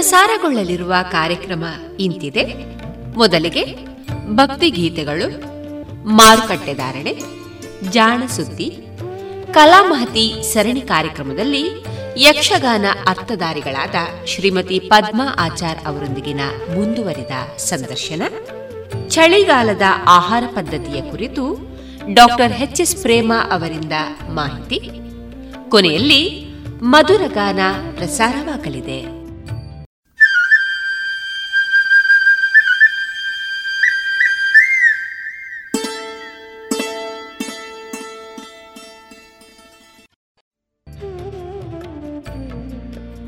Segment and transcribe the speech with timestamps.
[0.00, 1.64] ಪ್ರಸಾರಗೊಳ್ಳಲಿರುವ ಕಾರ್ಯಕ್ರಮ
[2.00, 2.44] ಇಂತಿದೆ.
[3.14, 3.76] ಮೊದಲಿಗೆ
[4.26, 5.40] ಭಕ್ತಿ ಗೀತೆಗಳು,
[6.08, 7.14] ಮಾರುಕಟ್ಟೆ ಧಾರಣೆ,
[7.90, 8.86] ಜಾಣ ಸುದ್ದಿ
[9.52, 11.84] ಕಲಾಮಹತಿ ಸರಣಿ ಕಾರ್ಯಕ್ರಮದಲ್ಲಿ
[12.16, 13.94] ಯಕ್ಷಗಾನ ಅರ್ಥಧಾರಿಗಳಾದ
[14.26, 16.40] ಶ್ರೀಮತಿ ಪದ್ಮಾ ಆಚಾರ್ ಅವರೊಂದಿಗಿನ
[16.74, 18.22] ಮುಂದುವರಿದ ಸಂದರ್ಶನ.
[19.08, 21.58] ಚಳಿಗಾಲದ ಆಹಾರ ಪದ್ಧತಿಯ ಕುರಿತು
[22.14, 23.92] ಡಾಕ್ಟರ್ ಎಚ್ ಎಸ್ ಪ್ರೇಮ ಅವರಿಂದ
[24.30, 24.90] ಮಾಹಿತಿ.
[25.68, 26.46] ಕೊನೆಯಲ್ಲಿ
[26.82, 27.60] ಮಧುರಗಾನ
[27.96, 29.19] ಪ್ರಸಾರವಾಗಲಿದೆ.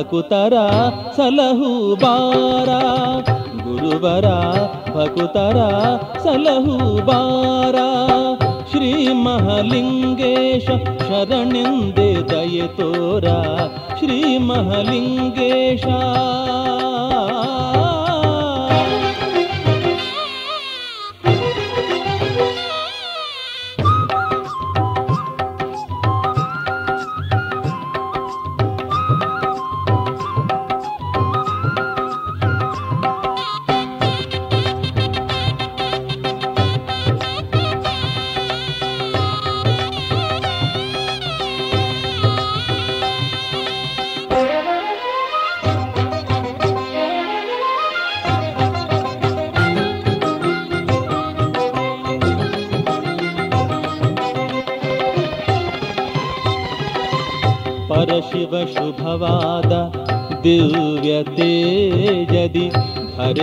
[0.00, 0.52] ಭಕುತರ
[1.16, 2.68] ಸಲಹು ಬಾರ.
[3.62, 4.24] ಗುರುವರ
[4.94, 5.56] ಭಕುತರ
[6.22, 7.74] ಸಲಹು ಬಾರ.
[8.70, 10.66] ಶ್ರೀ ಮಹಾಲಿಂಗೇಶ
[11.08, 13.24] ಶರಣೆಂದೆ ದಯೆ ತೋರ.
[13.98, 15.86] ಶ್ರೀ ಮಹಲಿಂಗೇಶ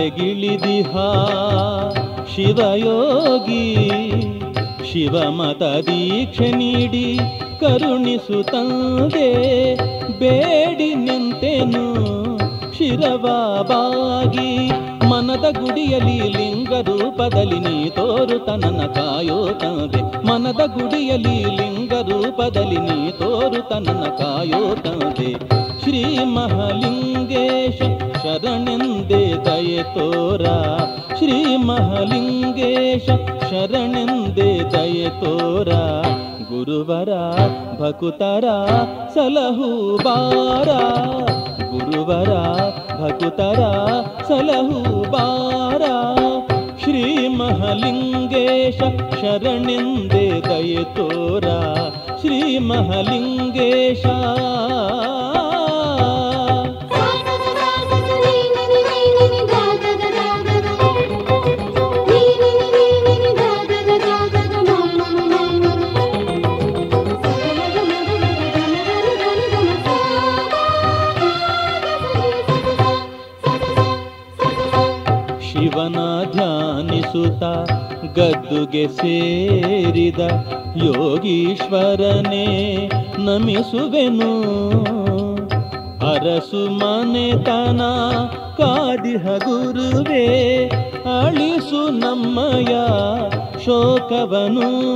[0.08, 1.06] ಧರೆಗಿಳಿದಿಹಾ
[2.34, 3.64] ಶಿವಯೋಗಿ,
[4.92, 7.18] ಶಿವಮತ ದೀಕ್ಷೆ ನೀಡಿ
[7.60, 9.28] ಕರುಣಿಸುತ್ತಂದೆ
[10.18, 11.84] ಬೇಡಿ ನಿಂತೆನು
[12.74, 14.50] ಶಿರವಾಬಾಗಿ.
[15.08, 20.02] ಮನದ ಗುಡಿಯಲ್ಲಿ ಲಿಂಗ ರೂಪದಲ್ಲಿ ನೀ ತೋರುತ ನನ್ನ ಕಾಯೋ ತಂದೆ.
[20.26, 25.32] ಮನದ ಗುಡಿಯಲ್ಲಿ ಲಿಂಗ ರೂಪದಲ್ಲಿ ನೀ ತೋರುತ ನನ್ನ ಕಾಯೋ ತಂದೆ.
[25.82, 30.46] ಶ್ರೀ ಮಹಾಲಿಂಗೇಶ ಶರಣೆಂದೇ ದಯೆ ತೋರ
[31.18, 33.06] ಶ್ರೀ ಮಹಾಲಿಂಗೇಶ
[33.42, 35.70] ಶರಣೆಂದೇ ದಯೆ ತೋರ
[36.48, 37.12] ಗುರುವರ
[37.80, 38.46] ಭಕುತರ
[39.14, 39.70] ಸಲಹು
[40.04, 40.68] ಬಾರ
[41.70, 42.34] ಗುರುವರ
[43.00, 43.62] ಭಕುತರ
[44.28, 45.82] ಸಲಹು ಬಾರ
[46.84, 47.04] ಶ್ರೀ
[47.36, 48.80] ಮಹಲಿಂಗೇಶ
[49.22, 51.48] ಶರಣೆಂದೇ ದಯೆ ತೋರ
[52.20, 54.04] ಶ್ರೀ ಮಹಲಿಂಗೇಶ
[77.26, 77.72] ಧ್ಯಾನಿಸುತ್ತ
[78.18, 80.18] ಗದ್ದುಗೆ ಸೇರಿದ
[80.76, 82.46] ಯೋಗೀಶ್ವರನೇ,
[83.18, 84.42] ನಮಿಸುವೆನು.
[86.10, 87.80] ಅರಸು ಮನೆತನ
[88.56, 90.26] ಕಾದಿ ಗುರುವೇ
[91.22, 92.74] ಅಳಿಸು ನಮ್ಮಯ
[93.64, 94.88] ಶೋಕವನು.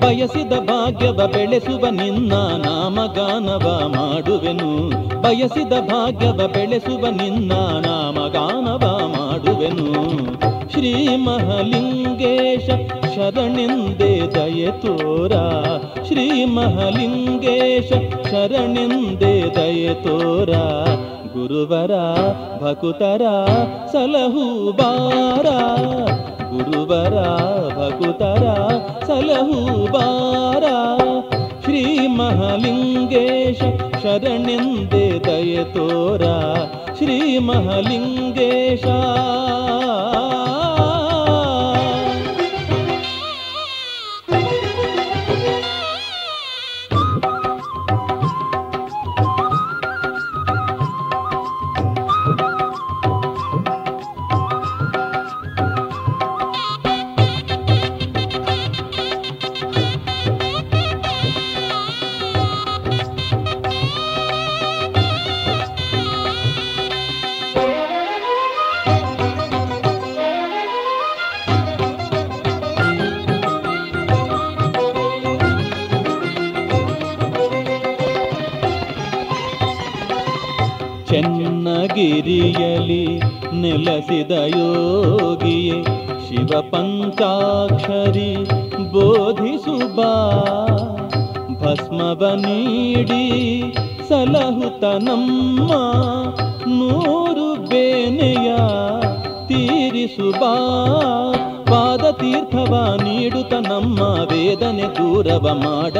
[0.00, 4.90] ಬಯಸಿದ ಭಾಗ್ಯವ ಬೆಳೆಸುವ ನಿನ್ನ ನಾಮಗಾನವ ಮಾಡುವೆನು.
[5.22, 7.52] ಬಯಸಿದ ಭಾಗ್ಯವ ಬೆಳೆಸುವ ನಿನ್ನ
[7.86, 8.97] ನಾಮಗಾನವ
[9.58, 12.70] ಮಾಡುವೆನು ಶ್ರೀ ಮಹಲಿಂಗೇಶ
[13.14, 15.32] ಶರಣೆಂದೇ ದಯೆ ತೋರ.
[16.06, 17.92] ಶ್ರೀ ಮಹಲಿಂಗೇಶ
[18.30, 20.50] ಶರಣೆಂದೇ ದಯೆ ತೋರ.
[21.32, 21.90] ಗುರುವರ,
[22.62, 23.22] ಭಕುತರ
[23.92, 25.46] ಸಲಹು ಬಾರ.
[26.50, 27.14] ಗುರುವರ,
[27.78, 28.46] ಭಕುತರ
[29.06, 30.64] ಸಲಹು ಬಾರ.
[31.64, 33.62] ಶ್ರೀ ಮಹಲಿಂಗೇಶ
[34.02, 36.22] ಶರಣೆಂದೇ ದಯೆ ತೋರ.
[36.98, 38.84] श्रीमहलिङ्गेश।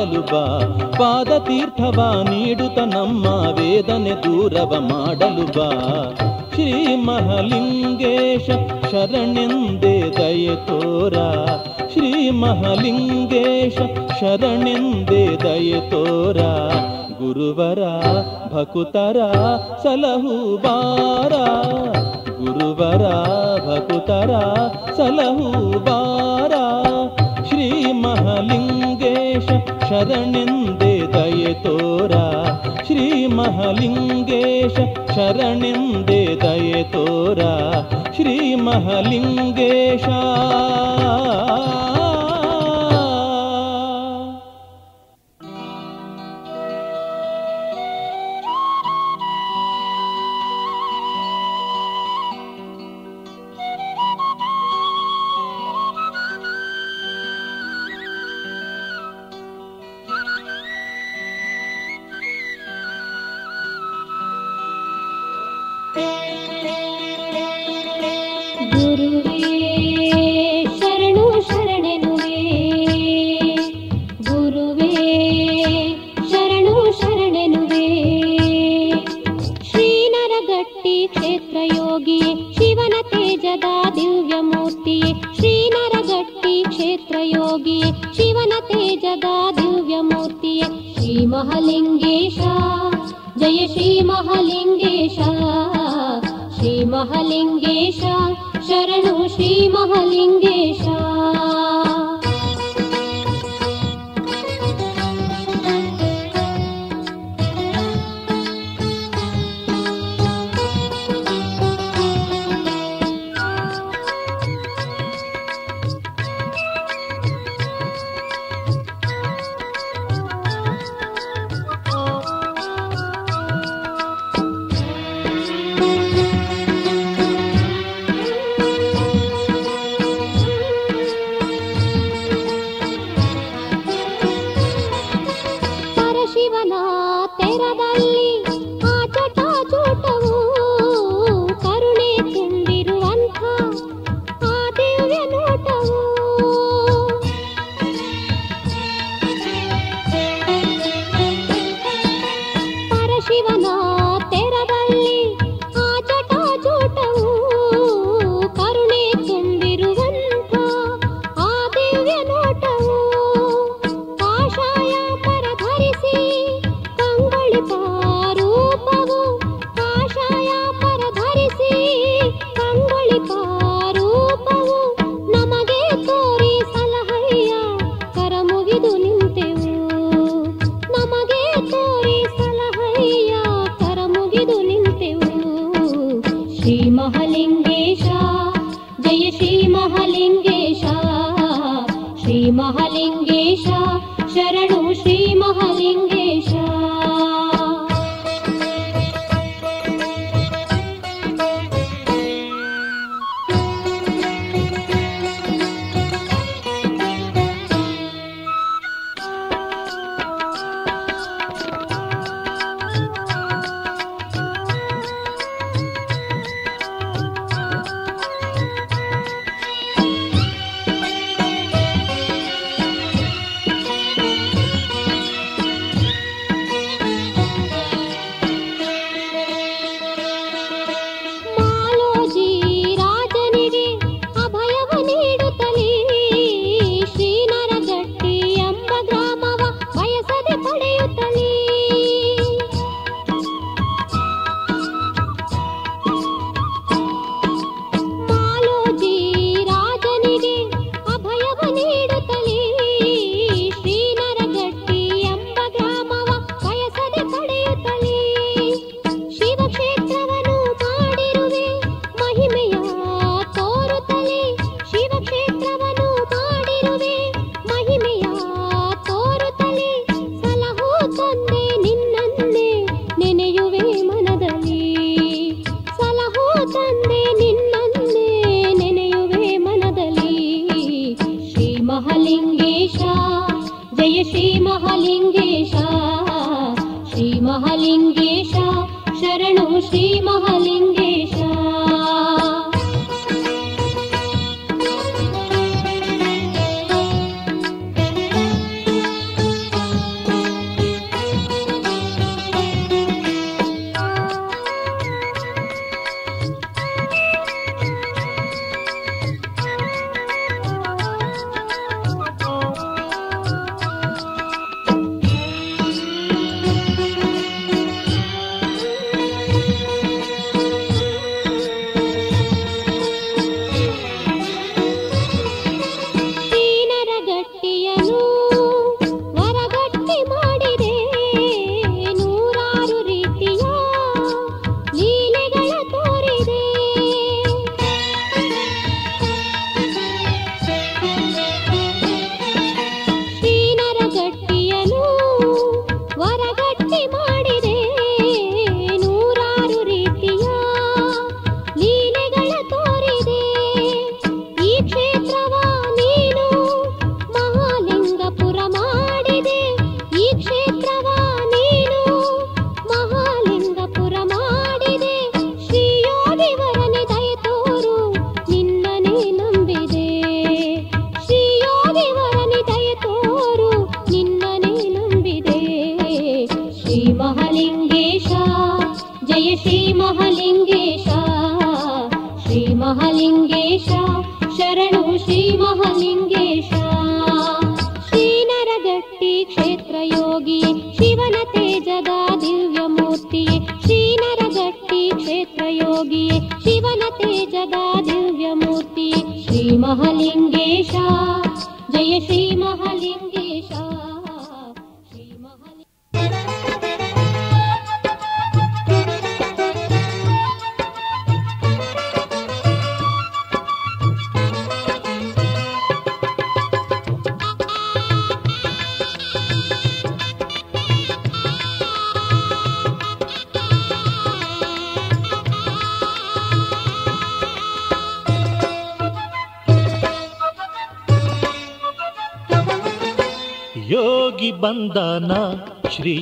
[0.04, 0.60] ಬಾ.
[0.98, 5.70] ಪಾದ ತೀರ್ಥವ ನೀಡುತ್ತ ನಮ್ಮ ವೇದನೆ ದೂರವ ಮಾಡಲು ಬಾ.
[6.54, 8.46] ಶ್ರೀ ಮಹಲಿಂಗೇಶ
[8.90, 11.12] ಶರಣೆಂದೇ ದಯ ತೋರ.
[11.92, 13.78] ಶ್ರೀ ಮಹಲಿಂಗೇಶ
[14.20, 16.36] ಶರಣೆಂದೇ ದಯ ತೋರ.
[17.18, 17.78] ಗುರುವರ,
[18.54, 19.16] ಭಕುತರ
[19.82, 21.32] ಸಲಹು ಬಾರ.
[22.26, 23.04] ಗುರುವರ,
[23.68, 24.30] ಭಕುತರ
[24.96, 26.07] ಸಲಹು ಬಾರ.
[29.89, 32.13] ಶರಣೆಂದೇ ದಯೆ ತೋರ
[32.87, 34.75] ಶ್ರೀ ಮಹಲಿಂಗೇಶ
[35.15, 37.41] ಶರಣೆಂದೇ ದಯೆ ತೋರ
[38.15, 40.07] ಶ್ರೀ ಮಹಲಿಂಗೇಶ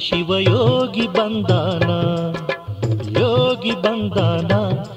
[0.06, 1.90] ಶಿವಯೋಗಿ ಬಂದಾನ?
[3.18, 4.48] ಯೋಗಿ ಬಂದಾನ?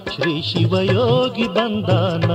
[0.09, 2.31] ಶ್ರೀ ಶಿವಯೋಗಿ ಬಂದಾನ?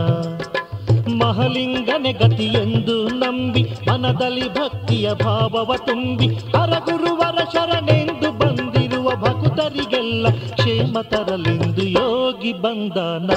[1.15, 13.31] ಮಹಲಿಂಗನೆ ಗತಿಯೆಂದು ನಂಬಿ, ಮನದಲ್ಲಿ ಭಕ್ತಿಯ ಭಾವವ ತುಂಬಿ, ಹರಗುರುವರ ಶರಣೆಂದು ಬಂದಿರುವ ಭಕ್ತರಿಗೆಲ್ಲ ಕ್ಷೇಮ ತರಲೆಂದು ಯೋಗಿ ಬಂದಾನ?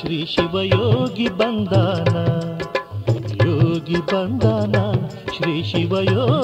[0.00, 2.16] ಶ್ರೀ ಶಿವಯೋಗಿ ಬಂದಾನ?
[3.46, 4.92] ಯೋಗಿ ಬಂದಾನ?
[5.36, 6.37] ಶ್ರೀ ಶಿವಯೋಗಿ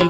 [0.00, 0.08] ಶ್ರೀ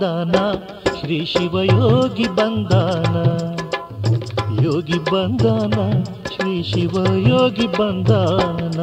[0.00, 0.34] ಬಂದಾನ?
[1.00, 3.14] ಶ್ರೀ ಶಿವಯೋಗಿ ಬಂದಾನ?
[4.62, 5.76] ಯೋಗಿ ಬಂದಾನ?
[6.34, 6.94] ಶ್ರೀ ಶಿವ
[7.28, 8.78] ಯೋಗಿ ಬಂದಾನ?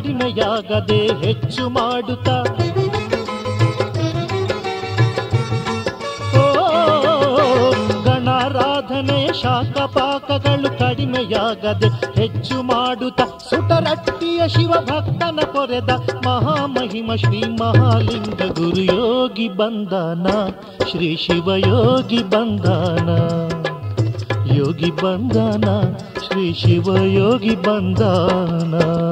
[0.00, 2.28] ಕಡಿಮೆಯಾಗದೆ ಹೆಚ್ಚು ಮಾಡುತ್ತ?
[6.36, 6.44] ಓ,
[8.04, 13.20] ಗಣಾರಾಧನೆಯ ಶಾಖ ಪಾಕಗಳು ಕಡಿಮೆಯಾಗದೆ ಹೆಚ್ಚು ಮಾಡುತ್ತ?
[13.50, 15.90] ಸುಟರಟ್ಟಿಯ ಶಿವಭಕ್ತನ ಕೊರೆದ
[16.26, 20.26] ಮಹಾಮಹಿಮ ಶ್ರೀ ಮಹಾಲಿಂಗ ಗುರುಯೋಗಿ ಬಂಧನ
[20.90, 23.08] ಶ್ರೀ ಶಿವಯೋಗಿ ಬಂಧನ.
[24.52, 25.94] ಯೋಗಿ ಬಂದನ
[26.26, 29.09] ಶ್ರೀ ಶಿವ ಯೋಗಿ ಬಯಲಲಿ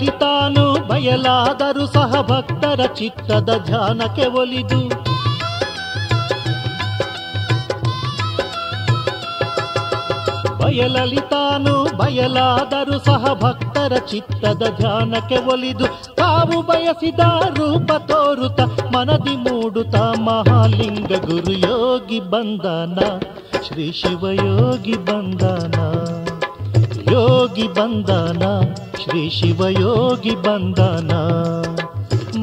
[0.00, 5.12] ತಾನು ಬಯಲಾದರೂ ಸಹ ಭಕ್ತರ ಚಿತ್ತದ ಧ್ಯಾನಕ್ಕೆ ಒಲಿದು.
[10.58, 15.86] ಬಯಲಲಿತಾನು ಬಯಲಾದರೂ ಸಹ ಭಕ್ತರ ಚಿತ್ತದ ಧ್ಯಾನಕ್ಕೆ ಒಲಿದು.
[16.14, 17.20] ತಾವು ಬಯಸಿದ
[17.58, 18.60] ರೂಪ ತೋರುತ
[18.96, 22.98] ಮನದಿ ಮೂಡುತ ಮಹಾಲಿಂಗ ಗುರುಯೋಗಿ ಬಂದನ,
[23.66, 26.21] ಶ್ರೀ ಶಿವಯೋಗಿ ಬಂದಾನ.
[27.12, 28.42] ಯೋಗಿ ಬಂದಾನ,
[29.02, 31.10] ಶ್ರೀ ಶಿವಯೋಗಿ ಬಂದಾನ.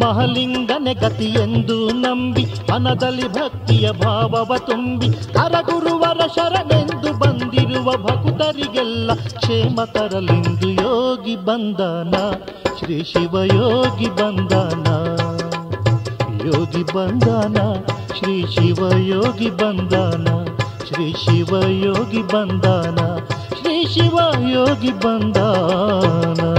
[0.04, 0.94] ಮಹಲಿಂಗನೆ
[1.34, 12.12] ಎಂದು ನಂಬಿ, ಮನದಲ್ಲಿ ಭಕ್ತಿಯ ಭಾವವ ತುಂಬಿ, ಕರಗುರುವರ ಶರಣೆಂದು ಬಂದಿರುವ ಭಕ್ತರಿಗೆಲ್ಲ ಕ್ಷೇಮ ತರಲೆಂದು ಯೋಗಿ ಬಂದಾನ,
[12.80, 14.88] ಶ್ರೀ ಶಿವಯೋಗಿ ಬಂದಾನ.
[16.48, 17.58] ಯೋಗಿ ಬಂದಾನ,
[18.18, 20.46] ಶ್ರೀ ಶಿವಯೋಗಿ ಬಂದಾನ,
[20.88, 23.29] ಶ್ರೀ ಶಿವಯೋಗಿ ಬಂದಾನ.
[23.80, 26.59] ಶ್ರೀ ಶಿವಯೋಗಿ ಬಂದಾನ.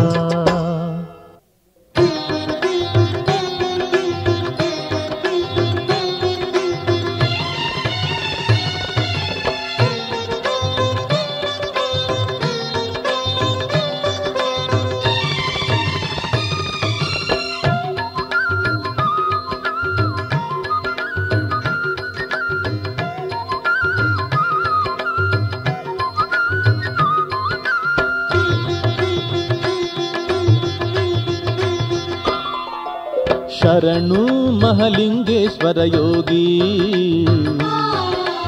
[33.79, 34.21] ಶರಣು
[34.61, 36.45] ಮಹಲಿಂಗೇಶ್ವರ ಯೋಗಿ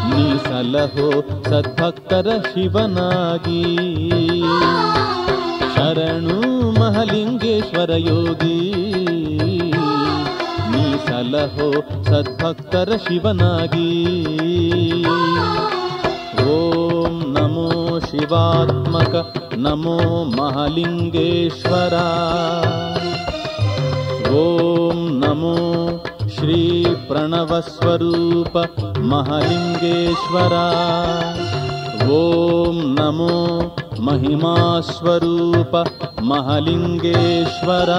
[0.09, 1.07] ನೀ ಸಲಹೋ
[1.49, 3.61] ಸದ್ಭಕ್ತರ ಶಿವನಾಗಿ
[5.75, 6.37] ಶರಣು
[6.79, 8.57] ಮಹಲಿಂಗೇಶ್ವರ ಯೋಗಿ
[10.73, 11.69] ನೀ ಸಲಹೋ
[12.09, 13.89] ಸದ್ಭಕ್ತರ ಶಿವನಾಗಿ
[16.51, 17.69] ಓಂ ನಮೋ
[18.09, 19.13] ಶಿವಾತ್ಮಕ
[19.59, 19.97] ನಮೋ
[20.37, 21.93] ಮಹಾಲಿಂಗೇಶ್ವರ
[24.39, 24.90] ಓಂ
[25.42, 27.06] नमो श्रीप्रणवस्वरूप
[29.12, 30.66] महलिङ्गेश्वरा
[32.16, 33.38] ॐ नमो
[34.08, 35.74] महिमास्वरूप
[36.30, 37.98] महलिङ्गेश्वरा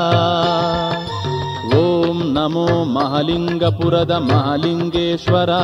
[1.82, 5.62] ॐ नमो महलिङ्गपुरद महलिङ्गेश्वरा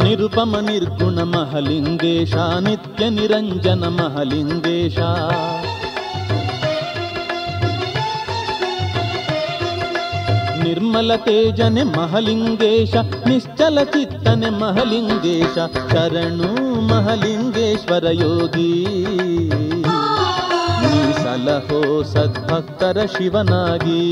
[0.00, 5.08] నిరుపమ నిర్గుణ మహలింగేశా నిత్య నిరంజన మహలింగేశా
[10.68, 12.94] ನಿರ್ಮಲ ತೇಜನೆ ಮಹಲಿಂಗೇಶ
[13.26, 15.54] ನಿಶ್ಚಲ ಚಿತ್ತನೆ ಮಹಲಿಂಗೇಶ
[15.92, 18.84] ಶರಣು ಮಹಲಿಂಗೇಶ್ವರ ಯೋಗಿ.
[20.80, 24.02] ನೀ ಸಲಹೋ ಸದ್ಭಕ್ತರ ಶಿವನಾಗಿ.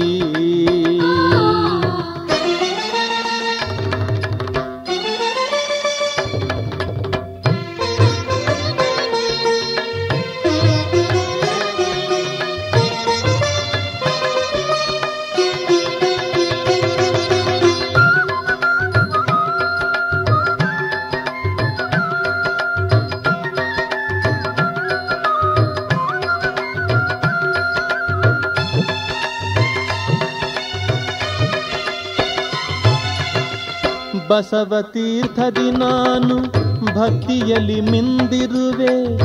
[34.36, 36.42] ಬಸವ ತೀರ್ಥದಿ ನಾನು
[36.86, 39.16] ಭಕ್ತಿಯಲ್ಲಿ ಮಿಂದಿರುವೆ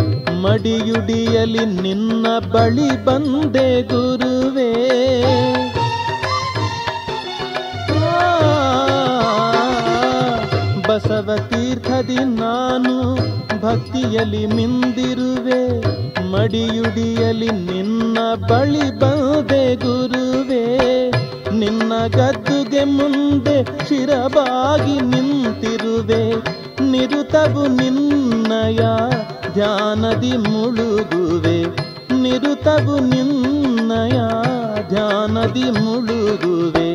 [0.42, 4.72] ಮಡಿಯುಡಿಯಲಿ ನಿನ್ನ ಬಳಿ ಬಂದೆ ಗುರುವೇ.
[10.88, 13.16] ಬಸವ ತೀರ್ಥದಿ ನಾನು
[13.62, 15.82] ಭಕ್ತಿಯಲ್ಲಿ ಮಿಂದಿರುವೆ
[16.32, 18.18] ಮಡಿಯುಡಿಯಲಿ ನಿನ್ನ
[18.50, 21.12] ಬಳಿ ಬಂದೆ ಗುರುವೇ.
[21.60, 21.94] ನಿನ್ನ
[22.72, 26.24] ಗದ್ದುಗೆ ಮುಂದೆ ಶಿರಬಾಗಿ ನಿಂತಿರುವೆ.
[26.92, 28.80] ನಿರುತವು ನಿನ್ನಯ
[29.54, 31.66] ಧ್ಯಾನದಿ ಮುಳುಗುವೆ.
[32.22, 34.20] ನಿರುತವು ನಿನ್ನಯ
[34.90, 36.94] ಧ್ಯಾನದಿ ಮುಳುಗುವೆ.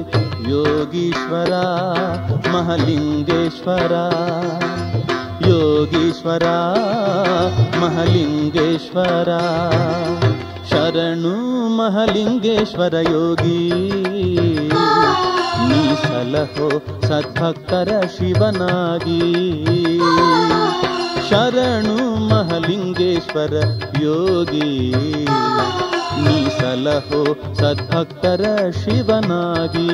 [0.51, 1.53] ಯೋಗೀಶ್ವರ
[2.53, 3.93] ಮಹಲಿಂಗೇಶ್ವರ
[5.49, 6.45] ಯೋಗೀಶ್ವರ
[7.81, 9.29] ಮಹಲಿಂಗೇಶ್ವರ,
[10.71, 11.35] ಶರಣು
[11.77, 13.86] ಮಹಲಿಂಗೇಶ್ವರ ಯೋಗಿ.
[16.04, 16.70] ಸಲಹೋ
[17.08, 19.20] ಸದ್ಭಕ್ತರ ಶಿವನಾಗಿ
[21.30, 21.98] ಶರಣು
[22.30, 23.54] ಮಹಲಿಂಗೇಶ್ವರ
[24.02, 24.70] ಯೋಗಿ
[26.24, 27.22] ನೀ ಸಲಹೋ
[27.54, 28.44] ಸದ್ಭಕ್ತರ
[28.82, 29.90] ಶಿವನಾಗಿ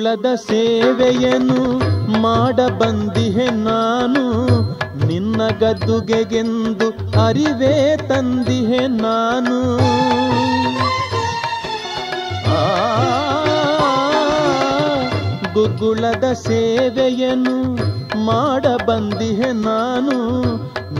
[0.00, 1.78] ಗುಗ್ಗುಳದ ಸೇವೆಯನ್ನು
[2.20, 4.22] ಮಾಡಬಂದಿಹೆ ನಾನು.
[5.06, 6.88] ನಿನ್ನ ಗದ್ದುಗೆಗೆಂದು
[7.26, 9.76] ಅರಿವೇ ತಂದಿಹೆ ನಾನು.
[15.54, 17.76] ಗುಗ್ಗುಳದ ಸೇವೆಯನ್ನು
[18.24, 20.42] ಮಾಡಬಂದಿಹೆ ನಾನು.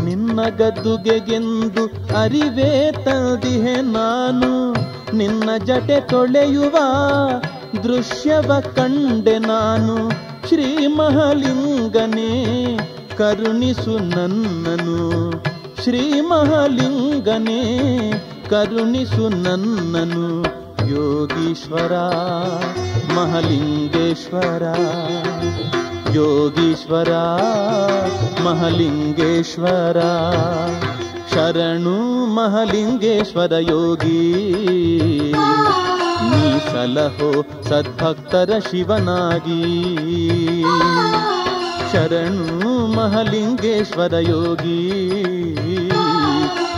[0.04, 1.84] ನಿನ್ನ ಗದ್ದುಗೆಗೆಂದು
[2.16, 4.72] ಅರಿವೇ ತಂದಿಹೆ ನಾನು.
[5.16, 6.76] ನಿನ್ನ ಜಟೆ ತೊಳೆಯುವ
[7.76, 10.10] ದೃಶ್ಯವ ಕಂಡೆ ನಾನು.
[10.48, 12.34] ಶ್ರೀ ಮಹಾಲಿಂಗನೇ
[13.18, 15.32] ಕರುಣಿಸು ನನ್ನನು.
[15.82, 17.62] ಶ್ರೀ ಮಹಾಲಿಂಗನೇ
[18.50, 20.42] ಕರುಣಿಸು ನನ್ನನು.
[20.90, 21.92] ಯೋಗೀಶ್ವರ,
[23.14, 24.62] ಮಹಲಿಂಗೇಶ್ವರ.
[26.14, 27.10] ಯೋಗೀಶ್ವರ,
[28.44, 30.00] ಮಹಲಿಂಗೇಶ್ವರ.
[31.34, 34.40] ಶರಣು ಮಹಲಿಂಗೇಶ್ವರ ಯೋಗಿ.
[36.80, 39.62] ಸಲಹೋ ಸದ್ಭಕ್ತರ ಶಿವನಾಗಿ.
[41.92, 44.90] ಶರಣು ಮಹಲಿಂಗೇಶ್ವರ ಯೋಗಿ.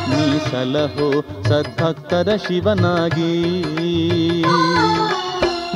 [0.08, 3.62] ನೀ ಸಲಹೋ ಸದ್ಭಕ್ತರ ಶಿವನಾಗಿ.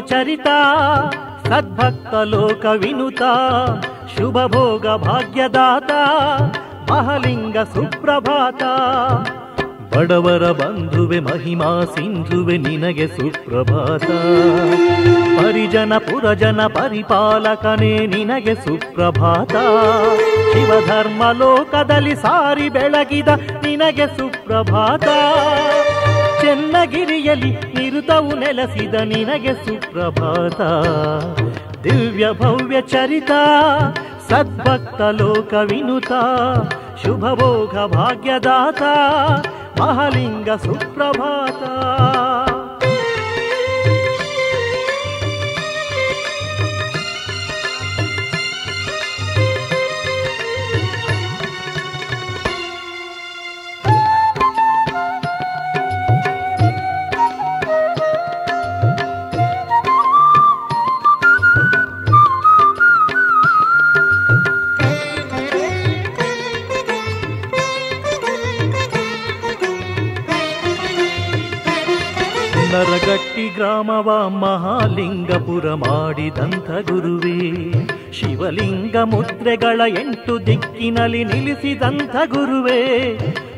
[0.00, 0.46] ಚರಿತ,
[1.48, 3.22] ಸದ್ಭಕ್ತ ಲೋಕ ವಿನುತ
[4.18, 5.90] ಶುಭ ಭೋಗ ಭಾಗ್ಯದಾತ,
[6.92, 8.62] ಮಹಲಿಂಗ ಸುಪ್ರಭಾತ.
[9.96, 14.04] ಬಡವರ ಬಂಧುವೆ, ಮಹಿಮಾ ಸಿಂಧುವೆ ನಿನಗೆ ಸುಪ್ರಭಾತ.
[15.38, 19.52] ಪರಿಜನ, ಪುರಜನ, ಪರಿಪಾಲಕನೇ ನಿನಗೆ ಸುಪ್ರಭಾತ.
[20.52, 23.28] ಶಿವಧರ್ಮ ಲೋಕದಲ್ಲಿ ಸಾರಿ ಬೆಳಗಿದ
[23.64, 25.08] ನಿನಗೆ ಸುಪ್ರಭಾತ.
[26.48, 30.61] ಚೆನ್ನಗಿರಿಯಲ್ಲಿ ನಿರುತವು ನೆಲೆಸಿದ ನಿನಗೆ ಸುಪ್ರಭಾತ.
[31.84, 33.30] ದಿವ್ಯ ಭವ್ಯ ಚರಿತ,
[34.28, 36.12] ಸದ್ಭಕ್ತ ಲೋಕ ವಿನುತ
[37.04, 38.82] ಶುಭ ಭೋಗ ಭಾಗ್ಯದಾತ,
[39.80, 41.62] ಮಹಲಿಂಗ ಸುಪ್ರಭಾತ.
[73.09, 77.73] ನರಗಟ್ಟಿ ಗ್ರಾಮವ ಮಹಾಲಿಂಗಪುರ ಮಾಡಿದಂಥ ಗುರುವೇ.
[78.12, 83.14] ಶಿವಲಿಂಗ ಮುದ್ರೆಗಳ ಎಂಟು ದಿಕ್ಕಿನಲ್ಲಿ ನಿಲ್ಲಿಸಿದಂಥ ಗುರುವೇ.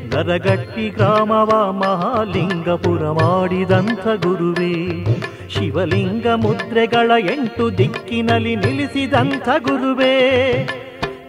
[0.09, 5.03] ಗದಗಟ್ಟಿ ಗ್ರಾಮವ ಮಹಾಲಿಂಗಪುರ ಮಾಡಿದಂಥ ಗುರುವೇ.
[5.49, 10.15] ಶಿವಲಿಂಗ ಮುದ್ರೆಗಳ ಎಂಟು ದಿಕ್ಕಿನಲ್ಲಿ ನಿಲ್ಲಿಸಿದಂಥ ಗುರುವೇ.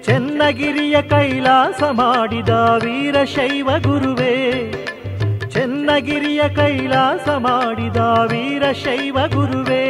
[0.02, 2.48] ಚೆನ್ನಗಿರಿಯ ಕೈಲಾಸ ಮಾಡಿದ
[2.84, 4.51] ವೀರಶೈವ ಗುರುವೇ.
[5.52, 9.84] ಚೆನ್ನಗಿರಿಯ ಕೈಲಾಸ ಮಾಡಿದ ವೀರಶೈವ ಗುರುವೇ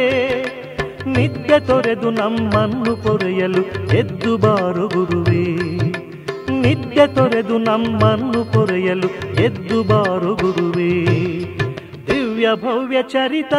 [1.07, 5.55] ನಿದ್ದೆ ತೊರೆದು ನಮ್ಮನ್ನು ಪೊರೆಯಲು ಎದ್ದು ಬಾರು ಗುರುವೇ.
[6.49, 9.07] ನಿದ್ದೆ ತೊರೆದು ನಮ್ಮನ್ನು ಪೊರೆಯಲು
[9.41, 11.05] ಎದ್ದು ಬಾರು ಗುರುವೇ.
[12.07, 13.53] ದಿವ್ಯ ಭವ್ಯ ಚರಿತ,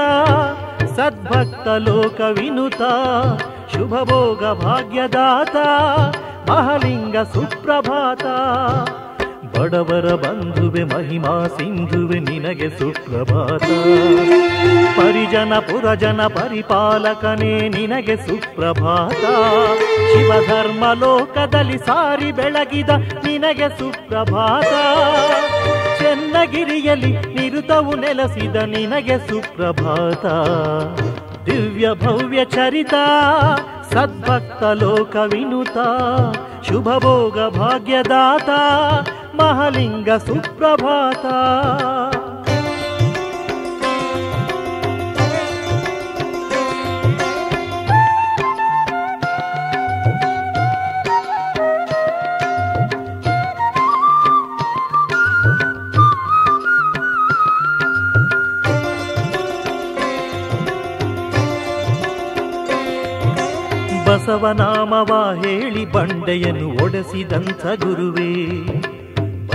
[0.97, 2.83] ಸದ್ಭಕ್ತ ಲೋಕ ವಿನುತ
[3.73, 5.57] ಶುಭ ಭೋಗ ಭಾಗ್ಯದಾತ,
[6.51, 8.25] ಮಹಲಿಂಗ ಸುಪ್ರಭಾತ.
[9.59, 13.63] ಬಡವರ ಬಂಧುವೆ ಮಹಿಮಾ ಸಿಂಧುವೆ ನಿನಗೆ ಸುಪ್ರಭಾತ.
[14.97, 19.25] ಪರಿಜನ ಪುರಜನ ಪರಿಪಾಲಕನೇ ನಿನಗೆ ಸುಪ್ರಭಾತ.
[20.13, 22.89] ಶಿವಧರ್ಮ ಲೋಕದಲ್ಲಿ ಸಾರಿ ಬೆಳಗಿದ
[23.25, 24.73] ನಿನಗೆ ಸುಪ್ರಭಾತ.
[25.99, 30.25] ಚೆನ್ನಗಿರಿಯಲ್ಲಿ ನಿರುತವು ನೆಲೆಸಿದ ನಿನಗೆ ಸುಪ್ರಭಾತ.
[31.47, 32.95] ದಿವ್ಯ ಭವ್ಯ ಚರಿತ,
[33.93, 34.63] ಸದ್ಭಕ್ತ
[36.69, 38.49] ಶುಭ ಭೋಗ ಭಾಗ್ಯದಾತ
[39.37, 41.25] ಮಹಲಿಂಗ ಸುಪ್ರಭಾತ.
[64.09, 68.55] ಬಸವನಾಮವ ಹೇಳಿ ಬಂಡೆಯನ್ನು ಒಡೆಸಿದಂಥ ಗುರುವೇ.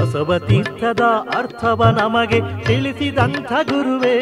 [0.10, 1.02] ಬಸವ ತೀರ್ಥದ
[1.38, 4.16] ಅರ್ಥವ ನಮಗೆ ತಿಳಿಸಿದಂಥ ಗುರುವೇ.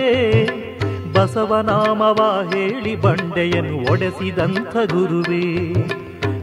[1.13, 5.73] ಬಸವನಾಮವ ಹೇಳಿ ಬಂಡೆಯನ್ನು ಒಡೆಸಿದಂಥ ಗುರುವೇ.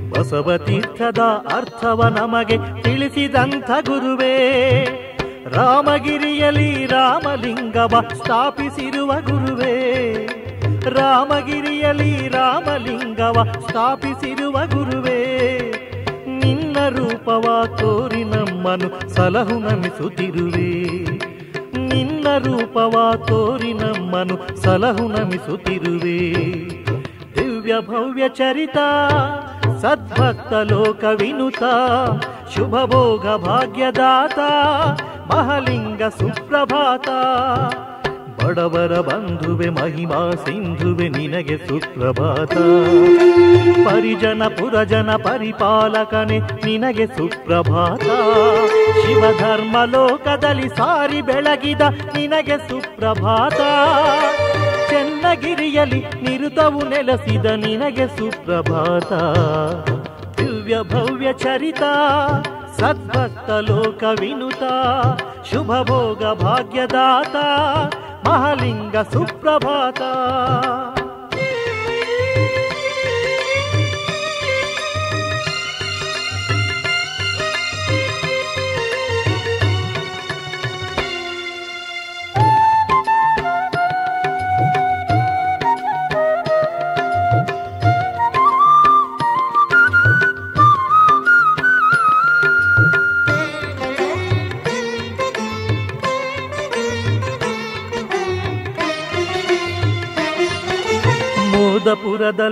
[0.09, 1.18] ಬಸವ ತೀರ್ಥದ
[1.55, 4.45] ಅರ್ಥವ ನಮಗೆ ತಿಳಿಸಿದಂಥ ಗುರುವೇ.
[5.53, 10.26] ರಾಮಗಿರಿಯಲ್ಲಿ ರಾಮಲಿಂಗವ ಸ್ಥಾಪಿಸಿರುವ ಗುರುವೇ.
[10.88, 15.24] ರಾಮಗಿರಿಯಲ್ಲಿ ರಾಮಲಿಂಗವ ಸ್ಥಾಪಿಸಿರುವ ಗುರುವೇ.
[16.45, 20.70] ನಿನ್ನ ರೂಪವ ತೋರಿ ನಮ್ಮನು ಸಲಹು ನಮಿಸುತ್ತಿರುವೆ
[21.88, 26.18] ನಿನ್ನ ರೂಪವ ತೋರಿ ನಮ್ಮನು ಸಲಹು ನಮಿಸುತ್ತಿರುವೆ
[27.36, 28.78] ದಿವ್ಯ ಭವ್ಯ ಚರಿತ
[29.82, 31.62] ಸದ್ಭಕ್ತ ಲೋಕ ವಿನುತ
[32.55, 34.38] ಶುಭ ಭೋಗ ಭಾಗ್ಯದಾತ
[35.30, 37.09] ಮಹಲಿಂಗ ಸುಪ್ರಭಾತ
[38.45, 42.55] ಬಡವರ ಬಂಧುವೆ ಮಹಿಮಾ ಸಿಂಧುವೆ ನಿನಗೆ ಸುಪ್ರಭಾತ.
[43.86, 48.05] ಪರಿಜನ ಪುರಜನ ಪರಿಪಾಲಕನೆ ನಿನಗೆ ಸುಪ್ರಭಾತ.
[49.01, 51.80] ಶಿವಧರ್ಮ ಲೋಕದಲ್ಲಿ ಸಾರಿ ಬೆಳಗಿದ
[52.16, 53.61] ನಿನಗೆ ಸುಪ್ರಭಾತ.
[54.90, 59.12] ಚೆನ್ನಗಿರಿಯಲ್ಲಿ ನಿರುತವು ನೆಲೆಸಿದ ನಿನಗೆ ಸುಪ್ರಭಾತ.
[60.38, 61.82] ದಿವ್ಯ ಭವ್ಯ ಚರಿತ,
[62.80, 64.62] ಸದ್ಭಕ್ತ ಲೋಕ ವಿನುತ
[65.53, 67.36] ಶುಭ ಭೋಗ ಭಾಗ್ಯದಾತ.
[68.25, 70.01] ಮಹಾಲಿಂಗ ಸುಪ್ರಭಾತ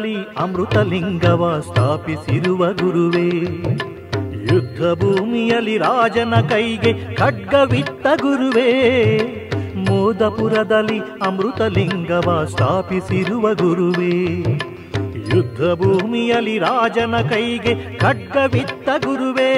[0.03, 3.29] ಮೋದಪುರದಲ್ಲಿ ಅಮೃತಲಿಂಗವ ಸ್ಥಾಪಿಸಿರುವ ಗುರುವೇ,
[4.53, 8.71] ಯುದ್ಧ ಭೂಮಿಯಲ್ಲಿ ರಾಜನ ಕೈಗೆ ಖಡ್ಗವಿತ್ತ ಗುರುವೇ,
[9.75, 14.41] ಮೋದಪುರದಲ್ಲಿ ಅಮೃತಲಿಂಗವ ಸ್ಥಾಪಿಸಿರುವ ಗುರುವೇ,
[15.35, 19.53] ಯುದ್ಧ ಭೂಮಿಯಲ್ಲಿ ರಾಜನ ಕೈಗೆ ಖಡ್ಗವಿತ್ತ ಗುರುವೇ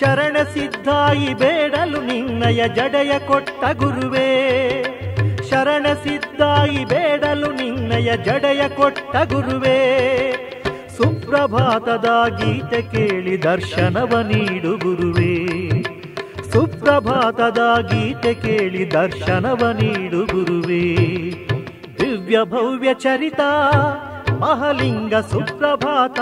[0.00, 4.30] ಶರಣ ಸಿದ್ಧಾಯಿ ಬೇಡಲು ನಿನ್ನಯ ಜಡೆಯ ಕೊಟ್ಟ ಗುರುವೇ.
[5.54, 9.78] ಶರಣ ಸಿದ್ಧಾಯಿ ಬೇಡಲು ನಿನ್ನಯ ಜಡೆಯ ಕೊಟ್ಟ ಗುರುವೇ.
[10.96, 15.34] ಸುಪ್ರಭಾತದ ಗೀತೆ ಕೇಳಿ ದರ್ಶನವ ನೀಡು ಗುರುವೇ.
[16.52, 20.96] ಸುಪ್ರಭಾತದ ಗೀತೆ ಕೇಳಿ ದರ್ಶನವ ನೀಡು ಗುರುವೇ.
[21.98, 23.40] ದಿವ್ಯ ಭವ್ಯ ಚರಿತ,
[24.38, 26.20] ಮಹಲಿಂಗ ಸುಪ್ರಭಾತ,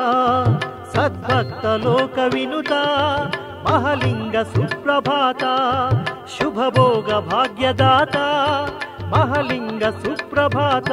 [0.97, 2.72] ಸದ್ಭಕ್ತ ಲೋಕ ವಿನುತ
[3.66, 5.45] ಮಹಲಿಂಗ ಸುಪ್ರಭಾತ
[6.39, 8.16] ಶುಭ ಭೋಗ ಭಾಗ್ಯದಾತ
[9.12, 10.90] ಮಹಲಿಂಗ ಸುಪ್ರಭಾತ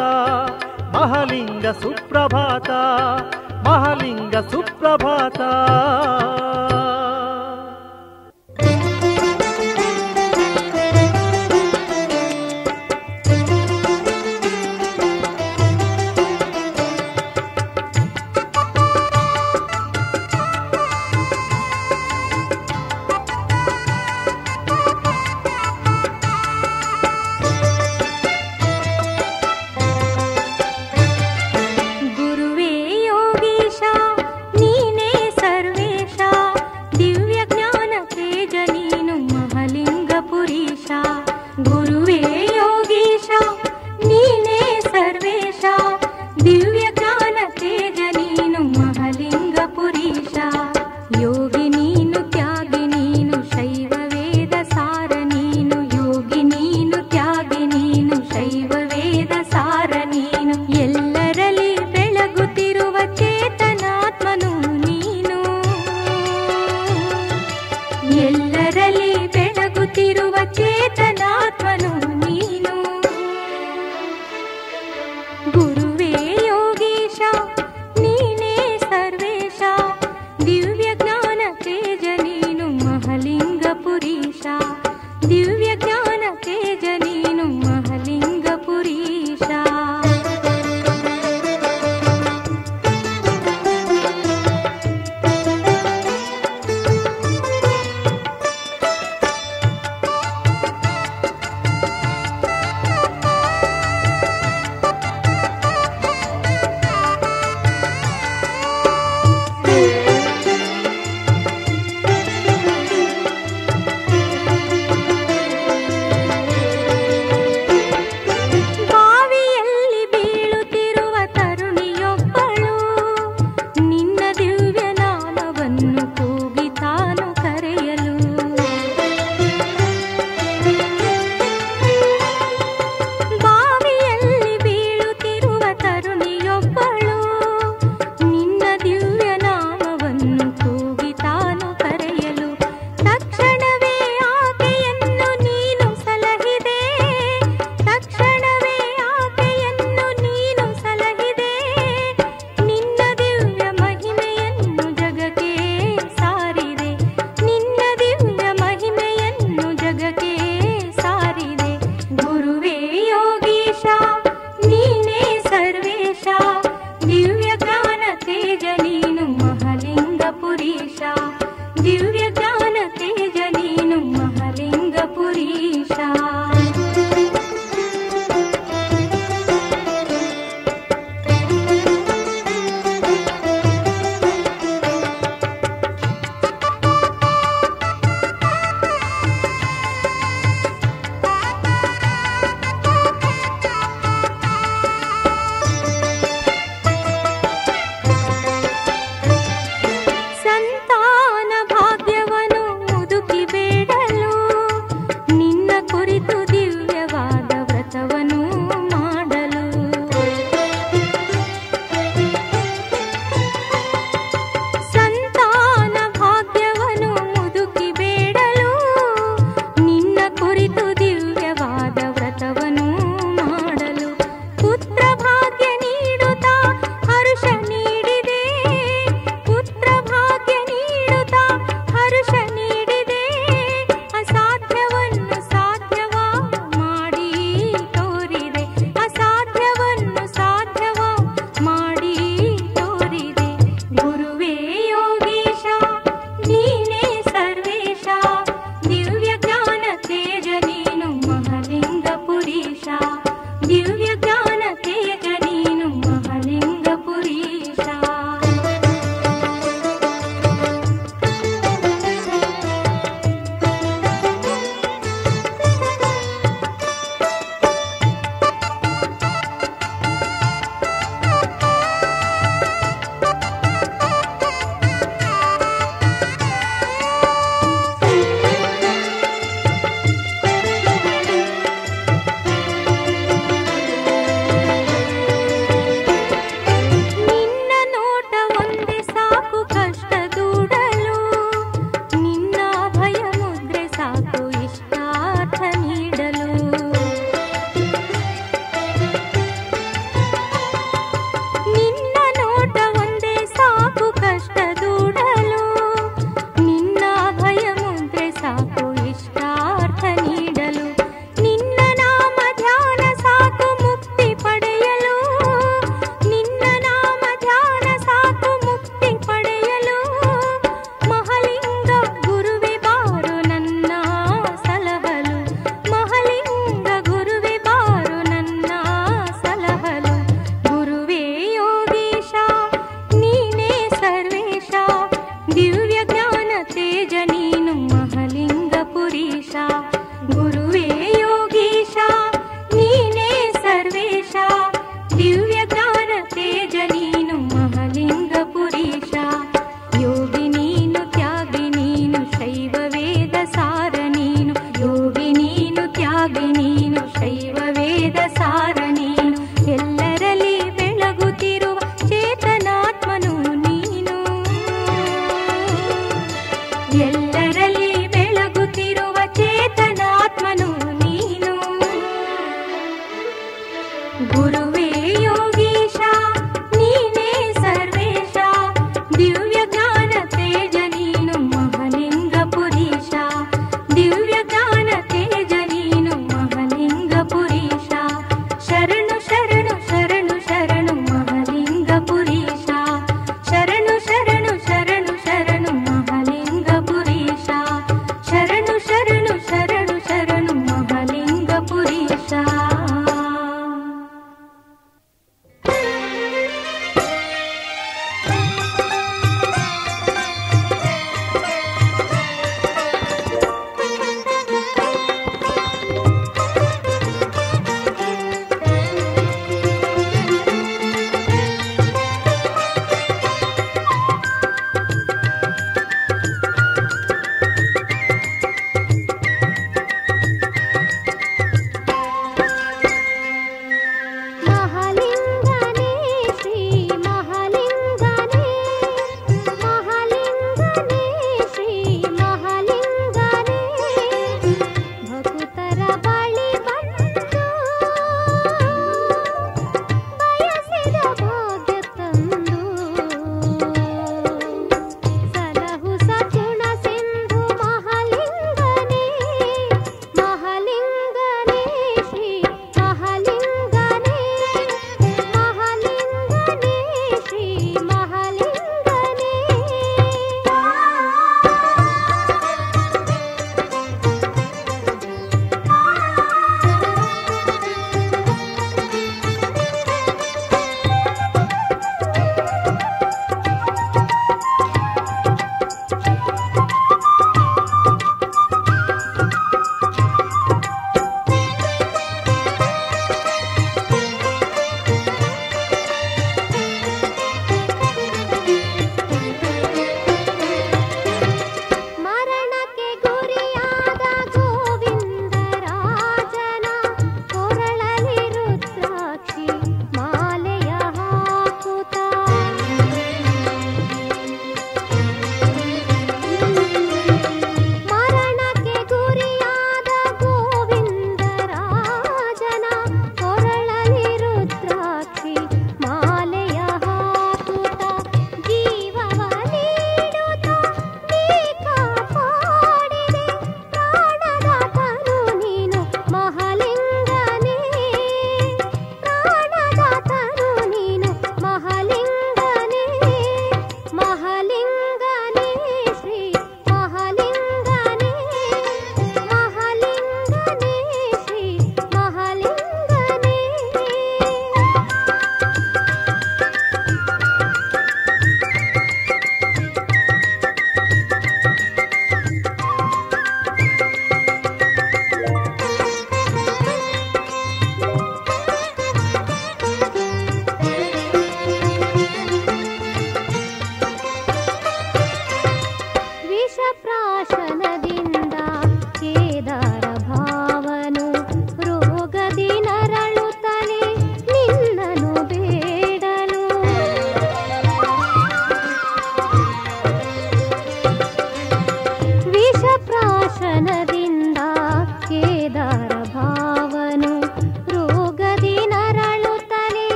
[0.96, 2.70] ಮಹಲಿಂಗ ಸುಪ್ರಭಾತ
[3.68, 5.42] ಮಹಲಿಂಗ ಸುಪ್ರಭಾತ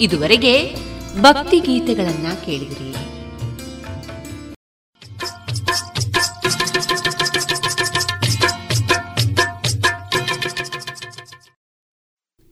[0.00, 0.76] ಇದುವರೆಗೆ
[1.20, 2.94] ಭಕ್ತಿ ಗೀತೆಗಳನ್ನ ಕೇಳಿದಿರಿ.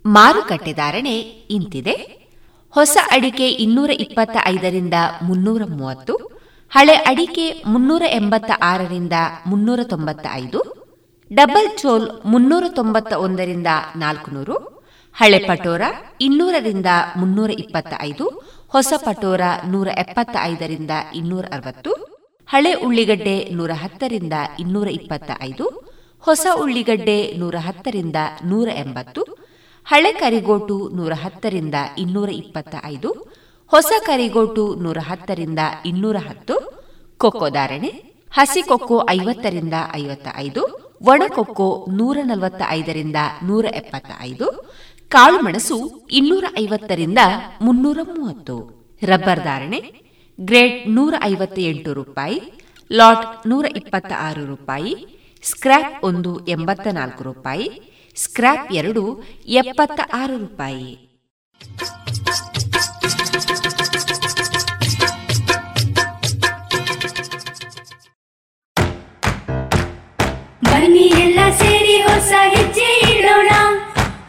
[0.06, 1.92] ಮಾರುಕಟ್ಟೆ ಧಾರಣೆ ಇಂತಿದೆ.
[2.70, 6.16] ಹೊಸ ಅಡಿಕೆ ಇನ್ನೂರ ಇಪ್ಪತ್ತ ಐದರಿಂದ ಮುನ್ನೂರ ಮೂವತ್ತು,
[6.70, 9.12] ಹಳೆ ಅಡಿಕೆ ಮುನ್ನೂರ ಎಂಬತ್ತ ಆರರಿಂದ
[9.46, 10.78] ಮುನ್ನೂರ ತೊಂಬತ್ತ ಐದು
[11.34, 14.67] ಡಬಲ್ ಚೋಲ್ ಮುನ್ನೂರ ತೊಂಬತ್ತ ಒಂದರಿಂದ ನಾಲ್ಕುನೂರು
[15.16, 15.82] ಹಳೆ ಪಟೋರ
[16.20, 16.86] ಇನ್ನೂರರಿಂದ
[17.16, 18.26] ಮುನ್ನೂರ ಇಪ್ಪತ್ತ ಐದು
[18.68, 21.92] ಹೊಸ ಪಟೋರ ನೂರ ಎಪ್ಪತ್ತ ಐದರಿಂದ ಇನ್ನೂರ ಅರವತ್ತು
[22.48, 25.66] ಹಳೆ ಉಳ್ಳಿಗಡ್ಡೆ ನೂರ ಹತ್ತರಿಂದ ಇನ್ನೂರ ಇಪ್ಪತ್ತ ಐದು
[26.20, 29.22] ಹೊಸ ಉಳ್ಳಿಗಡ್ಡೆ ನೂರ ಹತ್ತರಿಂದ ನೂರ ಎಂಬತ್ತು
[29.86, 33.10] ಹಳೆ ಕರಿಗೋಟು ನೂರ ಹತ್ತರಿಂದ ಇನ್ನೂರ ಇಪ್ಪತ್ತ ಐದು
[33.72, 36.54] ಹೊಸ ಕರಿಗೋಟು ನೂರ ಹತ್ತರಿಂದ ಇನ್ನೂರ ಹತ್ತು
[37.20, 37.90] ಕೊಕ್ಕೋ ಧಾರಣೆ,
[38.32, 40.62] ಹಸಿ ಕೊಕ್ಕೋ ಐವತ್ತರಿಂದ ಐವತ್ತ ಐದು
[41.06, 44.46] ಒಣ ಕೊಕ್ಕೋ ನೂರ ನಲವತ್ತ ಐದರಿಂದ ನೂರ ಎಪ್ಪತ್ತ ಐದು
[45.08, 47.18] ಕಾಳುಮೆಣಸು ಇನ್ನೂರ ಐವತ್ತರಿಂದ
[47.62, 48.56] ಮುನ್ನೂರ ಮೂವತ್ತು
[49.02, 49.80] ರಬ್ಬರ್ ಧಾರಣೆ,
[50.40, 52.40] ಗ್ರೇಡ್ ನೂರ ಐವತ್ತ ಎಂಟು ರೂಪಾಯಿ,
[52.92, 54.92] ಲಾಟ್ ನೂರ ಇಪ್ಪತ್ತ ಆರು ರೂಪಾಯಿ
[55.42, 57.68] ಸ್ಕ್ರಾಪ್ ಒಂದು ಎಂಬತ್ತ ನಾಲ್ಕು ರೂಪಾಯಿ
[58.16, 60.90] ಸ್ಕ್ರಾಪ್ ಎರಡು ಎಪ್ಪತ್ತ ಆರು ರೂಪಾಯಿ.
[70.64, 73.50] ಬನ್ನಿ ಎಲ್ಲ ಸೇರಿ ಹೊಸ ಹೆಜ್ಜೆ ಇಡೋಣ.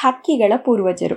[0.00, 1.16] ಹಕ್ಕಿಗಳ ಪೂರ್ವಜರು.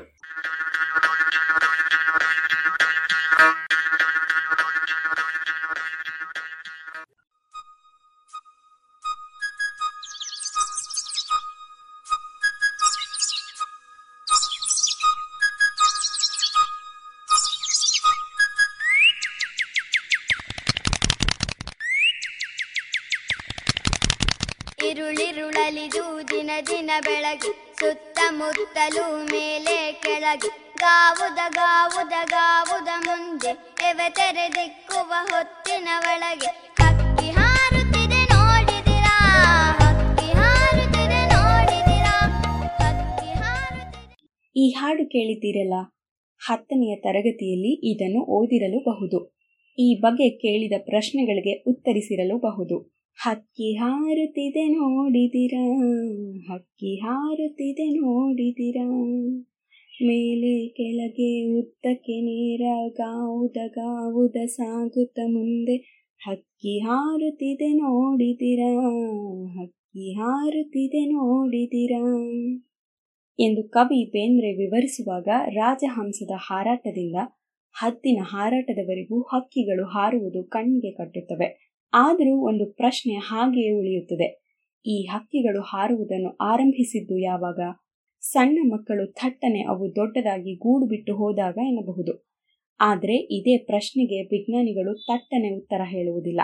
[24.89, 33.47] ಇರುಳಿರುಳಲಿದು ದಿನ ದಿನ ಬೆಳಗಿ ಸುತ್ತಮುತ್ತಲು ಮೇಲೆ ಕೆಳಗೆ ಗಾವುದ ಗಾವುದ ಗಾವುದ ಮುಂದೆ
[33.89, 36.47] ಎವೆ ತೆರೆದಿಕ್ಕುವ ಹೊತ್ತಿನ ಒಳಗೆ.
[36.84, 39.15] ಹಕ್ಕಿ ಹಾರುತ್ತಿದೆ ನೋಡಿದಿರಾ,
[39.79, 42.15] ಹಕ್ಕಿ ಹಾರುತ್ತಿದೆ ನೋಡಿದಿರಾ,
[42.77, 44.51] ಹಕ್ಕಿ ಹಾರುತ್ತಿದೆ.
[44.55, 45.73] ಈ ಹಾಡು ಕೇಳಿದ್ದೀರಲ್ಲ?
[46.47, 49.36] ಹತ್ತನೆಯ ತರಗತಿಯಲ್ಲಿ ಇದನ್ನು ಓದಿರಲೂಬಹುದು.
[49.79, 53.00] ಈ ಬಗ್ಗೆ ಕೇಳಿದ ಪ್ರಶ್ನೆಗಳಿಗೆ ಉತ್ತರಿಸಿರಲೂಬಹುದು.
[53.18, 55.55] ಹಕ್ಕಿ ಹಾರುತ್ತಿದೆ ನೋಡಿದಿರ?
[56.47, 58.78] ಹಕ್ಕಿ ಹಾರುತ್ತಿದೆ ನೋಡಿದಿರ?
[60.01, 61.28] ಮೇಲೆ ಕೆಳಗೆ
[61.59, 62.64] ಉದ್ದಕ್ಕೆ ನೇರ
[62.97, 65.76] ಗಾವುದ ಗಾವುದ ಸಾಗುತ್ತ ಮುಂದೆ
[66.22, 68.62] ಹಕ್ಕಿ ಹಾರುತ್ತಿದೆ ನೋಡಿದಿರ?
[69.59, 71.93] ಹಕ್ಕಿ ಹಾರುತ್ತಿದೆ ನೋಡಿದಿರ?
[73.39, 77.20] ಎಂದು ಕವಿ ಬೇಂದ್ರೆ ವಿವರಿಸುವಾಗ ರಾಜಹಂಸದ ಹಾರಾಟದಿಂದ
[77.76, 81.49] ಹತ್ತಿನ ಹಾರಾಟದವರೆಗೂ ಹಕ್ಕಿಗಳು ಹಾರುವುದು ಕಣ್ಣಿಗೆ ಕಟ್ಟುತ್ತವೆ.
[81.93, 84.41] ಆದರೂ ಒಂದು ಪ್ರಶ್ನೆ ಹಾಗೆಯೇ ಉಳಿಯುತ್ತದೆ.
[84.85, 87.59] ಈ ಹಕ್ಕಿಗಳು ಹಾರುವುದನ್ನು ಆರಂಭಿಸಿದ್ದು ಯಾವಾಗ?
[88.21, 92.27] ಸಣ್ಣ ಮಕ್ಕಳು ಥಟ್ಟನೆ ಅವು ದೊಡ್ಡದಾಗಿ ಗೂಡು ಬಿಟ್ಟು ಹೋದಾಗ ಎನ್ನಬಹುದು.
[92.79, 96.41] ಆದರೆ ಇದೇ ಪ್ರಶ್ನೆಗೆ ವಿಜ್ಞಾನಿಗಳು ಥಟ್ಟನೆ ಉತ್ತರ ಹೇಳುವುದಿಲ್ಲ.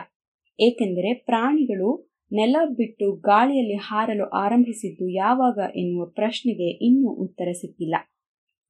[0.59, 7.95] ಏಕೆಂದರೆ ಪ್ರಾಣಿಗಳು ನೆಲ ಬಿಟ್ಟು ಗಾಳಿಯಲ್ಲಿ ಹಾರಲು ಆರಂಭಿಸಿದ್ದು ಯಾವಾಗ ಎನ್ನುವ ಪ್ರಶ್ನೆಗೆ ಇನ್ನೂ ಉತ್ತರ ಸಿಕ್ಕಿಲ್ಲ.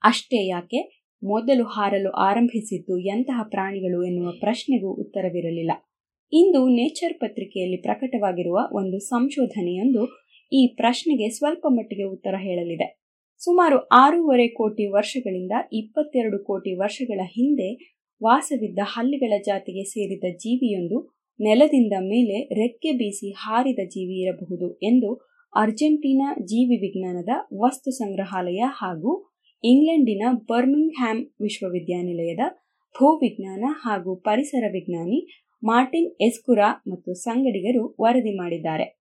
[0.03, 1.03] ಅಷ್ಟೇ ಯಾಕೆ?
[1.23, 5.71] ಮೊದಲು ಹಾರಲು ಆರಂಭಿಸಿದ್ದು ಎಂತಹ ಪ್ರಾಣಿಗಳು ಎನ್ನುವ ಪ್ರಶ್ನೆಗೂ ಉತ್ತರವಿರಲಿಲ್ಲ.
[6.34, 10.01] ಇಂದು ನೇಚರ್ ಪತ್ರಿಕೆಯಲ್ಲಿ ಪ್ರಕಟವಾಗಿರುವ ಒಂದು ಸಂಶೋಧನೆಯೊಂದು
[10.51, 12.88] ಈ ಪ್ರಶ್ನೆಗೆ ಸ್ವಲ್ಪ ಮಟ್ಟಿಗೆ ಉತ್ತರ ಹೇಳಲಿದೆ.
[13.41, 17.69] ಸುಮಾರು ಆರೂವರೆ ಕೋಟಿ ವರ್ಷಗಳಿಂದ ಇಪ್ಪತ್ತೆರಡು ಕೋಟಿ ವರ್ಷಗಳ ಹಿಂದೆ
[18.21, 20.99] ವಾಸವಿದ್ದ ಹಲ್ಲಿಗಳ ಜಾತಿಗೆ ಸೇರಿದ ಜೀವಿಯೊಂದು
[21.39, 25.09] ನೆಲದಿಂದ ಮೇಲೆ ರೆಕ್ಕೆ ಬೀಸಿ ಹಾರಿದ ಜೀವಿ ಇರಬಹುದು ಎಂದು
[25.53, 29.11] ಅರ್ಜೆಂಟೀನಾ ಜೀವಿ ವಿಜ್ಞಾನದ ವಸ್ತು ಸಂಗ್ರಹಾಲಯ ಹಾಗೂ
[29.63, 32.45] ಇಂಗ್ಲೆಂಡಿನ ಬರ್ಮಿಂಗ್ ಹ್ಯಾಮ್ ವಿಶ್ವವಿದ್ಯಾನಿಲಯದ
[32.95, 35.19] ಭೂವಿಜ್ಞಾನ ಹಾಗೂ ಪರಿಸರ ವಿಜ್ಞಾನಿ
[35.64, 38.97] ಮಾರ್ಟಿನ್ ಎಸ್ಕುರಾ ಮತ್ತು ಸಂಗಡಿಗರು ವರದಿ ಮಾಡಿದ್ದಾರೆ.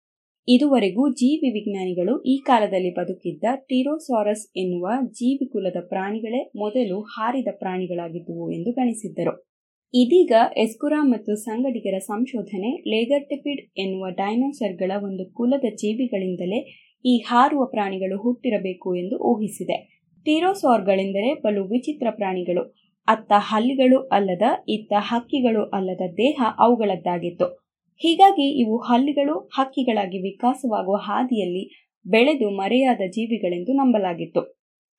[0.49, 8.73] ಇದುವರೆಗೂ ಜೀವಿ ವಿಜ್ಞಾನಿಗಳು ಈ ಕಾಲದಲ್ಲಿ ಬದುಕಿದ್ದ ಟಿರೋಸಾರಸ್ ಎನ್ನುವ ಜೀವಿ ಕುಲದ ಪ್ರಾಣಿಗಳೇ ಮೊದಲು ಹಾರಿದ ಪ್ರಾಣಿಗಳಾಗಿದ್ದುವು ಎಂದು
[8.73, 9.51] ಗಣಿಸಿದ್ದರು.
[9.95, 18.97] ಇದೀಗ ಎಸ್ಕುರಾ ಮತ್ತು ಸಂಗಡಿಗರ ಸಂಶೋಧನೆ ಲೇಗರ್ಟೆಪಿಡ್ ಎನ್ನುವ ಡೈನೋಸರ್ಗಳ ಒಂದು ಕುಲದ ಜೀವಿಗಳಿಂದಲೇ ಈ ಹಾರುವ ಪ್ರಾಣಿಗಳು ಹುಟ್ಟಿರಬೇಕು
[18.97, 20.07] ಎಂದು ಊಹಿಸಿದೆ.
[20.27, 22.86] ಟಿರೋಸಾರ್ಗಳೆಂದರೆ ಬಲು ವಿಚಿತ್ರ ಪ್ರಾಣಿಗಳು.
[23.09, 27.67] ಅತ್ತ ಹಲ್ಲಿಗಳು ಅಲ್ಲದ, ಇತ್ತ ಹಕ್ಕಿಗಳು ಅಲ್ಲದ ದೇಹ ಅವುಗಳದ್ದಾಗಿತ್ತು.
[28.01, 34.41] ಹೀಗಾಗಿ ಇವು ಹಲ್ಲಿಗಳು, ಹಕ್ಕಿಗಳಾಗಿ ವಿಕಾಸವಾಗುವ ಹಾದಿಯಲ್ಲಿ ಬೆಳೆದು ಮರೆಯಾದ ಜೀವಿಗಳೆಂದು ನಂಬಲಾಗಿತ್ತು.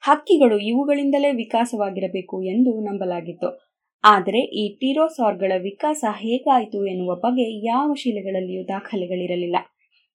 [0.01, 3.67] ಹಕ್ಕಿಗಳು ಇವುಗಳಿಂದಲೇ ವಿಕಾಸವಾಗಿರಬೇಕು ಎಂದು ನಂಬಲಾಗಿತ್ತು.
[4.03, 9.55] ಆದರೆ ಈ ಟಿರೋಸಾರ್ಗಳ ವಿಕಾಸ ಹೇಗಾಯಿತು ಎನ್ನುವ ಬಗ್ಗೆ ಯಾವ ಶಿಲೆಗಳಲ್ಲಿಯೂ ದಾಖಲೆಗಳಿರಲಿಲ್ಲ.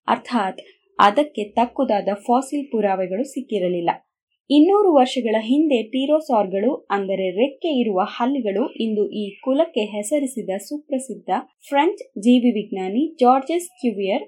[0.08, 0.60] ಅರ್ಥಾತ್
[0.98, 3.90] ಅದಕ್ಕೆ ತಕ್ಕುದಾದ ಫಾಸಿಲ್ ಪುರಾವೆಗಳು ಸಿಕ್ಕಿರಲಿಲ್ಲ.
[4.54, 11.30] ಇನ್ನೂರು ವರ್ಷಗಳ ಹಿಂದೆ ಟೀರೋಸಾರ್ಗಳು, ಅಂದರೆ ರೆಕ್ಕೆ ಇರುವ ಹಲ್ಲಿಗಳು, ಇಂದು ಈ ಕುಲಕ್ಕೆ ಹೆಸರಿಸಿದ ಸುಪ್ರಸಿದ್ಧ
[11.68, 14.24] ಫ್ರೆಂಚ್ ಜೀವಿ ವಿಜ್ಞಾನಿ ಜಾರ್ಜಸ್ ಕ್ಯೂವಿಯರ್,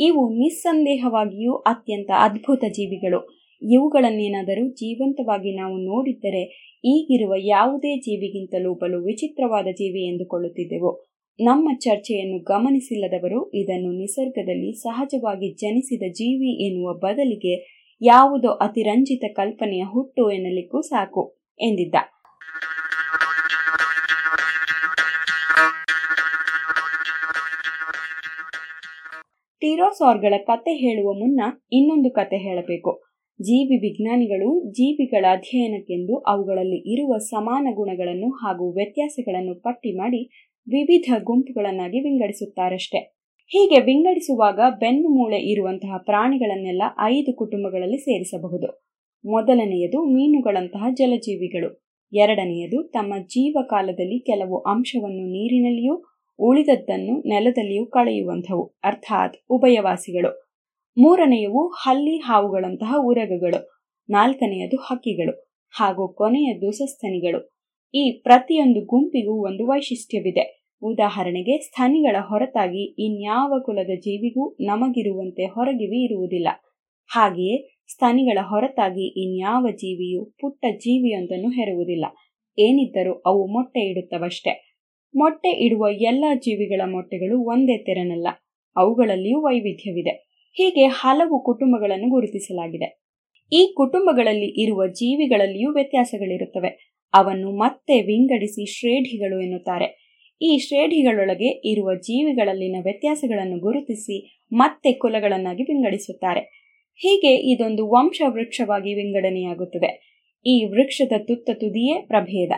[0.00, 3.20] ಇವು ನಿಸ್ಸಂದೇಹವಾಗಿಯೂ ಅತ್ಯಂತ ಅದ್ಭುತ ಜೀವಿಗಳು.
[3.62, 6.42] ಇವುಗಳನ್ನೇನಾದರೂ ಜೀವಂತವಾಗಿ ನಾವು ನೋಡಿದ್ದರೆ,
[6.84, 10.92] ಈಗಿರುವ ಯಾವುದೇ ಜೀವಿಗಿಂತಲೂ ಬಲು ವಿಚಿತ್ರವಾದ ಜೀವಿ ಎಂದುಕೊಳ್ಳುತ್ತಿದ್ದೆವು.
[11.38, 20.80] ನಮ್ಮ ಚರ್ಚೆಯನ್ನು ಗಮನಿಸಿಲ್ಲದವರು ಇದನ್ನು ನಿಸರ್ಗದಲ್ಲಿ ಸಹಜವಾಗಿ ಜನಿಸಿದ ಜೀವಿ ಎನ್ನುವ ಬದಲಿಗೆ ಯಾವುದೋ ಅತಿರಂಜಿತ ಕಲ್ಪನೆಯ ಹುಟ್ಟು ಎನ್ನಲಿಕ್ಕೂ
[20.80, 21.94] ಸಾಕು ಎಂದಿದ್ದ.
[29.60, 31.40] ಟೀರೋಸಾರ್ಗಳ ಕತೆ ಹೇಳುವ ಮುನ್ನ
[31.72, 33.02] ಇನ್ನೊಂದು ಕತೆ ಹೇಳಬೇಕು.
[33.42, 43.17] ಜೀವಿ ವಿಜ್ಞಾನಿಗಳು ಜೀವಿಗಳ ಅಧ್ಯಯನಕ್ಕೆಂದು ಅವುಗಳಲ್ಲಿ ಇರುವ ಸಮಾನ ಗುಣಗಳನ್ನು ಹಾಗೂ ವ್ಯತ್ಯಾಸಗಳನ್ನು ಪಟ್ಟಿ ಮಾಡಿ ವಿವಿಧ ಗುಂಪುಗಳನ್ನಾಗಿ ವಿಂಗಡಿಸುತ್ತಾರಷ್ಟೆ.
[43.50, 48.88] ಹೀಗೆ ವಿಂಗಡಿಸುವಾಗ ಬೆನ್ನು ಮೂಳೆ ಇರುವಂತಹ ಪ್ರಾಣಿಗಳನ್ನೆಲ್ಲ ಐದು ಕುಟುಂಬಗಳಲ್ಲಿ ಸೇರಿಸಬಹುದು.
[49.24, 51.88] ಮೊದಲನೆಯದು ಮೀನುಗಳಂತಹ ಜಲಜೀವಿಗಳು.
[52.12, 56.04] ಎರಡನೆಯದು ತಮ್ಮ ಜೀವಕಾಲದಲ್ಲಿ ಕೆಲವು ಅಂಶವನ್ನು ನೀರಿನಲ್ಲಿಯೂ
[56.38, 60.50] ಉಳಿದದ್ದನ್ನು ನೆಲದಲ್ಲಿಯೂ ಕಳೆಯುವಂಥವು, ಅರ್ಥಾತ್ ಉಭಯವಾಸಿಗಳು.
[60.98, 63.78] ಮೂರನೆಯವು ಹಲ್ಲಿ ಹಾವುಗಳಂತಹ ಉರಗಗಳು.
[64.10, 67.50] ನಾಲ್ಕನೆಯದು ಹಕ್ಕಿಗಳು ಹಾಗೂ ಕೊನೆಯದು ಸಸ್ತನಿಗಳು
[67.94, 70.57] ಈ ಪ್ರತಿಯೊಂದು ಗುಂಪಿಗೂ ಒಂದು ವೈಶಿಷ್ಟ್ಯವಿದೆ.
[70.82, 76.48] ಉದಾಹರಣೆಗೆ ಸ್ಥನಿಗಳ ಹೊರತಾಗಿ ಇನ್ಯಾವ ಕುಲದ ಜೀವಿಗೂ ನಮಗಿರುವಂತೆ ಹೊರಗಿವಿ ಇರುವುದಿಲ್ಲ.
[77.14, 82.04] ಹಾಗೆಯೇ ಸ್ಥನಿಗಳ ಹೊರತಾಗಿ ಇನ್ಯಾವ ಜೀವಿಯು ಪುಟ್ಟ ಜೀವಿಯೊಂದನ್ನು ಹೆರುವುದಿಲ್ಲ.
[82.58, 84.78] ಏನಿದ್ದರೂ ಅವು ಮೊಟ್ಟೆ ಇಡುತ್ತವಷ್ಟೆ.
[85.14, 88.28] ಮೊಟ್ಟೆ ಇಡುವ ಎಲ್ಲ ಜೀವಿಗಳ ಮೊಟ್ಟೆಗಳು ಒಂದೇ ತೆರನಲ್ಲ,
[88.76, 90.28] ಅವುಗಳಲ್ಲಿಯೂ ವೈವಿಧ್ಯವಿದೆ.
[90.52, 93.00] ಹೀಗೆ ಹಲವು ಕುಟುಂಬಗಳನ್ನು ಗುರುತಿಸಲಾಗಿದೆ.
[93.52, 96.94] ಈ ಕುಟುಂಬಗಳಲ್ಲಿ ಇರುವ ಜೀವಿಗಳಲ್ಲಿಯೂ ವ್ಯತ್ಯಾಸಗಳಿರುತ್ತವೆ.
[97.14, 100.07] ಅವನ್ನು ಮತ್ತೆ ವಿಂಗಡಿಸಿ ಶ್ರೇಢಿಗಳು ಎನ್ನುತ್ತಾರೆ.
[100.42, 106.40] ಈ ಶ್ರೇಣಿಗಳೊಳಗೆ ಇರುವ ಜೀವಿಗಳಲ್ಲಿನ ವ್ಯತ್ಯಾಸಗಳನ್ನು ಗುರುತಿಸಿ ಮತ್ತೆ ಕುಲಗಳನ್ನಾಗಿ ವಿಂಗಡಿಸುತ್ತಾರೆ.
[106.94, 110.18] ಹೀಗೆ ಇದೊಂದು ವಂಶ ವೃಕ್ಷವಾಗಿ ವಿಂಗಡಣೆಯಾಗುತ್ತದೆ.
[110.46, 112.50] ಈ ವೃಕ್ಷದ ತುತ್ತ ತುದಿಯೇ ಪ್ರಭೇದ,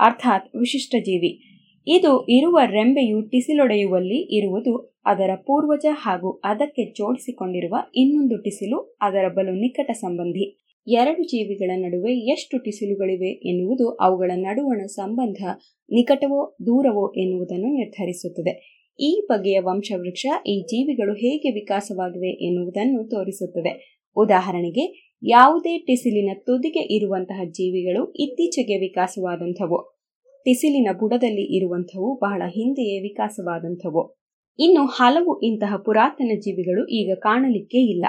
[0.00, 1.50] ಅರ್ಥಾತ್ ವಿಶಿಷ್ಟ ಜೀವಿ.
[1.86, 9.90] ಇದು ಇರುವ ರೆಂಬೆಯು ಟಿಸಿಲೊಡೆಯುವಲ್ಲಿ ಇರುವುದು ಅದರ ಪೂರ್ವಜ ಹಾಗೂ ಅದಕ್ಕೆ ಜೋಡಿಸಿಕೊಂಡಿರುವ ಇನ್ನೊಂದು ಟಿಸಿಲು ಅದರ ಬಲು ನಿಕಟ
[9.90, 10.59] ಸಂಬಂಧಿ.
[10.88, 15.36] ಎರಡು ಜೀವಿಗಳ ನಡುವೆ ಎಷ್ಟು ಟಿಸಿಲುಗಳಿವೆ ಎನ್ನುವುದು ಅವುಗಳ ನಡುವಣ ಸಂಬಂಧ
[15.90, 18.80] ನಿಕಟವೋ ದೂರವೋ ಎನ್ನುವುದನ್ನು ನಿರ್ಧರಿಸುತ್ತದೆ.
[19.00, 24.00] ಈ ಬಗೆಯ ವಂಶವೃಕ್ಷ ಈ ಜೀವಿಗಳು ಹೇಗೆ ವಿಕಾಸವಾಗಿವೆ ಎನ್ನುವುದನ್ನು ತೋರಿಸುತ್ತದೆ.
[24.16, 30.00] ಉದಾಹರಣೆಗೆ, ಯಾವುದೇ ಟಿಸಿಲಿನ ತುದಿಗೆ ಇರುವಂತಹ ಜೀವಿಗಳು ಇತ್ತೀಚೆಗೆ ವಿಕಾಸವಾದಂಥವು.
[30.44, 34.20] ಟಿಸಿಲಿನ ಬುಡದಲ್ಲಿ ಇರುವಂಥವು ಬಹಳ ಹಿಂದೆಯೇ ವಿಕಾಸವಾದಂಥವು.
[34.58, 38.04] ಇನ್ನು ಹಲವು ಇಂತಹ ಪುರಾತನ ಜೀವಿಗಳು ಈಗ ಕಾಣಲಿಕ್ಕೆ ಇಲ್ಲ.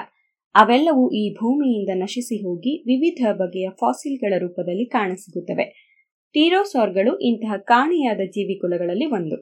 [0.54, 5.64] ಅವೆಲ್ಲವೂ ಈ ಭೂಮಿಯಿಂದ ನಶಿಸಿ ಹೋಗಿ ವಿವಿಧ ಬಗೆಯ ಫಾಸಿಲ್ಗಳ ರೂಪದಲ್ಲಿ ಕಾಣಸಿಗುತ್ತವೆ.
[6.34, 9.36] ಟೀರೋಸಾರ್ಗಳು ಇಂತಹ ಕಾಣೆಯಾದ ಜೀವಿಕುಲಗಳಲ್ಲಿ ಒಂದು.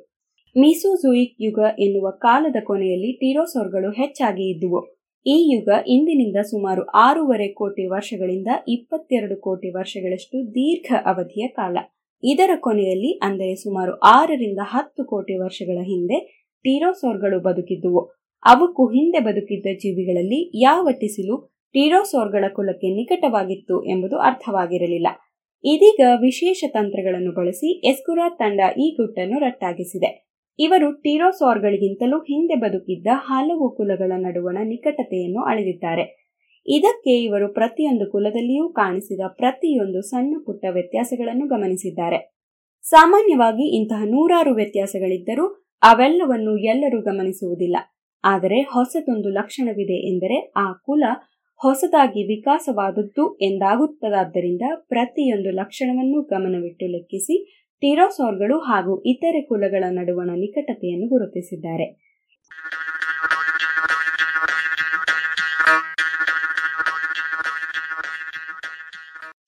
[0.56, 4.80] ಮೀಸೋಜೋಯಿಕ್ ಯುಗ ಎನ್ನುವ ಕಾಲದ ಕೊನೆಯಲ್ಲಿ ಟೀರೋಸಾರ್ಗಳು ಹೆಚ್ಚಾಗಿ ಇದ್ದುವು.
[5.26, 11.78] ಈ ಯುಗ ಇಂದಿನಿಂದ ಸುಮಾರು ಆರೂವರೆ ಕೋಟಿ ವರ್ಷಗಳಿಂದ ಇಪ್ಪತ್ತೆರಡು ಕೋಟಿ ವರ್ಷಗಳಷ್ಟು ದೀರ್ಘ ಅವಧಿಯ ಕಾಲ.
[12.22, 16.18] ಇದರ ಕೊನೆಯಲ್ಲಿ ಅಂದರೆ ಸುಮಾರು ಆರರಿಂದ ಹತ್ತು ಕೋಟಿ ವರ್ಷಗಳ ಹಿಂದೆ
[16.64, 18.19] ಟೀರೋಸೋರ್ಗಳು ಬದುಕಿದ್ದುವು.
[18.44, 25.06] ಅವಕ್ಕೂ ಹಿಂದೆ ಬದುಕಿದ್ದ ಜೀವಿಗಳಲ್ಲಿ ಯಾವ ಟಿಸಿಲು ಟೀರೋಸೋರ್ಗಳ ಕುಲಕ್ಕೆ ನಿಕಟವಾಗಿತ್ತು ಎಂಬುದು ಅರ್ಥವಾಗಿರಲಿಲ್ಲ.
[25.64, 30.30] ಇದೀಗ ವಿಶೇಷ ತಂತ್ರಗಳನ್ನು ಬಳಸಿ ಎಸ್ಕುರಾ ತಂಡ ಈ ಗುಟ್ಟನ್ನು ರಟ್ಟಾಗಿಸಿದೆ.
[30.58, 36.20] ಇವರು ಟೀರೋಸೋರ್ಗಳಿಗಿಂತಲೂ ಹಿಂದೆ ಬದುಕಿದ್ದ ಹಲವು ಕುಲಗಳ ನಡುವಣ ನಿಕಟತೆಯನ್ನು ಅಳೆದಿದ್ದಾರೆ.
[36.66, 42.34] ಇದಕ್ಕೆ ಇವರು ಪ್ರತಿಯೊಂದು ಕುಲದಲ್ಲಿಯೂ ಕಾಣಿಸಿದ ಪ್ರತಿಯೊಂದು ಸಣ್ಣ ಪುಟ್ಟ ವ್ಯತ್ಯಾಸಗಳನ್ನು ಗಮನಿಸಿದ್ದಾರೆ.
[42.82, 45.46] ಸಾಮಾನ್ಯವಾಗಿ ಇಂತಹ ನೂರಾರು ವ್ಯತ್ಯಾಸಗಳಿದ್ದರೂ
[45.82, 47.76] ಅವೆಲ್ಲವನ್ನು ಎಲ್ಲರೂ ಗಮನಿಸುವುದಿಲ್ಲ.
[48.24, 51.04] ಆದರೆ ಹೊಸದೊಂದು ಲಕ್ಷಣವಿದೆ ಎಂದರೆ ಆ ಕುಲ
[51.60, 62.10] ಹೊಸದಾಗಿ ವಿಕಾಸವಾದದ್ದು ಎಂದಾಗುತ್ತದಾದ್ದರಿಂದ ಪ್ರತಿಯೊಂದು ಲಕ್ಷಣವನ್ನು ಗಮನವಿಟ್ಟು ಲೆಕ್ಕಿಸಿ ಟಿರೋಸೋರ್ಗಳು ಹಾಗೂ ಇತರೆ ಕುಲಗಳ ನಡುವಣ ನಿಕಟತೆಯನ್ನು ಗುರುತಿಸಿದ್ದಾರೆ.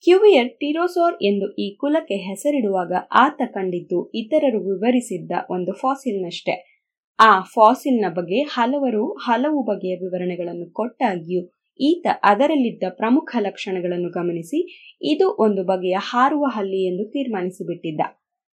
[0.05, 6.72] ಕ್ಯೂವಿಯರ್ ಟಿರೋಸೋರ್ ಎಂದು ಈ ಕುಲಕ್ಕೆ ಹೆಸರಿಡುವಾಗ ಆತ ಕಂಡಿದ್ದು ಇತರರು ವಿವರಿಸಿದ್ದ ಒಂದು ಫಾಸಿಲ್ನಷ್ಟೇ.
[7.19, 11.43] ಆ ಫಾಸಿಲ್ನ ಬಗ್ಗೆ ಹಲವರು ಹಲವು ಬಗೆಯ ವಿವರಣೆಗಳನ್ನು ಕೊಟ್ಟಾಗಿಯೂ
[11.81, 14.59] ಈತ ಅದರಲ್ಲಿದ್ದ ಪ್ರಮುಖ ಲಕ್ಷಣಗಳನ್ನು ಗಮನಿಸಿ
[15.03, 18.03] ಇದು ಒಂದು ಬಗೆಯ ಹಾರುವ ಹಲ್ಲಿ ಎಂದು ತೀರ್ಮಾನಿಸಿಬಿಟ್ಟಿದ್ದ.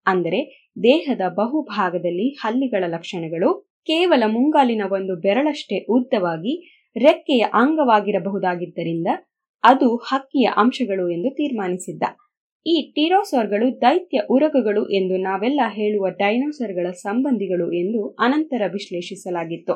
[0.06, 0.40] ಅಂದರೆ
[0.82, 3.50] ದೇಹದ ಬಹುಭಾಗದಲ್ಲಿ ಹಲ್ಲಿಗಳ ಲಕ್ಷಣಗಳು
[3.88, 6.54] ಕೇವಲ ಮುಂಗಾಲಿನ ಒಂದು ಬೆರಳಷ್ಟೇ ಉದ್ದವಾಗಿ
[6.96, 9.08] ರೆಕ್ಕೆಯ ಅಂಗವಾಗಿರಬಹುದಾಗಿದ್ದರಿಂದ
[9.64, 12.04] ಅದು ಹಕ್ಕಿಯ ಅಂಶಗಳು ಎಂದು ತೀರ್ಮಾನಿಸಿದ್ದ.
[12.66, 19.74] ಈ ಟೀರೋಸಾರ್ಗಳು ದೈತ್ಯ ಉರಗಗಳು ಎಂದು ನಾವೆಲ್ಲ ಹೇಳುವ ಡೈನೋಸರ್ಗಳ ಸಂಬಂಧಿಗಳು ಎಂದು ಅನಂತರ ವಿಶ್ಲೇಷಿಸಲಾಗಿತ್ತು.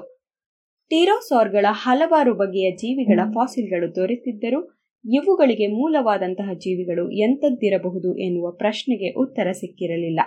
[0.91, 4.61] ಟೀರೋಸಾರ್ಗಳ ಹಲವಾರು ಬಗೆಯ ಜೀವಿಗಳ ಫಾಸಿಲ್ಗಳು ದೊರೆತಿದ್ದರೂ
[5.05, 10.21] ಇವುಗಳಿಗೆ ಮೂಲವಾದಂತಹ ಜೀವಿಗಳು ಎಂಥದ್ದಿರಬಹುದು ಎನ್ನುವ ಪ್ರಶ್ನೆಗೆ ಉತ್ತರ ಸಿಕ್ಕಿರಲಿಲ್ಲ.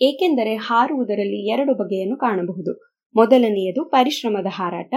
[0.00, 2.72] ಏಕೆಂದರೆ ಹಾರುವುದರಲ್ಲಿ ಎರಡು ಬಗೆಯನ್ನು ಕಾಣಬಹುದು.
[3.14, 4.94] ಮೊದಲನೆಯದು ಪರಿಶ್ರಮದ ಹಾರಾಟ,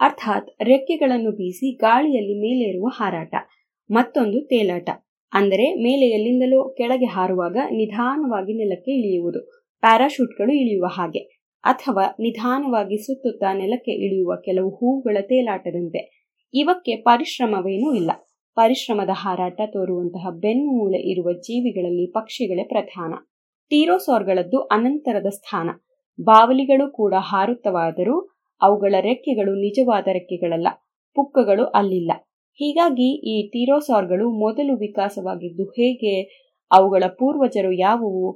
[0.00, 3.34] ಅರ್ಥಾತ್ ರೆಕ್ಕೆಗಳನ್ನು ಬೀಸಿ ಗಾಳಿಯಲ್ಲಿ ಮೇಲೇರುವ ಹಾರಾಟ,
[3.90, 4.90] ಮತ್ತೊಂದು ತೇಲಾಟ.
[5.32, 9.40] ಅಂದರೆ ಮೇಲೆ ಎಲ್ಲಿಂದಲೋ ಕೆಳಗೆ ಹಾರುವಾಗ ನಿಧಾನವಾಗಿ ನೆಲಕ್ಕೆ ಇಳಿಯುವುದು.
[9.80, 11.18] ಪ್ಯಾರಾಶೂಟ್ಗಳು ಇಳಿಯುವ ಹಾಗೆ.
[11.64, 16.30] ಅಥವಾ ನಿಧಾನವಾಗಿ ಸುತ್ತುತ್ತಾ ನೆಲಕ್ಕೆ ಇಳಿಯುವ ಕೆಲವು ಹೂವುಗಳ ತೇಲಾಟದಂತೆ.
[16.54, 18.10] ಇವಕ್ಕೆ ಪರಿಶ್ರಮವೇನೂ ಇಲ್ಲ.
[18.54, 23.14] ಪರಿಶ್ರಮದ ಹಾರಾಟ ತೋರುವಂತಹ ಬೆನ್ನು ಮೂಲೆ ಇರುವ ಜೀವಿಗಳಲ್ಲಿ ಪಕ್ಷಿಗಳೇ ಪ್ರಧಾನ.
[23.70, 25.70] ಟೀರೋಸಾರ್ಗಳದ್ದು ಅನಂತರದ ಸ್ಥಾನ.
[26.20, 28.20] ಬಾವಲಿಗಳು ಕೂಡ ಹಾರುತ್ತವಾದರೂ
[28.62, 30.68] ಅವುಗಳ ರೆಕ್ಕೆಗಳು ನಿಜವಾದ ರೆಕ್ಕೆಗಳಲ್ಲ.
[31.14, 32.12] ಪುಕ್ಕಗಳು ಅಲ್ಲಿಲ್ಲ.
[32.58, 36.14] ಹೀಗಾಗಿ ಈ ಟೀರೋಸಾರ್ಗಳು ಮೊದಲು ವಿಕಾಸವಾಗಿದ್ದು ಹೇಗೆ
[36.70, 38.26] ಅವುಗಳ ಪೂರ್ವಜರು ಯಾವುವು,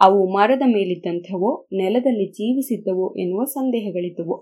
[0.00, 4.36] ಅವು ಮರದ ಮೇಲಿದ್ದಂಥವೋ, ನೆಲದಲ್ಲಿ ಜೀವಿಸಿದ್ದವೋ ಎನ್ನುವ ಸಂದೇಹಗಳಿದ್ದವು.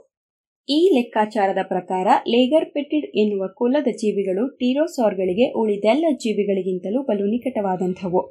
[0.69, 8.23] ಈ ಲೆಕ್ಕಾಚಾರದ ಪ್ರಕಾರ ಲೇಗರ್ಪೆಟಿಡ್ ಎನ್ನುವ ಕುಲದ ಜೀವಿಗಳು ಟೀರೋಸಾರ್ಗಳಿಗೆ ಉಳಿದೆಲ್ಲ ಜೀವಿಗಳಿಗಿಂತಲೂ ಬಲು ನಿಕಟವಾದಂಥವು.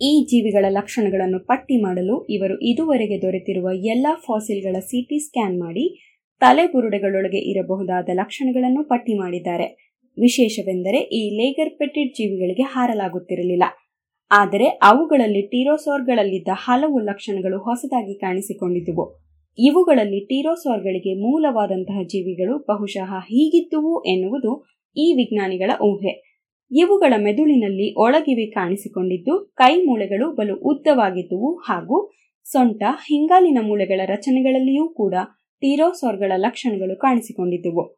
[0.00, 5.86] ಈ ಜೀವಿಗಳ ಲಕ್ಷಣಗಳನ್ನು ಪಟ್ಟಿ ಮಾಡಲು ಇವರು ಇದುವರೆಗೆ ದೊರೆತಿರುವ ಎಲ್ಲ ಫಾಸಿಲ್ಗಳ ಸಿಟಿ ಸ್ಕ್ಯಾನ್ ಮಾಡಿ
[6.42, 9.87] ತಲೆಬುರುಡೆಗಳೊಳಗೆ ಇರಬಹುದಾದ ಲಕ್ಷಣಗಳನ್ನು ಪಟ್ಟಿ ಮಾಡಿದ್ದಾರೆ.
[10.20, 13.62] ವಿಶೇಷವೆಂದರೆ ಈ ಲೇಗರ್ಪೆಟೆಡ್ ಜೀವಿಗಳಿಗೆ ಹಾರಲಾಗುತ್ತಿರಲಿಲ್ಲ.
[14.30, 19.28] ಆದರೆ ಅವುಗಳಲ್ಲಿ ಟೀರೋಸೋರ್ಗಳಲ್ಲಿದ್ದ ಹಲವು ಲಕ್ಷಣಗಳು ಹೊಸದಾಗಿ ಕಾಣಿಸಿಕೊಂಡಿದ್ದುವು.
[19.58, 24.64] ಇವುಗಳಲ್ಲಿ ಟೀರೋಸೋರ್ಗಳಿಗೆ ಮೂಲವಾದಂತಹ ಜೀವಿಗಳು ಬಹುಶಃ ಹೀಗಿದ್ದುವು ಎನ್ನುವುದು
[24.96, 26.28] ಈ ವಿಜ್ಞಾನಿಗಳ ಊಹೆ.
[26.70, 32.10] ಇವುಗಳ ಮೆದುಳಿನಲ್ಲಿ ಒಳಗಿವೆ ಕಾಣಿಸಿಕೊಂಡಿದ್ದು, ಕೈ ಮೂಳೆಗಳು ಬಲು ಉದ್ದವಾಗಿದ್ದುವು ಹಾಗೂ
[32.44, 35.14] ಸೊಂಟ, ಹಿಂಗಾಲಿನ ಮೂಳೆಗಳ ರಚನೆಗಳಲ್ಲಿಯೂ ಕೂಡ
[35.60, 37.97] ಟೀರೋಸೋರ್ಗಳ ಲಕ್ಷಣಗಳು ಕಾಣಿಸಿಕೊಂಡಿದ್ದುವು.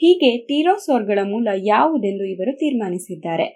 [0.00, 3.46] ಹೀಗೆ ಟೀರೋಸೋರ್ಗಳ ಮೂಲ ಯಾವುದೆಂದು ಇವರು ತೀರ್ಮಾನಿಸಿದ್ದಾರೆ.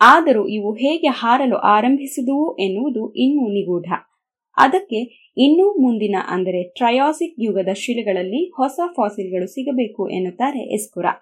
[0.00, 3.88] ಆದರೂ ಇವು ಹೇಗೆ ಹಾರಲು ಆರಂಭಿಸಿದುವು ಎನ್ನುವುದು ಇನ್ನೂ ನಿಗೂಢ.
[4.56, 5.00] ಅದಕ್ಕೆ
[5.36, 11.12] ಇನ್ನೂ ಮುಂದಿನ ಅಂದರೆ ಟ್ರಯಾಸಿಕ್ ಯುಗದ ಶಿಲೆಗಳಲ್ಲಿ ಹೊಸ ಫಾಸಿಲ್ಗಳು ಸಿಗಬೇಕು ಎನ್ನುತ್ತಾರೆ ಎಸ್ಕುರಾ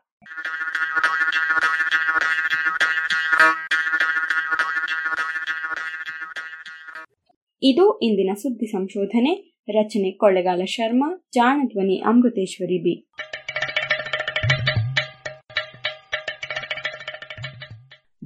[7.63, 9.33] ಇದು ಇಂದಿನ ಸುದ್ದಿ ಸಂಶೋಧನೆ.
[9.69, 12.95] ರಚನೆ ಕೊಳ್ಳೆಗಾಲ ಶರ್ಮಾ, ಜಾಣಧ್ವನಿ Amruteshwari B.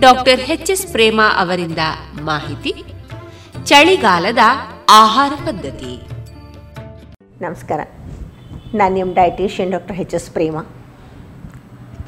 [0.00, 1.82] Doctor H S Prema ಅವರಿಂದ
[2.28, 2.72] ಮಾಹಿತಿ,
[3.68, 4.42] ಚಳಿಗಾಲದ
[4.90, 5.92] ಆಹಾರ ಪದ್ಧತಿ.
[7.44, 7.80] ನಮಸ್ಕಾರ.
[8.74, 10.62] ನಾನು ನಿಮ್ಮ dietitian doctor H S Prema.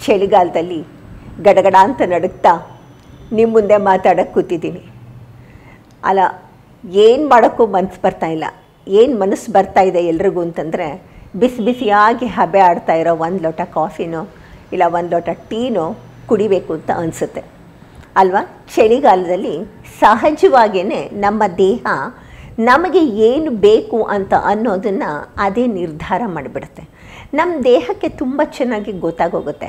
[0.06, 0.80] ಚಳಿಗಾಲದಲ್ಲಿ
[1.46, 2.52] ಗಡಗಡ ಅಂತ ನಡುಕ್ತಾ
[3.32, 4.82] ನಿಮ್ಮ ಮುಂದೆ ಮಾತಾಡೋಕ್ಕೆ ಕೂತಿದ್ದೀನಿ.
[6.04, 6.20] ಅಲ್ಲ,
[6.84, 8.44] ಏನು ಮಾಡೋಕ್ಕೂ ಮನಸ್ಸು ಬರ್ತಾ ಇಲ್ಲ.
[8.86, 10.88] ಏನು ಮನಸ್ಸು ಬರ್ತಾ ಇದೆ ಎಲ್ರಿಗೂ ಅಂತಂದರೆ
[11.42, 14.22] ಬಿಸಿ ಬಿಸಿಯಾಗಿ ಹಬೆ ಆಡ್ತಾ ಇರೋ ಒಂದು ಲೋಟ ಕಾಫಿನೋ
[14.72, 17.53] ಇಲ್ಲ ಒಂದು ಲೋಟ ಟೀನೋ ಕುಡಿಬೇಕು ಅಂತ ಅನಿಸುತ್ತೆ.
[18.16, 18.42] ಅಲ್ವಾ?
[18.74, 19.54] ಚಳಿಗಾಲದಲ್ಲಿ
[20.00, 21.86] ಸಹಜವಾಗಿಯೇ ನಮ್ಮ ದೇಹ
[22.58, 26.82] ನಮಗೆ ಏನು ಬೇಕು ಅಂತ ಅನ್ನೋದನ್ನು ಅದೇ ನಿರ್ಧಾರ ಮಾಡಿಬಿಡುತ್ತೆ.
[27.34, 29.68] ನಮ್ಮ ದೇಹಕ್ಕೆ ತುಂಬ ಚೆನ್ನಾಗಿ ಗೊತ್ತಾಗೋಗುತ್ತೆ.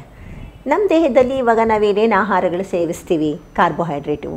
[0.68, 3.32] ನಮ್ಮ ದೇಹದಲ್ಲಿ ಇವಾಗ ನಾವೇನೇನು ಆಹಾರಗಳು ಸೇವಿಸ್ತೀವಿ?
[3.56, 4.32] ಕಾರ್ಬೋಹೈಡ್ರೇಟು,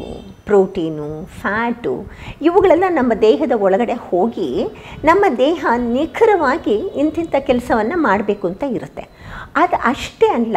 [0.44, 1.92] ಪ್ರೋಟೀನು, ಫ್ಯಾಟು
[2.42, 4.48] ಇವುಗಳೆಲ್ಲ ನಮ್ಮ ದೇಹದ ಒಳಗಡೆ ಹೋಗಿ
[5.04, 9.04] ನಮ್ಮ ದೇಹ ನಿಖರವಾಗಿ ಇಂತಿಂಥ ಕೆಲಸವನ್ನು ಮಾಡಬೇಕು ಅಂತ ಇರುತ್ತೆ.
[9.56, 10.56] ಅದು ಅಷ್ಟೇ ಅಲ್ಲ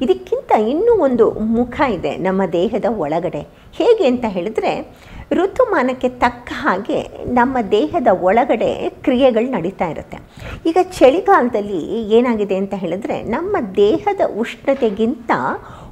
[0.00, 3.40] ಇದಕ್ಕಿಂತ ಇನ್ನೂ ಒಂದು ಮುಖ ಇದೆ ನಮ್ಮ ದೇಹದ ಒಳಗಡೆ.
[3.72, 4.96] ಹೇಗೆ ಅಂತ ಹೇಳಿದ್ರೆ,
[5.32, 10.18] ಋತುಮಾನಕ್ಕೆ ತಕ್ಕ ಹಾಗೆ ನಮ್ಮ ದೇಹದ ಒಳಗಡೆ ಕ್ರಿಯೆಗಳು ನಡೀತಾ ಇರುತ್ತೆ.
[10.66, 15.30] ಈಗ ಚಳಿಗಾಲದಲ್ಲಿ ಏನಾಗಿದೆ ಅಂತ ಹೇಳಿದ್ರೆ, ನಮ್ಮ ದೇಹದ ಉಷ್ಣತೆಗಿಂತ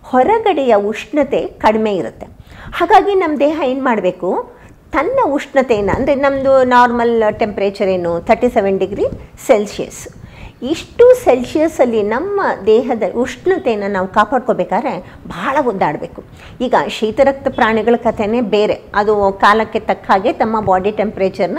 [0.02, 2.26] ಹೊರಗಡೆಯ ಉಷ್ಣತೆ ಕಡಿಮೆ ಇರುತ್ತೆ.
[2.72, 4.56] ಹಾಗಾಗಿ ನಮ್ಮ ದೇಹ ಏನು ಮಾಡಬೇಕು?
[4.92, 9.04] ತನ್ನ ಉಷ್ಣತೆಯನ್ನು ಅಂದರೆ ನಮ್ಮದು ನಾರ್ಮಲ್ ಟೆಂಪ್ರೇಚರ್ ಏನು ತರ್ಟಿ ಸೆವೆನ್ ಡಿಗ್ರಿ
[9.46, 10.25] ಸೆಲ್ಸಿಯಸ್
[10.62, 16.24] ಇಷ್ಟು ಸೆಲ್ಸಿಯಸ್ಸಲ್ಲಿ ನಮ್ಮ ದೇಹದ ಉಷ್ಣತೆಯನ್ನು ನಾವು ಕಾಪಾಡ್ಕೋಬೇಕಾದ್ರೆ ಭಾಳ ಒದ್ದಾಡಬೇಕು.
[16.60, 18.80] ಈಗ ಶೀತರಕ್ತ ಪ್ರಾಣಿಗಳ ಕಥೆನೇ ಬೇರೆ.
[18.94, 21.58] ಅದು ಕಾಲಕ್ಕೆ ತಕ್ಕ ಹಾಗೆ ತಮ್ಮ ಬಾಡಿ ಟೆಂಪ್ರೇಚರ್ನ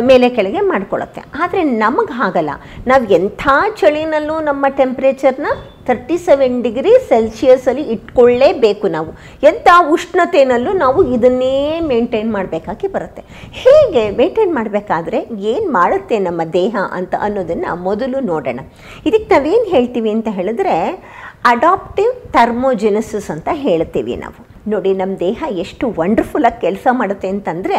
[0.00, 1.20] ಮೇಲೆ ಕೆಳಗೆ ಮಾಡ್ಕೊಳ್ಳುತ್ತೆ.
[1.42, 2.50] ಆದರೆ ನಮಗೆ ಹಾಗಲ್ಲ.
[2.86, 3.48] ನಾವು ಎಂಥ
[3.80, 5.46] ಚಳಿನಲ್ಲೂ ನಮ್ಮ ಟೆಂಪ್ರೇಚರ್ನ
[5.86, 9.10] ತರ್ಟಿ ಸೆವೆನ್ ಡಿಗ್ರಿ ಸೆಲ್ಸಿಯಸಲ್ಲಿ ಇಟ್ಕೊಳ್ಳೇಬೇಕು ನಾವು.
[9.42, 13.22] ಎಂಥ ಉಷ್ಣತೆಯಲ್ಲೂ ನಾವು ಇದನ್ನೇ ಮೇಂಟೈನ್ ಮಾಡಬೇಕಾಗಿ ಬರುತ್ತೆ.
[13.52, 18.60] ಹೇಗೆ ಮೇಂಟೈನ್ ಮಾಡಬೇಕಾದ್ರೆ ಏನು ಮಾಡುತ್ತೆ ನಮ್ಮ ದೇಹ ಅಂತ ಅನ್ನೋದನ್ನು ಮೊದಲು ನೋಡೋಣ.
[19.06, 20.76] ಇದಕ್ಕೆ ನಾವೇನು ಹೇಳ್ತೀವಿ ಅಂತ ಹೇಳಿದ್ರೆ
[21.44, 24.70] ಅಡಾಪ್ಟಿವ್ ಥರ್ಮೋಜೆನಸಿಸ್ ಅಂತ ಹೇಳ್ತೀವಿ ನಾವು.
[24.70, 27.78] ನೋಡಿ ನಮ್ಮ ದೇಹ ಎಷ್ಟು ವಂಡರ್ಫುಲ್ಲಾಗಿ ಕೆಲಸ ಮಾಡುತ್ತೆ ಅಂತಂದರೆ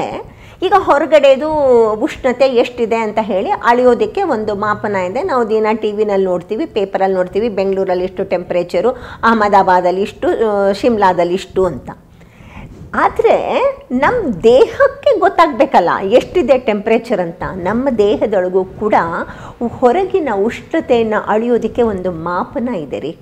[0.65, 1.49] ಈಗ ಹೊರಗಡೆದು
[1.93, 5.23] ಉಷ್ಣತೆ ಎಷ್ಟಿದೆ ಅಂತ ಹೇಳಿ ಅಳೆಯೋದಕ್ಕೆ ಒಂದು ಮಾಪನ ಇದೆ.
[5.23, 8.89] ನಾವು ದಿನ ಟಿ ವಿನಲ್ಲಿ ನೋಡ್ತೀವಿ, ಪೇಪರಲ್ಲಿ ನೋಡ್ತೀವಿ, ಬೆಂಗಳೂರಲ್ಲಿ ಇಷ್ಟು ಟೆಂಪ್ರೇಚರು
[9.23, 10.27] ಅಹಮದಾಬಾದಲ್ಲಿ ಇಷ್ಟು
[10.73, 11.89] ಶಿಮ್ಲಾದಲ್ಲಿ ಇಷ್ಟು ಅಂತ.
[12.93, 13.35] ಆದರೆ
[13.91, 17.43] ನಮ್ಮ ದೇಹಕ್ಕೆ ಗೊತ್ತಾಗಬೇಕಲ್ಲ ಎಷ್ಟಿದೆ ಟೆಂಪ್ರೇಚರ್ ಅಂತ.
[17.55, 18.95] ನಮ್ಮ ದೇಹದೊಳಗೂ ಕೂಡ
[19.79, 23.17] ಹೊರಗಿನ ಉಷ್ಣತೆಯನ್ನು ಅಳೆಯೋದಕ್ಕೆ ಒಂದು ಮಾಪನ ಇದೆ ರೀ.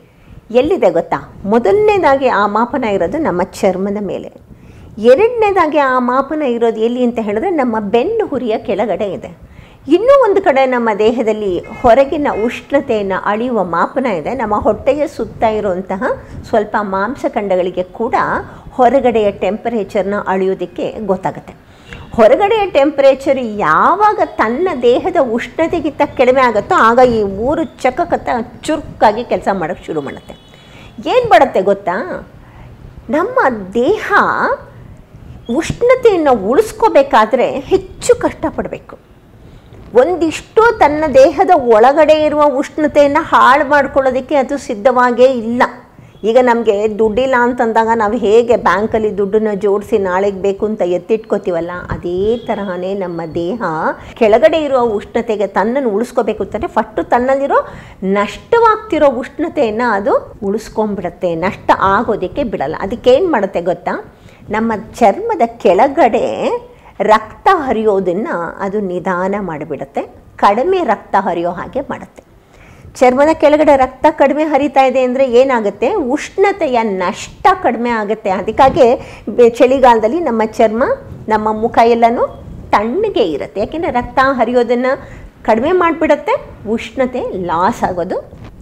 [0.51, 1.33] ಎಲ್ಲಿದೆ ಗೊತ್ತಾ?
[1.45, 4.48] ಮೊದಲನೇದಾಗಿ ಆ ಮಾಪನ ಇರೋದು ನಮ್ಮ ಚರ್ಮದ ಮೇಲೆ.
[4.99, 9.37] ಎರಡನೇದಾಗಿ ಆ ಮಾಪನ ಇರೋದು ಎಲ್ಲಿ ಅಂತ ಹೇಳಿದ್ರೆ ನಮ್ಮ ಬೆನ್ನು ಹುರಿಯ ಕೆಳಗಡೆ ಇದೆ.
[9.87, 14.33] ಇನ್ನೂ ಒಂದು ಕಡೆ ನಮ್ಮ ದೇಹದಲ್ಲಿ ಹೊರಗಿನ ಉಷ್ಣತೆಯನ್ನು ಅಳೆಯುವ ಮಾಪನ ಇದೆ.
[14.33, 16.03] ನಮ್ಮ ಹೊಟ್ಟೆಯ ಸುತ್ತ ಇರುವಂತಹ
[16.49, 18.15] ಸ್ವಲ್ಪ ಮಾಂಸಖಂಡಗಳಿಗೆ ಕೂಡ
[18.71, 21.53] ಹೊರಗಡೆಯ ಟೆಂಪರೇಚರ್ನ ಅಳೆಯೋದಕ್ಕೆ ಗೊತ್ತಾಗುತ್ತೆ.
[22.15, 28.29] ಹೊರಗಡೆಯ ಟೆಂಪರೇಚರ್ ಯಾವಾಗ ತನ್ನ ದೇಹದ ಉಷ್ಣತೆಗಿಂತ ಕಡಿಮೆ ಆಗುತ್ತೋ ಆಗ ಈ ಮೂರು ಚಕಕತ್ತ
[28.63, 30.35] ಚುರುಕಾಗಿ ಕೆಲಸ ಮಾಡೋಕ್ಕೆ ಶುರು ಮಾಡುತ್ತೆ.
[31.09, 32.27] ಏನು ಮಾಡುತ್ತೆ ಗೊತ್ತಾ?
[33.09, 33.39] ನಮ್ಮ
[33.73, 34.13] ದೇಹ
[35.57, 38.95] ಉಷ್ಣತೆಯನ್ನು ಉಳಿಸ್ಕೋಬೇಕಾದ್ರೆ ಹೆಚ್ಚು ಕಷ್ಟಪಡಬೇಕು.
[39.99, 45.63] ಒಂದಿಷ್ಟು ತನ್ನ ದೇಹದ ಒಳಗಡೆ ಇರುವ ಉಷ್ಣತೆಯನ್ನು ಹಾಳು ಮಾಡ್ಕೊಳ್ಳೋದಕ್ಕೆ ಅದು ಸಿದ್ಧವಾಗೇ ಇಲ್ಲ.
[46.29, 52.91] ಈಗ ನಮಗೆ ದುಡ್ಡಿಲ್ಲ ಅಂತಂದಾಗ ನಾವು ಹೇಗೆ ಬ್ಯಾಂಕಲ್ಲಿ ದುಡ್ಡನ್ನು ಜೋಡಿಸಿ ನಾಳೆಗೆ ಬೇಕು ಅಂತ ಎತ್ತಿಟ್ಕೋತೀವಲ್ಲ, ಅದೇ ತರಹನೇ
[53.03, 53.61] ನಮ್ಮ ದೇಹ
[54.19, 57.59] ಕೆಳಗಡೆ ಇರುವ ಉಷ್ಣತೆಗೆ ತನ್ನನ್ನು ಉಳಿಸ್ಕೋಬೇಕು ಅಂತಂದರೆ ಫಸ್ಟು ತನ್ನಲ್ಲಿರೋ
[58.19, 60.15] ನಷ್ಟವಾಗ್ತಿರೋ ಉಷ್ಣತೆಯನ್ನು ಅದು
[60.49, 62.75] ಉಳಿಸ್ಕೊಂಡ್ಬಿಡುತ್ತೆ, ನಷ್ಟ ಆಗೋದಕ್ಕೆ ಬಿಡಲ್ಲ.
[62.87, 63.95] ಅದಕ್ಕೇನು ಮಾಡುತ್ತೆ ಗೊತ್ತಾ?
[64.55, 66.25] ನಮ್ಮ ಚರ್ಮದ ಕೆಳಗಡೆ
[67.11, 68.35] ರಕ್ತ ಹರಿಯೋದನ್ನು
[68.65, 70.01] ಅದು ನಿಧಾನ ಮಾಡಿಬಿಡುತ್ತೆ.
[70.43, 72.21] ಕಡಿಮೆ ರಕ್ತ ಹರಿಯೋ ಹಾಗೆ ಮಾಡುತ್ತೆ.
[72.99, 75.89] ಚರ್ಮದ ಕೆಳಗಡೆ ರಕ್ತ ಕಡಿಮೆ ಹರಿತಾ ಇದೆ ಅಂದರೆ ಏನಾಗುತ್ತೆ?
[76.13, 78.29] ಉಷ್ಣತೆಯ ನಷ್ಟ ಕಡಿಮೆ ಆಗುತ್ತೆ.
[78.39, 78.87] ಅದಕ್ಕಾಗಿ
[79.59, 80.83] ಚಳಿಗಾಲದಲ್ಲಿ ನಮ್ಮ ಚರ್ಮ,
[81.33, 82.25] ನಮ್ಮ ಮುಖ ಎಲ್ಲನೂ
[82.73, 83.59] ತಣ್ಣಗೆ ಇರುತ್ತೆ.
[83.59, 84.91] ಯಾಕೆಂದರೆ ರಕ್ತ ಹರಿಯೋದನ್ನು
[85.47, 86.33] ಕಡಿಮೆ ಮಾಡಿಬಿಡುತ್ತೆ.
[86.75, 87.21] ಉಷ್ಣತೆ
[87.51, 88.17] ಲಾಸ್ ಆಗೋದು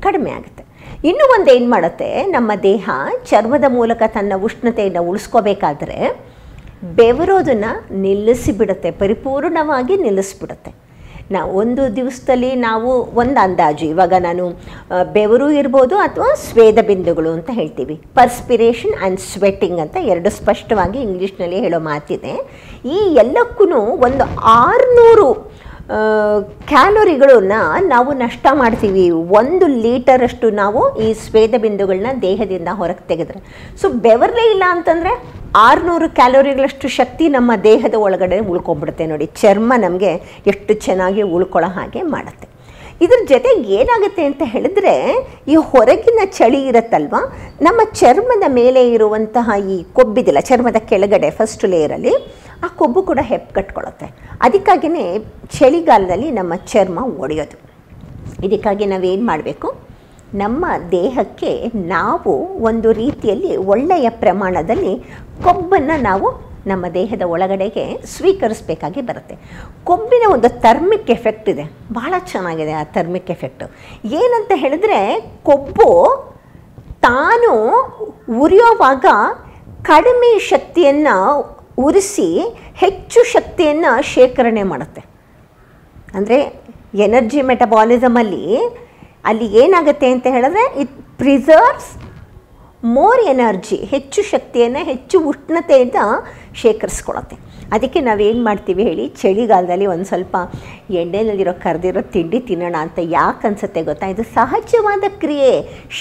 [0.05, 0.56] ಕಡಿಮೆ ಆಗುತ್ತೆ.
[1.03, 2.09] ಇನ್ನೂ ಒಂದು ಏನು ಮಾಡುತ್ತೆ?
[2.25, 2.89] ನಮ್ಮ ದೇಹ
[3.29, 5.97] ಚರ್ಮದ ಮೂಲಕ ತನ್ನ ಉಷ್ಣತೆಯನ್ನು ಉಳಿಸ್ಕೋಬೇಕಾದ್ರೆ
[6.99, 7.71] ಬೆವರೋದನ್ನು
[8.01, 10.71] ನಿಲ್ಲಿಸಿಬಿಡುತ್ತೆ, ಪರಿಪೂರ್ಣವಾಗಿ ನಿಲ್ಲಿಸ್ಬಿಡುತ್ತೆ.
[11.31, 12.89] ನಾವು ಒಂದು ದಿವಸದಲ್ಲಿ ನಾವು
[13.21, 14.43] ಒಂದು ಅಂದಾಜು, ಇವಾಗ ನಾನು
[15.13, 17.95] ಬೆವರು ಇರ್ಬೋದು ಅಥವಾ ಸ್ವೇದ ಬಿಂದುಗಳು ಅಂತ ಹೇಳ್ತೀವಿ.
[18.19, 22.33] ಪರ್ಸ್ಪಿರೇಷನ್ ಆ್ಯಂಡ್ ಸ್ವೆಟ್ಟಿಂಗ್ ಅಂತ ಎರಡು ಸ್ಪಷ್ಟವಾಗಿ ಇಂಗ್ಲೀಷ್ನಲ್ಲಿ ಹೇಳೋ ಮಾತಿದೆ.
[22.85, 23.65] ಈ ಎಲ್ಲಕ್ಕೂ
[24.07, 25.29] ಒಂದು ಆರುನೂರು
[26.67, 27.51] ಕ್ಯಾಲೋರಿಗಳನ್ನ
[27.87, 29.09] ನಾವು ನಷ್ಟ ಮಾಡ್ತೀವಿ.
[29.09, 33.39] ಒಂದು ಲೀಟರಷ್ಟು ನಾವು ಈ ಸ್ವೇದ ಬಿಂದುಗಳನ್ನ ದೇಹದಿಂದ ಹೊರಗೆ ತೆಗೆದ್ರೆ.
[33.81, 35.11] ಸೊ ಬೆವರ್ಲೇ ಇಲ್ಲ ಅಂತಂದರೆ
[35.55, 39.25] ಆರುನೂರು ಕ್ಯಾಲೋರಿಗಳಷ್ಟು ಶಕ್ತಿ ನಮ್ಮ ದೇಹದ ಒಳಗಡೆ ಉಳ್ಕೊಂಡ್ಬಿಡುತ್ತೆ ನೋಡಿ.
[39.25, 40.11] ಚರ್ಮ ನಮಗೆ
[40.47, 42.47] ಎಷ್ಟು ಚೆನ್ನಾಗಿ ಉಳ್ಕೊಳ್ಳೋ ಹಾಗೆ ಮಾಡುತ್ತೆ.
[43.01, 44.93] ಇದ್ರ ಜೊತೆಗೆ ಏನಾಗುತ್ತೆ ಅಂತ ಹೇಳಿದ್ರೆ,
[45.47, 47.15] ಈ ಹೊರಗಿನ ಚಳಿ ಇರುತ್ತಲ್ವ?
[47.61, 52.13] ನಮ್ಮ ಚರ್ಮದ ಮೇಲೆ ಇರುವಂತಹ ಈ ಕೊಬ್ಬಿದಿಲ್ಲ, ಚರ್ಮದ ಕೆಳಗಡೆ ಫಸ್ಟ್ ಲೇಯರಲ್ಲಿ
[52.63, 54.05] ಆ ಕೊಬ್ಬು ಕೂಡ ಹೆಪ್ಪುಕಟ್ಕೊಳ್ಳುತ್ತೆ
[54.41, 55.19] ಅದಕ್ಕಾಗಿಯೇ
[55.59, 57.57] ಚಳಿಗಾಲದಲ್ಲಿ ನಮ್ಮ ಚರ್ಮ ಒಡೆಯೋದು.
[58.45, 59.75] ಇದಕ್ಕಾಗಿ ನಾವೇನು ಮಾಡಬೇಕು?
[60.33, 62.31] ನಮ್ಮ ದೇಹಕ್ಕೆ ನಾವು
[62.61, 64.99] ಒಂದು ರೀತಿಯಲ್ಲಿ ಒಳ್ಳೆಯ ಪ್ರಮಾಣದಲ್ಲಿ
[65.43, 69.35] ಕೊಬ್ಬನ್ನು ನಾವು ನಮ್ಮ ದೇಹದ ಒಳಗಡೆಗೆ ಸ್ವೀಕರಿಸಬೇಕಾಗಿ ಬರುತ್ತೆ.
[69.83, 71.63] ಕೊಬ್ಬಿನ ಒಂದು ಥರ್ಮಿಕ್ ಎಫೆಕ್ಟ್ ಇದೆ.
[71.93, 73.65] ಭಾಳ ಚೆನ್ನಾಗಿದೆ ಆ ಥರ್ಮಿಕ್ ಎಫೆಕ್ಟು.
[74.05, 75.89] ಏನಂತ ಹೇಳಿದ್ರೆ ಕೊಬ್ಬು
[77.01, 77.51] ತಾನು
[78.41, 79.05] ಉರಿಯೋವಾಗ
[79.83, 82.27] ಕಡಿಮೆ ಶಕ್ತಿಯನ್ನು ಉರಿಸಿ
[82.75, 85.01] ಹೆಚ್ಚು ಶಕ್ತಿಯನ್ನು ಶೇಖರಣೆ ಮಾಡುತ್ತೆ.
[86.13, 86.37] ಅಂದರೆ
[86.95, 88.43] ಎನರ್ಜಿ ಮೆಟಬಾಲಿಸಮಲ್ಲಿ
[89.25, 91.89] ಅಲ್ಲಿ ಏನಾಗುತ್ತೆ ಅಂತ ಹೇಳಿದ್ರೆ ಇಟ್ ಪ್ರಿಸರ್ವ್ಸ್
[92.83, 95.95] ಮೋರ್ ಎನರ್ಜಿ, ಹೆಚ್ಚು ಶಕ್ತಿಯನ್ನು, ಹೆಚ್ಚು ಉಷ್ಣತೆಯಿಂದ
[96.55, 97.35] ಶೇಖರಿಸ್ಕೊಳತ್ತೆ.
[97.75, 100.35] ಅದಕ್ಕೆ ನಾವೇನು ಮಾಡ್ತೀವಿ ಹೇಳಿ, ಚಳಿಗಾಲದಲ್ಲಿ ಒಂದು ಸ್ವಲ್ಪ
[101.01, 104.07] ಎಣ್ಣೆಯಲ್ಲಿರೋ ಕರೆದಿರೋ ತಿಂಡಿ ತಿನ್ನೋಣ ಅಂತ ಯಾಕೆ ಅನ್ಸುತ್ತೆ ಗೊತ್ತಾ?
[104.07, 105.51] ಇದು ಸಹಜವಾದ ಕ್ರಿಯೆ.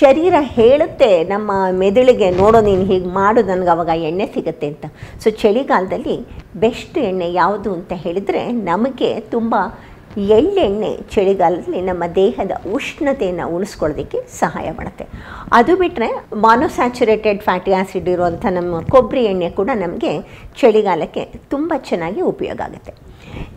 [0.01, 1.51] ಶರೀರ ಹೇಳುತ್ತೆ, ನಮ್ಮ
[1.83, 4.87] ಮೆದುಳಿಗೆ ನೋಡೋ ನೀನು ಹೀಗೆ ಮಾಡು, ನನಗೆ ಅವಾಗ ಎಣ್ಣೆ ಸಿಗುತ್ತೆ ಅಂತ.
[5.25, 6.17] ಸೊ ಚಳಿಗಾಲದಲ್ಲಿ
[6.57, 9.55] ಬೆಸ್ಟ್ ಎಣ್ಣೆ ಯಾವುದು ಅಂತ ಹೇಳಿದರೆ ನಮಗೆ ತುಂಬ
[10.37, 15.05] ಎಳ್ಳೆಣ್ಣೆ ಚಳಿಗಾಲದಲ್ಲಿ ನಮ್ಮ ದೇಹದ ಉಷ್ಣತೆಯನ್ನು ಉಳಿಸ್ಕೊಳ್ಳೋದಕ್ಕೆ ಸಹಾಯ ಮಾಡುತ್ತೆ.
[15.59, 16.09] ಅದು ಬಿಟ್ಟರೆ
[16.47, 20.13] ಮಾನೋಸ್ಯಾಚುರೇಟೆಡ್ ಫ್ಯಾಟಿ ಆ್ಯಸಿಡ್ ಇರುವಂಥ ನಮ್ಮ ಕೊಬ್ಬರಿ ಎಣ್ಣೆ ಕೂಡ ನಮಗೆ
[20.63, 21.25] ಚಳಿಗಾಲಕ್ಕೆ
[21.55, 22.95] ತುಂಬ ಚೆನ್ನಾಗಿ ಉಪಯೋಗ ಆಗುತ್ತೆ.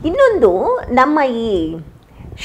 [0.10, 0.52] ಇನ್ನೊಂದು
[1.00, 1.48] ನಮ್ಮ ಈ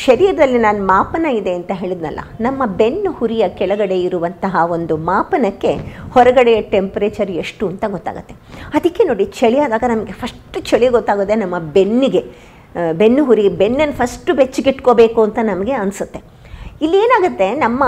[0.05, 5.73] ಶರೀರದಲ್ಲಿ ನಾನು ಮಾಪನ ಇದೆ ಅಂತ ಹೇಳಿದ್ನಲ್ಲ, ನಮ್ಮ ಬೆನ್ನು ಹುರಿಯ ಕೆಳಗಡೆ ಇರುವಂತಹ ಒಂದು ಮಾಪನಕ್ಕೆ
[6.15, 8.35] ಹೊರಗಡೆಯ ಟೆಂಪ್ರೇಚರ್ ಎಷ್ಟು ಅಂತ ಗೊತ್ತಾಗುತ್ತೆ.
[8.77, 12.24] ಅದಕ್ಕೆ ನೋಡಿ, ಚಳಿ ಆದಾಗ ನಮಗೆ ಫಸ್ಟ್ ಚಳಿ ಗೊತ್ತಾಗೋದೆ ನಮ್ಮ ಬೆನ್ನಿಗೆ.
[12.93, 16.21] ಬೆನ್ನು ಹುರಿ ಬೆನ್ನನ್ನು ಫಸ್ಟು ಬೆಚ್ಚಗಿಟ್ಕೋಬೇಕು ಅಂತ ನಮಗೆ ಅನಿಸುತ್ತೆ.
[16.83, 17.55] ಇಲ್ಲಿ ಏನಾಗುತ್ತೆ?
[17.55, 17.85] ನಮ್ಮ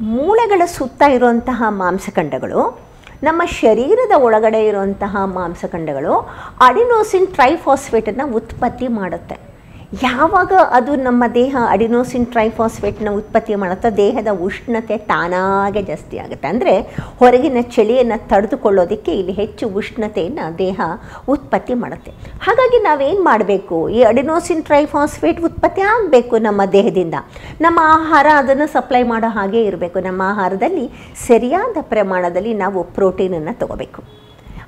[0.00, 2.80] ಮೂಳೆಗಳ ಸುತ್ತ ಇರುವಂತಹ ಮಾಂಸಖಂಡಗಳು,
[3.22, 6.14] ನಮ್ಮ ಶರೀರದ ಒಳಗಡೆ ಇರುವಂತಹ ಮಾಂಸಖಂಡಗಳು,
[6.60, 9.51] ಅಡಿನೋಸಿನ್ ಟ್ರೈಫಾಸ್ಫೇಟನ್ನು ಉತ್ಪತ್ತಿ ಮಾಡುತ್ತೆ.
[10.00, 16.48] ಯಾವಾಗ ಅದು ನಮ್ಮ ದೇಹ ಅಡಿನೋಸಿನ್ ಟ್ರೈಫಾಸ್ಫೇಟ್ನ ಉತ್ಪತ್ತಿ ಮಾಡುತ್ತೋ, ದೇಹದ ಉಷ್ಣತೆ ತಾನಾಗೆ ಜಾಸ್ತಿ ಆಗುತ್ತೆ.
[16.48, 16.80] ಅಂದರೆ
[17.18, 20.80] ಹೊರಗಿನ ಚಳಿಯನ್ನು ತಡೆದುಕೊಳ್ಳೋದಕ್ಕೆ ಇಲ್ಲಿ ಹೆಚ್ಚು ಉಷ್ಣತೆಯನ್ನು ದೇಹ
[21.28, 22.10] ಉತ್ಪತ್ತಿ ಮಾಡುತ್ತೆ.
[22.40, 23.88] ಹಾಗಾಗಿ ನಾವೇನು ಮಾಡಬೇಕು?
[23.88, 27.14] ಈ ಅಡಿನೋಸಿನ್ ಟ್ರೈಫಾಸ್ಫೇಟ್ ಉತ್ಪತ್ತಿ ಆಗಬೇಕು ನಮ್ಮ ದೇಹದಿಂದ.
[27.60, 30.00] ನಮ್ಮ ಆಹಾರ ಅದನ್ನು ಸಪ್ಲೈ ಮಾಡೋ ಹಾಗೆ ಇರಬೇಕು.
[30.00, 30.90] ನಮ್ಮ ಆಹಾರದಲ್ಲಿ
[31.26, 34.21] ಸರಿಯಾದ ಪ್ರಮಾಣದಲ್ಲಿ ನಾವು ಪ್ರೋಟೀನನ್ನು ತಗೋಬೇಕು.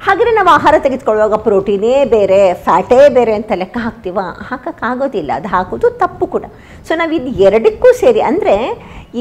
[0.07, 4.19] ಹಾಗೆಯೇ ನಾವು ಆಹಾರ ತೆಗೆದುಕೊಳ್ಳುವಾಗ ಪ್ರೋಟೀನೇ ಬೇರೆ, ಫ್ಯಾಟೇ ಬೇರೆ ಅಂತ ಲೆಕ್ಕ ಹಾಕ್ತೀವ?
[4.49, 6.45] ಹಾಕೋಕ್ಕಾಗೋದಿಲ್ಲ, ಅದು ಹಾಕೋದು ತಪ್ಪು ಕೂಡ.
[6.87, 8.57] ಸೊ ನಾವು ಇದು ಎರಡಕ್ಕೂ ಸೇರಿ ಅಂದರೆ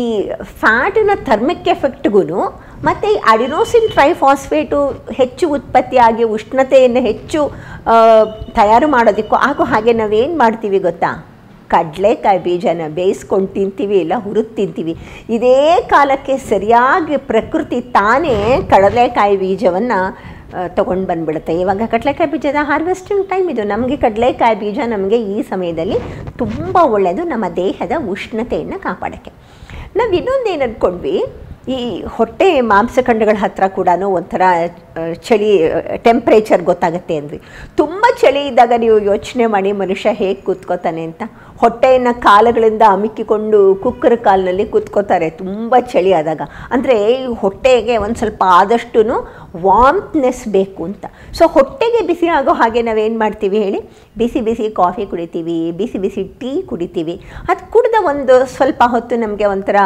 [0.01, 0.05] ಈ
[0.61, 2.21] ಫ್ಯಾಟಿನ ಥರ್ಮಿಕ್ ಎಫೆಕ್ಟ್ಗೂ
[2.87, 4.79] ಮತ್ತು ಈ ಅಡಿನೋಸಿನ್ ಟ್ರೈಫಾಸ್ಫೇಟು
[5.19, 7.41] ಹೆಚ್ಚು ಉತ್ಪತ್ತಿಯಾಗಿ ಉಷ್ಣತೆಯನ್ನು ಹೆಚ್ಚು
[8.57, 11.11] ತಯಾರು ಮಾಡೋದಕ್ಕೂ ಹಾಗೂ ಹಾಗೆ ನಾವೇನು ಮಾಡ್ತೀವಿ ಗೊತ್ತಾ?
[11.73, 14.93] ಕಡಲೆಕಾಯಿ ಬೀಜನ ಬೇಯಿಸ್ಕೊಂಡು ತಿಂತೀವಿ, ಇಲ್ಲ ಹುರಿದು ತಿಂತೀವಿ.
[15.35, 15.57] ಇದೇ
[15.93, 18.37] ಕಾಲಕ್ಕೆ ಸರಿಯಾಗಿ ಪ್ರಕೃತಿ ತಾನೇ
[18.73, 19.99] ಕಡಲೆಕಾಯಿ ಬೀಜವನ್ನು
[20.77, 21.53] ತೊಗೊಂಡು ಬಂದುಬಿಡುತ್ತೆ.
[21.63, 23.63] ಇವಾಗ ಕಡಲೆಕಾಯಿ ಬೀಜದ ಹಾರ್ವೆಸ್ಟಿಂಗ್ ಟೈಮ್ ಇದು.
[23.63, 25.97] ನಮಗೆ ಕಡಲೆಕಾಯಿ ಬೀಜ ನಮಗೆ ಈ ಸಮಯದಲ್ಲಿ
[26.41, 29.33] ತುಂಬ ಒಳ್ಳೆಯದು ನಮ್ಮ ದೇಹದ ಉಷ್ಣತೆಯನ್ನು ಕಾಪಾಡೋಕ್ಕೆ.
[29.99, 31.15] ನಾವು ಇನ್ನೊಂದು ಏನು ಅಂದ್ಕೊಂಡ್ವಿ
[31.67, 31.77] ಈ
[32.15, 34.41] ಹೊಟ್ಟೆ ಮಾಂಸಖಂಡಗಳ ಹತ್ರ ಕೂಡ ಒಂಥರ
[35.27, 35.51] ಚಳಿ
[36.07, 37.39] ಟೆಂಪ್ರೇಚರ್ ಗೊತ್ತಾಗುತ್ತೆ ಅಂದ್ವಿ.
[37.81, 41.23] ತುಂಬ ಚಳಿ ಇದ್ದಾಗ ನೀವು ಯೋಚನೆ ಮಾಡಿ ಮನುಷ್ಯ ಹೇಗೆ ಕೂತ್ಕೋತಾನೆ ಅಂತ.
[41.61, 45.29] ಹೊಟ್ಟೆಯನ್ನು ಕಾಲುಗಳಿಂದ ಅಮಿಕ್ಕಿಕೊಂಡು ಕುಕ್ಕರ್ ಕಾಲಿನಲ್ಲಿ ಕೂತ್ಕೋತಾರೆ.
[45.41, 46.41] ತುಂಬ ಚಳಿ ಆದಾಗ.
[46.75, 49.01] ಅಂದರೆ ಈ ಹೊಟ್ಟೆಗೆ ಒಂದು ಸ್ವಲ್ಪ ಆದಷ್ಟು
[49.67, 51.05] ವಾಮ್ತ್ನೆಸ್ ಬೇಕು ಅಂತ.
[51.37, 53.81] ಸೊ ಹೊಟ್ಟೆಗೆ ಬಿಸಿ ಆಗೋ ಹಾಗೆ ನಾವೇನು ಮಾಡ್ತೀವಿ ಹೇಳಿ?
[54.21, 57.15] ಬಿಸಿ ಬಿಸಿ ಕಾಫಿ ಕುಡಿತೀವಿ, ಬಿಸಿ ಬಿಸಿ ಟೀ ಕುಡಿತೀವಿ.
[57.49, 59.77] ಅದು ಕುಡಿದ ಒಂದು ಸ್ವಲ್ಪ ಹೊತ್ತು ನಮಗೆ ಒಂಥರ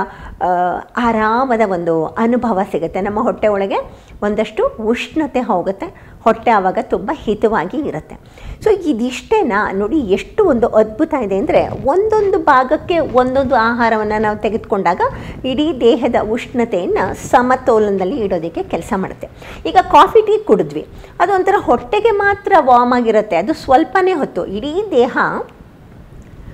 [0.98, 3.02] ಆರಾಮದ ಒಂದು ಅನುಭವ ಸಿಗುತ್ತೆ.
[3.02, 3.80] ನಮ್ಮ ಹೊಟ್ಟೆ ಒಳಗೆ
[4.24, 5.88] ಒಂದಷ್ಟು ಉಷ್ಣತೆ ಹೋಗುತ್ತೆ.
[6.26, 8.16] ಹೊಟ್ಟೆ ಆವಾಗ ತುಂಬ ಹಿತವಾಗಿ ಇರುತ್ತೆ.
[8.64, 11.62] ಸೊ ಇದಿಷ್ಟೇನಾ ನೋಡಿ ಎಷ್ಟು ಒಂದು ಅದ್ಭುತ ಇದೆ ಅಂದರೆ
[11.94, 15.02] ಒಂದೊಂದು ಭಾಗಕ್ಕೆ ಒಂದೊಂದು ಆಹಾರವನ್ನು ನಾವು ತೆಗೆದುಕೊಂಡಾಗ
[15.46, 19.30] ಇಡೀ ದೇಹದ ಉಷ್ಣತೆಯನ್ನು ಸಮತೋಲನದಲ್ಲಿ ಇಡೋದಕ್ಕೆ ಕೆಲಸ ಮಾಡುತ್ತೆ.
[19.70, 20.86] ಈಗ ಕಾಫಿ, ಟೀ ಕುಡಿದ್ವಿ.
[21.20, 23.36] ಅದು ಒಂಥರ ಹೊಟ್ಟೆಗೆ ಮಾತ್ರ ವಾಮ್ ಆಗಿರುತ್ತೆ.
[23.36, 24.46] ಅದು ಸ್ವಲ್ಪನೇ ಹೊತ್ತು.
[24.46, 25.18] ಇಡೀ ದೇಹ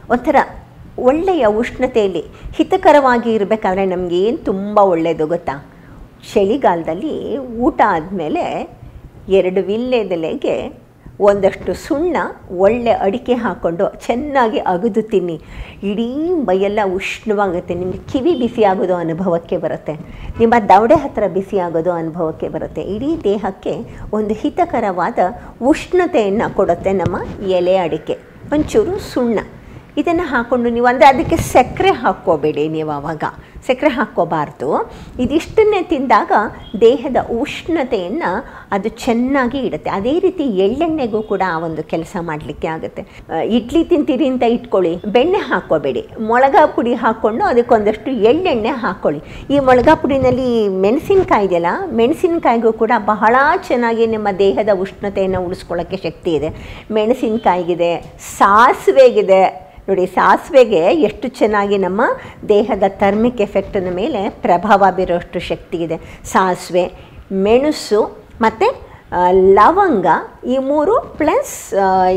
[0.09, 0.35] ಒಂಥರ
[0.99, 5.65] ಒಳ್ಳೆಯ ಉಷ್ಣತೆಯಲ್ಲಿ ಹಿತಕರವಾಗಿ ಇರಬೇಕಾದ್ರೆ ನಮಗೆ ಏನು ತುಂಬ ಒಳ್ಳೆಯದು ಗೊತ್ತಾ?
[6.33, 8.69] ಚಳಿಗಾಲದಲ್ಲಿ ಊಟ ಆದಮೇಲೆ
[9.29, 10.83] ಎರಡು ವಿಲ್ಲೆದೆಲೆಗೆ
[11.19, 12.17] ಒಂದಷ್ಟು ಸುಣ್ಣ,
[12.57, 15.41] ಒಳ್ಳೆ ಅಡಿಕೆ ಹಾಕ್ಕೊಂಡು ಚೆನ್ನಾಗಿ ಅಗದು ತಿನ್ನಿ.
[15.83, 17.73] ಇಡೀ ಬೈಯೆಲ್ಲ ಉಷ್ಣವಾಗುತ್ತೆ.
[17.73, 19.93] ನಿಮಗೆ ಕಿವಿ ಬಿಸಿ ಆಗೋದು ಅನುಭವಕ್ಕೆ ಬರುತ್ತೆ.
[20.39, 22.81] ನಿಮ್ಮ ದವಡೆ ಹತ್ತಿರ ಬಿಸಿ ಆಗೋದು ಅನುಭವಕ್ಕೆ ಬರುತ್ತೆ.
[22.81, 23.75] ಇಡೀ ದೇಹಕ್ಕೆ
[24.13, 25.19] ಒಂದು ಹಿತಕರವಾದ
[25.61, 28.17] ಉಷ್ಣತೆಯನ್ನು ಕೊಡುತ್ತೆ ನಮ್ಮ ಎಲೆ ಅಡಿಕೆ.
[28.53, 29.39] ಒಂಚೂರು ಸುಣ್ಣ.
[30.01, 33.23] ಇದನ್ನು ಹಾಕ್ಕೊಂಡು ನೀವು ಅಂದರೆ ಅದಕ್ಕೆ ಸಕ್ಕರೆ ಹಾಕ್ಕೋಬೇಡಿ ನೀವು ಆವಾಗ
[33.67, 34.69] ಸಕ್ಕರೆ ಹಾಕ್ಕೋಬಾರ್ದು.
[35.23, 36.31] ಇದಿಷ್ಟನ್ನೇ ತಿಂದಾಗ
[36.83, 38.31] ದೇಹದ ಉಷ್ಣತೆಯನ್ನು
[38.75, 39.89] ಅದು ಚೆನ್ನಾಗಿ ಇಡುತ್ತೆ.
[39.97, 43.03] ಅದೇ ರೀತಿ ಎಳ್ಳೆಣ್ಣೆಗೂ ಕೂಡ ಆ ಒಂದು ಕೆಲಸ ಮಾಡಲಿಕ್ಕೆ ಆಗುತ್ತೆ.
[43.57, 44.93] ಇಡ್ಲಿ ತಿಂತೀರಿ ಅಂತ ಇಟ್ಕೊಳ್ಳಿ.
[45.15, 46.03] ಬೆಣ್ಣೆ ಹಾಕ್ಕೋಬೇಡಿ.
[46.29, 49.21] ಮೊಳಗಾ ಪುಡಿ ಹಾಕ್ಕೊಂಡು ಅದಕ್ಕೊಂದಷ್ಟು ಎಳ್ಳೆಣ್ಣೆ ಹಾಕ್ಕೊಳ್ಳಿ.
[49.53, 50.49] ಈ ಮೊಳಗಾ ಪುಡಿನಲ್ಲಿ
[50.85, 51.71] ಮೆಣಸಿನ್ಕಾಯಿ ಇದೆಯಲ್ಲ,
[52.01, 53.35] ಮೆಣಸಿನಕಾಯಿಗೂ ಕೂಡ ಬಹಳ
[53.69, 56.51] ಚೆನ್ನಾಗಿ ನಿಮ್ಮ ದೇಹದ ಉಷ್ಣತೆಯನ್ನು ಉಳಿಸ್ಕೊಳ್ಳೋಕ್ಕೆ ಶಕ್ತಿ ಇದೆ.
[56.97, 57.93] ಮೆಣಸಿನಕಾಯಿಗಿದೆ,
[58.37, 59.43] ಸಾಸಿವೆಗಿದೆ
[59.87, 62.01] ನೋಡಿ, ಸಾಸಿವೆಗೆ ಎಷ್ಟು ಚೆನ್ನಾಗಿ ನಮ್ಮ
[62.49, 65.97] ದೇಹದ ಥರ್ಮಿಕ್ ಎಫೆಕ್ಟಿನ ಮೇಲೆ ಪ್ರಭಾವ ಬೀರೋಷ್ಟು ಶಕ್ತಿ ಇದೆ.
[66.33, 66.85] ಸಾಸಿವೆ,
[67.45, 68.01] ಮೆಣಸು
[68.41, 68.67] ಮತ್ತು
[69.57, 70.07] ಲವಂಗ
[70.53, 71.55] ಈ ಮೂರು ಪ್ಲಸ್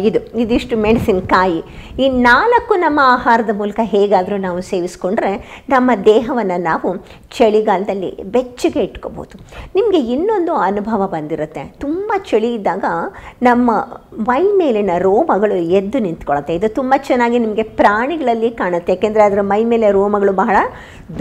[0.09, 1.61] ಇದು, ಇದಿಷ್ಟು ಮೆಣಸಿನಕಾಯಿ.
[2.03, 5.31] ಈ ನಾಲ್ಕು ನಮ್ಮ ಆಹಾರದ ಮೂಲಕ ಹೇಗಾದರೂ ನಾವು ಸೇವಿಸ್ಕೊಂಡ್ರೆ
[5.75, 6.89] ನಮ್ಮ ದೇಹವನ್ನು ನಾವು
[7.37, 9.37] ಚಳಿಗಾಲದಲ್ಲಿ ಬೆಚ್ಚಗೆ ಇಟ್ಕೋಬೋದು.
[9.77, 11.63] ನಿಮಗೆ ಇನ್ನೊಂದು ಅನುಭವ ಬಂದಿರುತ್ತೆ.
[11.85, 12.85] ತುಂಬ ಚಳಿ ಇದ್ದಾಗ
[13.49, 13.71] ನಮ್ಮ
[14.31, 18.93] ಮೈ ಮೇಲಿನ ರೋಮಗಳು ಎದ್ದು ನಿಂತ್ಕೊಳ್ಳುತ್ತೆ ಇದು ತುಂಬ ಚೆನ್ನಾಗಿ ನಿಮಗೆ ಪ್ರಾಣಿಗಳಲ್ಲಿ ಕಾಣುತ್ತೆ.
[18.97, 20.57] ಯಾಕೆಂದರೆ ಅದರ ಮೈ ಮೇಲೆ ರೋಮಗಳು ಬಹಳ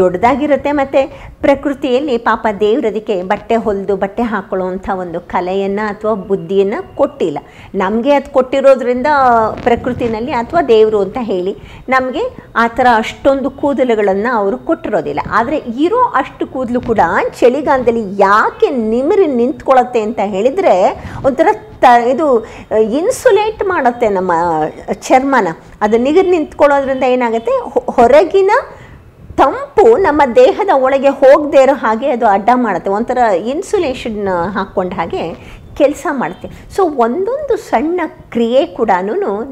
[0.02, 0.74] ದೊಡ್ಡದಾಗಿರುತ್ತೆ.
[0.82, 1.02] ಮತ್ತು
[1.46, 5.20] ಪ್ರಕೃತಿಯಲ್ಲಿ ಪಾಪ ದೇವರದಕ್ಕೆ ಬಟ್ಟೆ ಹೊಲಿದು ಬಟ್ಟೆ ಹಾಕೊಳ್ಳುವಂಥ ಒಂದು
[5.66, 7.40] ಕಲೆಯನ್ನು ಅಥವಾ ಬುದ್ಧಿಯನ್ನು ಕೊಟ್ಟಿಲ್ಲ.
[7.84, 9.10] ನಮಗೆ ಅದು ಕೊಟ್ಟಿರೋದ್ರಿಂದ
[9.68, 11.54] ಪ್ರಕೃತಿನಲ್ಲಿ ಅಥವಾ ದೇವರು ಅಂತ ಹೇಳಿ
[11.94, 12.24] ನಮಗೆ
[12.64, 15.22] ಆ ಥರ ಅಷ್ಟೊಂದು ಕೂದಲುಗಳನ್ನು ಅವರು ಕೊಟ್ಟಿರೋದಿಲ್ಲ.
[15.38, 17.02] ಆದರೆ ಇರೋ ಅಷ್ಟು ಕೂದಲು ಕೂಡ
[17.40, 20.76] ಚಳಿಗಾಲದಲ್ಲಿ ಯಾಕೆ ನಿಮಿರಿ ನಿಂತ್ಕೊಳತ್ತೆ ಅಂತ ಹೇಳಿದರೆ
[21.30, 21.48] ಒಂಥರ
[21.84, 22.28] ತ ಇದು
[23.00, 24.32] ಇನ್ಸುಲೇಟ್ ಮಾಡುತ್ತೆ ನಮ್ಮ
[25.08, 25.48] ಚರ್ಮನ.
[25.86, 27.54] ಅದು ನಿಗರ್ ನಿಂತ್ಕೊಳ್ಳೋದ್ರಿಂದ ಏನಾಗುತ್ತೆ?
[27.98, 28.52] ಹೊರಗಿನ
[29.40, 32.90] ತಂಪು ನಮ್ಮ ದೇಹದ ಒಳಗೆ ಹೋಗದೇ ಇರೋ ಹಾಗೆ ಅದು ಅಡ್ಡ ಮಾಡುತ್ತೆ.
[32.90, 33.18] ಒಂಥರ
[33.54, 35.24] ಇನ್ಸುಲೇಷನ್ ಹಾಕ್ಕೊಂಡ ಹಾಗೆ
[35.80, 36.48] ಕೆಲಸ ಮಾಡುತ್ತೆ.
[36.76, 38.92] ಸೊ ಒಂದೊಂದು ಸಣ್ಣ ಕ್ರಿಯೆ ಕೂಡ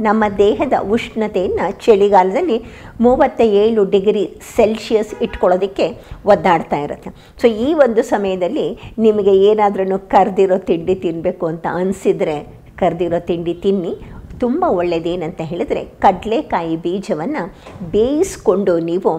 [0.08, 2.58] ನಮ್ಮ ದೇಹದ ಉಷ್ಣತೆಯನ್ನು ಚಳಿಗಾಲದಲ್ಲಿ
[3.02, 4.24] ಮೂವತ್ತ ಏಳು ಡಿಗ್ರಿ
[4.56, 5.88] ಸೆಲ್ಸಿಯಸ್ ಇಟ್ಕೊಳ್ಳೋದಕ್ಕೆ
[6.26, 7.12] ಒದ್ದಾಡ್ತಾ ಇರುತ್ತೆ.
[7.42, 12.38] ಸೊ ಈ ಒಂದು ಸಮಯದಲ್ಲಿ ನಿಮಗೆ ಏನಾದ್ರೂ ಕರೆದಿರೋ ತಿಂಡಿ ತಿನ್ನಬೇಕು ಅಂತ ಅನಿಸಿದರೆ
[12.78, 13.94] ಕರೆದಿರೋ ತಿಂಡಿ ತಿನ್ನಿ.
[14.40, 17.44] ತುಂಬ ಒಳ್ಳೆಯದೇನಂತ ಹೇಳಿದ್ರೆ ಕಡಲೆಕಾಯಿ ಬೀಜವನ್ನು
[17.92, 19.12] ಬೇಯಿಸ್ಕೊಂಡು ನೀವು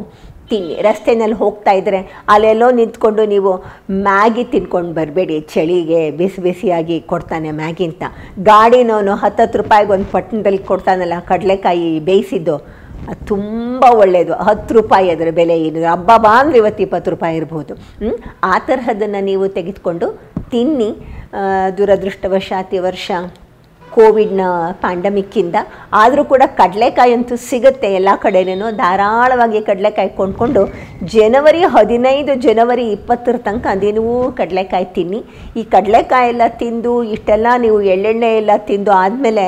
[0.55, 2.01] ತಿನ್ನಿ, ರಸ್ತೆನಲ್ಲಿ ಹೋಗ್ತಾ ಇದ್ದರೆ
[2.35, 3.52] ಅಲ್ಲೆಲ್ಲೋ ನಿಂತ್ಕೊಂಡು ನೀವು
[4.06, 8.05] ಮ್ಯಾಗಿ ತಿನ್ಕೊಂಡು ಬರಬೇಡಿ, ಚಳಿಗೆ ಬಿಸಿ ಬಿಸಿಯಾಗಿ ಕೊಡ್ತಾನೆ ಮ್ಯಾಗಿ ಅಂತ.
[8.51, 12.56] ಗಾಡಿನವನು ಹತ್ತತ್ತು ರೂಪಾಯಿಗೆ ಒಂದು ಪಟ್ಟಣದಲ್ಲಿ ಕೊಡ್ತಾನಲ್ಲ, ಕಡಲೆಕಾಯಿ ಬೇಯಿಸಿದ್ದು,
[13.10, 15.81] ಅದು ತುಂಬ ಒಳ್ಳೆಯದು ಹತ್ತು ರೂಪಾಯಿ ಅದರ ಬೆಲೆ ಏನು?
[15.94, 17.74] ಹಬ್ಬ ಬಾ ಅಂದರೆ ಇವತ್ತು ಇಪ್ಪತ್ತು ರೂಪಾಯಿ ಇರ್ಬೋದು.
[18.51, 20.06] ಆ ತರಹದನ್ನು ನೀವು ತೆಗೆದುಕೊಂಡು
[20.52, 20.90] ತಿನ್ನಿ.
[21.78, 23.10] ದುರದೃಷ್ಟವಶಾತಿ ವರ್ಷ
[23.97, 24.45] ಕೋವಿಡ್ನ
[24.85, 25.57] ಪ್ಯಾಂಡಮಿಕ್ಕಿಂದ
[26.03, 28.66] ಆದರೂ ಕೂಡ ಕಡಲೆಕಾಯಿ ಅಂತೂ ಸಿಗುತ್ತೆ ಎಲ್ಲ ಕಡೆನೂ.
[28.83, 30.62] ಧಾರಾಳವಾಗಿ ಕಡಲೆಕಾಯಿ ಕೊಂಡ್ಕೊಂಡು
[31.15, 34.05] ಜನವರಿ ಹದಿನೈದು, ಜನವರಿ ಇಪ್ಪತ್ತರ ತನಕ ಅದೇನೂ
[34.41, 35.23] ಕಡಲೆಕಾಯಿ ತಿನ್ನಿ.
[35.61, 39.47] ಈ ಕಡಲೆಕಾಯಿ ಎಲ್ಲ ತಿಂದು, ಇಷ್ಟೆಲ್ಲ ನೀವು ಎಳ್ಳೆಣ್ಣೆ ಎಲ್ಲ ತಿಂದು ಆದಮೇಲೆ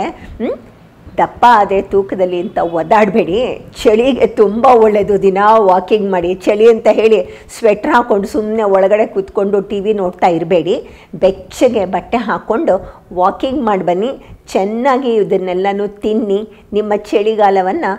[1.19, 3.39] ದಪ್ಪ ಆದರೆ ತೂಕದಲ್ಲಿ ಅಂತ ಒದ್ದಾಡಬೇಡಿ.
[3.83, 7.21] ಚಳಿಗೆ ತುಂಬ ಒಳ್ಳೆಯದು ದಿನ ವಾಕಿಂಗ್ ಮಾಡಿ, ಚಳಿ ಅಂತ ಹೇಳಿ
[7.59, 10.77] ಸ್ವೆಟ್ರ್ ಹಾಕ್ಕೊಂಡು ಸುಮ್ಮನೆ ಒಳಗಡೆ ಕೂತ್ಕೊಂಡು ಟಿ ವಿ ನೋಡ್ತಾ ಇರಬೇಡಿ.
[11.15, 12.75] ಬೆಚ್ಚಗೆ ಬಟ್ಟೆ ಹಾಕ್ಕೊಂಡು
[13.13, 14.13] ವಾಕಿಂಗ್ ಮಾಡಿ ಬನ್ನಿ.
[14.53, 16.41] ಚೆನ್ನಾಗಿ ಇದನ್ನೆಲ್ಲನೂ ತಿನ್ನಿ.
[16.73, 17.93] ನಿಮ್ಮ ಚಳಿಗಾಲವನ್ನು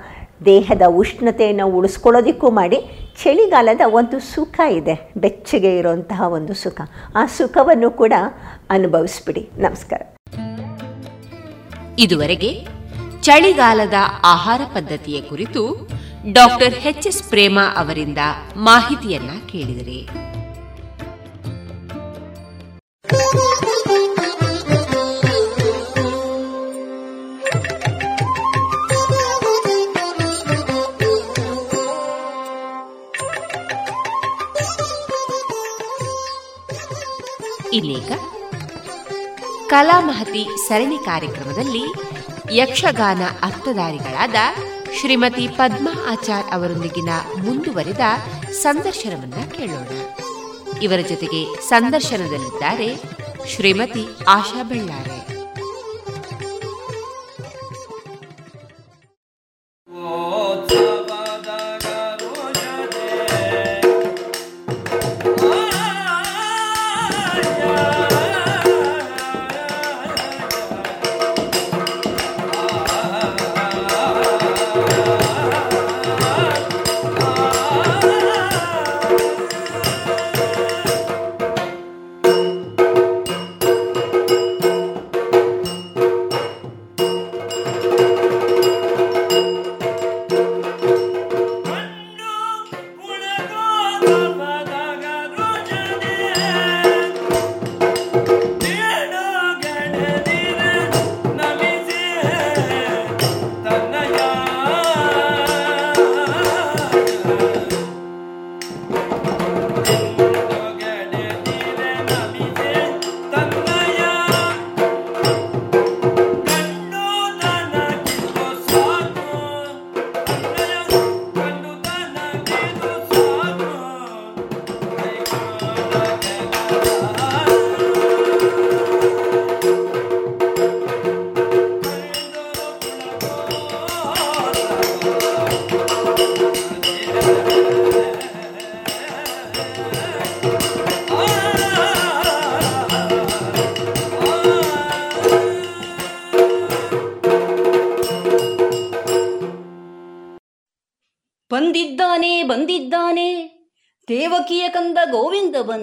[0.45, 2.79] ದೇಹದ ಉಷ್ಣತೆಯನ್ನು ಉಳಿಸ್ಕೊಳ್ಳೋದಕ್ಕೂ ಮಾಡಿ,
[3.23, 4.95] ಚಳಿಗಾಲದ ಒಂದು ಸುಖ ಇದೆ.
[5.17, 6.81] ಬೆಚ್ಚಗೆ ಇರುವಂತಹ ಒಂದು ಸುಖ.
[7.15, 8.13] ಆ ಸುಖವನ್ನು ಕೂಡ
[8.69, 9.49] ಅನುಭವಿಸ್ಬಿಡಿ.
[9.57, 10.01] ನಮಸ್ಕಾರ.
[11.99, 12.77] ಇದುವರೆಗೆ
[13.22, 15.89] ಚಳಿಗಾಲದ ಆಹಾರ ಪದ್ಧತಿಯ ಕುರಿತು
[16.31, 18.18] ಡಾಕ್ಟರ್ ಎಚ್ ಎಸ್ ಪ್ರೇಮ ಅವರಿಂದ
[18.56, 20.27] ಮಾಹಿತಿಯನ್ನ ಕೇಳಿದರೆ.
[37.73, 38.11] ಇನ್ನೀಗ
[39.68, 41.84] ಕಲಾಮಹತಿ ಸರಣಿ ಕಾರ್ಯಕ್ರಮದಲ್ಲಿ
[42.52, 44.36] ಯಕ್ಷಗಾನ ಅರ್ಥಧಾರಿಗಳಾದ
[44.99, 47.10] ಶ್ರೀಮತಿ ಪದ್ಮಾ ಆಚಾರ್ ಅವರೊಂದಿಗಿನ
[47.44, 47.99] ಮುಂದುವರಿದ
[48.52, 49.88] ಸಂದರ್ಶನವನ್ನ ಕೇಳೋಣ.
[50.82, 52.95] ಇವರ ಜೊತೆಗೆ ಸಂದರ್ಶನದಲ್ಲಿದ್ದಾರೆ
[53.48, 55.27] ಶ್ರೀಮತಿ ಆಶಾ ಬೆಳ್ಳಾರೆ.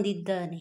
[0.05, 0.59] ಬಂದಿದ್ದಾನೆ.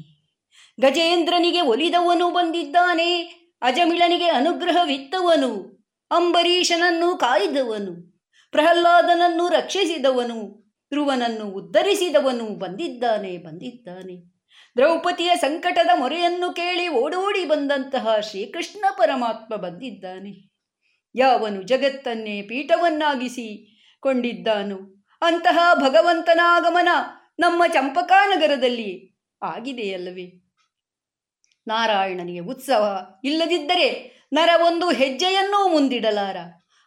[0.79, 3.21] ಗಜೇಂದ್ರನಿಗೆ ಒಲಿದವನು ಬಂದಿದ್ದಾನೆ.
[3.61, 5.83] ಅಜಮಿಳನಿಗೆ ಅನುಗ್ರಹವಿತ್ತವನು.
[6.11, 8.21] ಅಂಬರೀಷನನ್ನು ಕಾಯ್ದವನು.
[8.51, 10.69] ಪ್ರಹ್ಲಾದನನ್ನು ರಕ್ಷಿಸಿದವನು.
[10.89, 12.55] ಧ್ರುವನನ್ನು ಉದ್ಧರಿಸಿದವನು.
[12.55, 14.33] ಬಂದಿದ್ದಾನೆ ಬಂದಿದ್ದಾನೆ.
[14.77, 20.51] ದ್ರೌಪದಿಯ ಸಂಕಟದ ಮೊರೆಯನ್ನು ಕೇಳಿ ಓಡೋಡಿ ಬಂದಂತಹ ಶ್ರೀಕೃಷ್ಣ ಪರಮಾತ್ಮ ಬಂದಿದ್ದಾನೆ.
[21.15, 26.87] ಯಾವನು ಜಗತ್ತನ್ನೇ ಪೀಠವನ್ನಾಗಿಸಿ ಕೊಂಡಿದ್ದಾನು, ಅಂತಹ ಭಗವಂತನ ಆಗಮನ
[27.39, 29.12] ನಮ್ಮ ಚಂಪಕಾನಗರದಲ್ಲಿ
[29.43, 30.39] ಆಗಿದೆಯಲ್ಲವೇ
[31.67, 36.37] ನಾರಾಯಣನಿಗೆ ಉತ್ಸವ ಇಲ್ಲದಿದ್ದರೆ ನರ ಒಂದು ಹೆಜ್ಜೆಯನ್ನೂ ಮುಂದಿಡಲಾರ.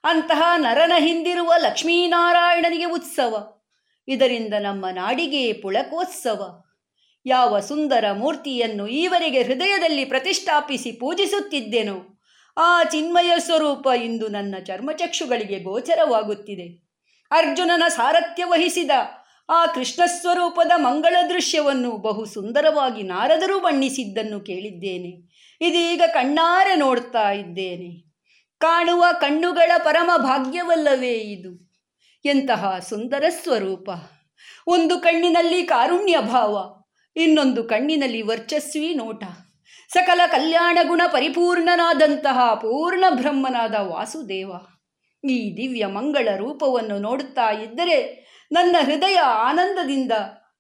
[0.05, 3.63] ಅಂತಹ ನರನ ಹಿಂದಿರುವ ಲಕ್ಷ್ಮೀನಾರಾಯಣನಿಗೆ ಉತ್ಸವ.
[4.09, 6.63] ಇದರಿಂದ ನಮ್ಮ ನಾಡಿಗೆ ಪುಳಕೋತ್ಸವ.
[7.27, 12.21] ಯಾವ ಸುಂದರ ಮೂರ್ತಿಯನ್ನು ಈವರೆಗೆ ಹೃದಯದಲ್ಲಿ ಪ್ರತಿಷ್ಠಾಪಿಸಿ ಪೂಜಿಸುತ್ತಿದ್ದೆನೋ,
[12.57, 16.87] ಆ ಚಿನ್ಮಯ ಸ್ವರೂಪ ಇಂದು ನನ್ನ ಚರ್ಮಚಕ್ಷುಗಳಿಗೆ ಗೋಚರವಾಗುತ್ತಿದೆ.
[17.31, 18.91] ಅರ್ಜುನನ ಸಾರಥ್ಯ ವಹಿಸಿದ
[19.49, 25.09] ಆ ಕೃಷ್ಣ ಸ್ವರೂಪದ ಮಂಗಳ ದೃಶ್ಯವನ್ನು ಬಹು ಸುಂದರವಾಗಿ ನಾರದರು ಬಣ್ಣಿಸಿದ್ದನ್ನು ಕೇಳಿದ್ದೇನೆ.
[25.61, 28.07] ಇದೀಗ ಕಣ್ಣಾರೆ ನೋಡ್ತಾ ಇದ್ದೇನೆ.
[28.59, 31.73] ಕಾಣುವ ಕಣ್ಣುಗಳ ಪರಮ ಭಾಗ್ಯವಲ್ಲವೇ ಇದು?
[32.25, 33.91] ಎಂತಹ ಸುಂದರ ಸ್ವರೂಪ.
[34.67, 36.83] ಒಂದು ಕಣ್ಣಿನಲ್ಲಿ ಕಾರುಣ್ಯ ಭಾವ,
[37.17, 39.25] ಇನ್ನೊಂದು ಕಣ್ಣಿನಲ್ಲಿ ವರ್ಚಸ್ವಿ ನೋಟ.
[39.93, 44.53] ಸಕಲ ಕಲ್ಯಾಣ ಗುಣ ಪರಿಪೂರ್ಣನಾದಂತಹ ಪೂರ್ಣ ಬ್ರಹ್ಮನಾದ ವಾಸುದೇವ.
[45.31, 50.13] ಈ ದಿವ್ಯ ಮಂಗಳ ರೂಪವನ್ನು ನೋಡುತ್ತಾ ಇದ್ದರೆ ನನ್ನ ಹೃದಯ ಆನಂದದಿಂದ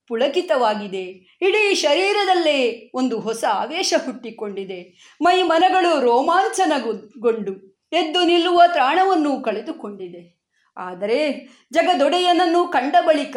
[0.08, 1.02] ಪುಳಕಿತವಾಗಿದೆ.
[1.42, 5.10] ಇಡೀ ಶರೀರದಲ್ಲೇ ಒಂದು ಹೊಸ ಆವೇಶ ಹುಟ್ಟಿಕೊಂಡಿದೆ.
[5.22, 10.42] ಮೈ ಮನಗಳು ರೋಮಾಂಚನಗೊಂಡು ಎದ್ದು ನಿಲ್ಲುವ ತ್ರಾಣವನ್ನು ಕಳೆದುಕೊಂಡಿದೆ.
[10.76, 13.36] ಆದರೆ ಜಗದೊಡೆಯನನ್ನು ಕಂಡ ಬಳಿಕ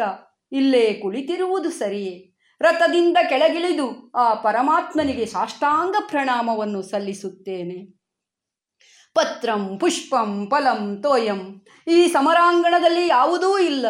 [0.52, 2.26] ಇಲ್ಲೇ ಕುಳಿತಿರುವುದು ಸರಿಯೇ?
[2.60, 8.00] ರಥದಿಂದ ಕೆಳಗಿಳಿದು ಆ ಪರಮಾತ್ಮನಿಗೆ ಸಾಷ್ಟಾಂಗ ಪ್ರಣಾಮವನ್ನು ಸಲ್ಲಿಸುತ್ತೇನೆ.
[9.14, 11.64] ಪತ್ರಂ ಪುಷ್ಪಂ ಫಲಂ ತೋಯಂ.
[11.88, 13.86] ಈ ಸಮರಾಂಗಣದಲ್ಲಿ ಯಾವುದೂ ಇಲ್ಲ.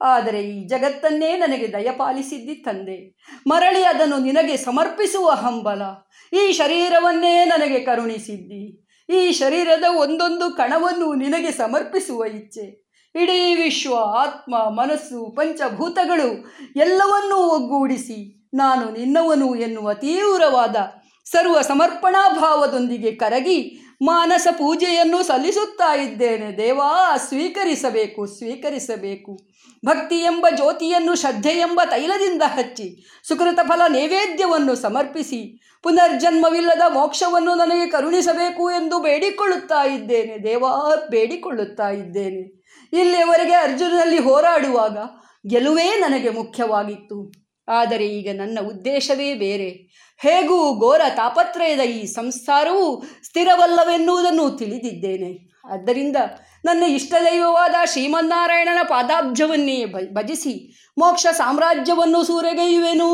[0.00, 3.16] ಆದರೆ ಈ ಜಗತ್ತನ್ನೇ ನನಗೆ ದಯಪಾಲಿಸಿದ್ದಿ ತಂದೆ.
[3.46, 5.82] ಮರಳಿ ಅದನ್ನು ನಿನಗೆ ಸಮರ್ಪಿಸುವ ಹಂಬಲ.
[6.32, 8.86] ಈ ಶರೀರವನ್ನೇ ನನಗೆ ಕರುಣಿಸಿದ್ದಿ.
[9.14, 12.88] ಈ ಶರೀರದ ಒಂದೊಂದು ಕಣವನ್ನು ನಿನಗೆ ಸಮರ್ಪಿಸುವ ಇಚ್ಛೆ.
[13.14, 16.44] ಇಡೀ ವಿಶ್ವ, ಆತ್ಮ, ಮನಸ್ಸು, ಪಂಚಭೂತಗಳು
[16.76, 20.76] ಎಲ್ಲವನ್ನೂ ಒಗ್ಗೂಡಿಸಿ ನಾನು ನಿನ್ನವನು ಎನ್ನುವ ತೀವ್ರವಾದ
[21.24, 26.56] ಸರ್ವ ಸಮರ್ಪಣಾ ಭಾವದೊಂದಿಗೆ ಕರಗಿ ಮಾನಸ ಪೂಜೆಯನ್ನು ಸಲ್ಲಿಸುತ್ತಾ ಇದ್ದೇನೆ.
[26.56, 29.38] ದೇವಾ, ಸ್ವೀಕರಿಸಬೇಕು ಸ್ವೀಕರಿಸಬೇಕು.
[29.86, 38.70] ಭಕ್ತಿ ಎಂಬ ಜ್ಯೋತಿಯನ್ನು ಶ್ರದ್ಧೆ ಎಂಬ ತೈಲದಿಂದ ಹಚ್ಚಿ, ಸುಕೃತ ಫಲ ನೈವೇದ್ಯವನ್ನು ಸಮರ್ಪಿಸಿ, ಪುನರ್ಜನ್ಮವಿಲ್ಲದ ಮೋಕ್ಷವನ್ನು ನನಗೆ ಕರುಣಿಸಬೇಕು
[38.70, 40.42] ಎಂದು ಬೇಡಿಕೊಳ್ಳುತ್ತಾ ಇದ್ದೇನೆ.
[40.42, 42.58] ದೇವಾ, ಬೇಡಿಕೊಳ್ಳುತ್ತಾ ಇದ್ದೇನೆ.
[42.92, 44.98] ಇಲ್ಲಿಯವರೆಗೆ ಅರ್ಜುನಲ್ಲಿ ಹೋರಾಡುವಾಗ
[45.48, 47.32] ಗೆಲುವೇ ನನಗೆ ಮುಖ್ಯವಾಗಿತ್ತು.
[47.68, 49.87] ಆದರೆ ಈಗ ನನ್ನ ಉದ್ದೇಶವೇ ಬೇರೆ.
[50.18, 55.60] ಹೇಗೂ ಘೋರ ತಾಪತ್ರಯದ ಈ ಸಂಸಾರವು ಸ್ಥಿರವಲ್ಲವೆನ್ನುವುದನ್ನು ತಿಳಿದಿದ್ದೇನೆ.
[55.72, 56.16] ಆದ್ದರಿಂದ
[56.64, 63.10] ನನ್ನ ಇಷ್ಟದೈವವಾದ ಶ್ರೀಮನ್ನಾರಾಯಣನ ಪಾದಾಬ್ಜವನ್ನೇ ಭ- ಭಜಿಸಿ ಮೋಕ್ಷ ಸಾಮ್ರಾಜ್ಯವನ್ನು ಸೂರೆಗೈಯುವೆನು.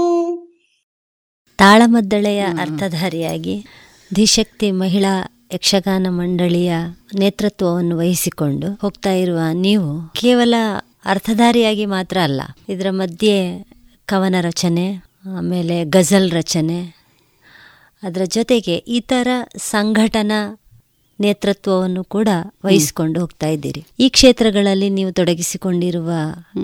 [1.59, 3.67] ತಾಳಮದ್ದಳೆಯ ಅರ್ಥಧಾರಿಯಾಗಿ
[4.15, 6.73] ಧಿಶಕ್ತಿ ಮಹಿಳಾ ಯಕ್ಷಗಾನ ಮಂಡಳಿಯ
[7.19, 10.55] ನೇತೃತ್ವವನ್ನು ವಹಿಸಿಕೊಂಡು ಹೋಗ್ತಾ ಇರುವ ನೀವು ಕೇವಲ
[11.05, 13.63] ಅರ್ಥಧಾರಿಯಾಗಿ ಮಾತ್ರ ಅಲ್ಲ ಇದರ ಮಧ್ಯೆ
[14.07, 16.97] ಕವನ ರಚನೆ ಆಮೇಲೆ ಗಜಲ್ ರಚನೆ.
[18.03, 20.61] ಅದರ ಜೊತೆಗೆ ಇತರ ಸಂಘಟನಾ
[21.21, 22.29] ನೇತೃತ್ವವನ್ನು ಕೂಡ
[22.65, 23.85] ವಹಿಸಿಕೊಂಡು ಹೋಗ್ತಾ ಇದ್ದೀರಿ.
[24.01, 26.11] ಈ ಕ್ಷೇತ್ರಗಳಲ್ಲಿ ನೀವು ತೊಡಗಿಸಿಕೊಂಡಿರುವ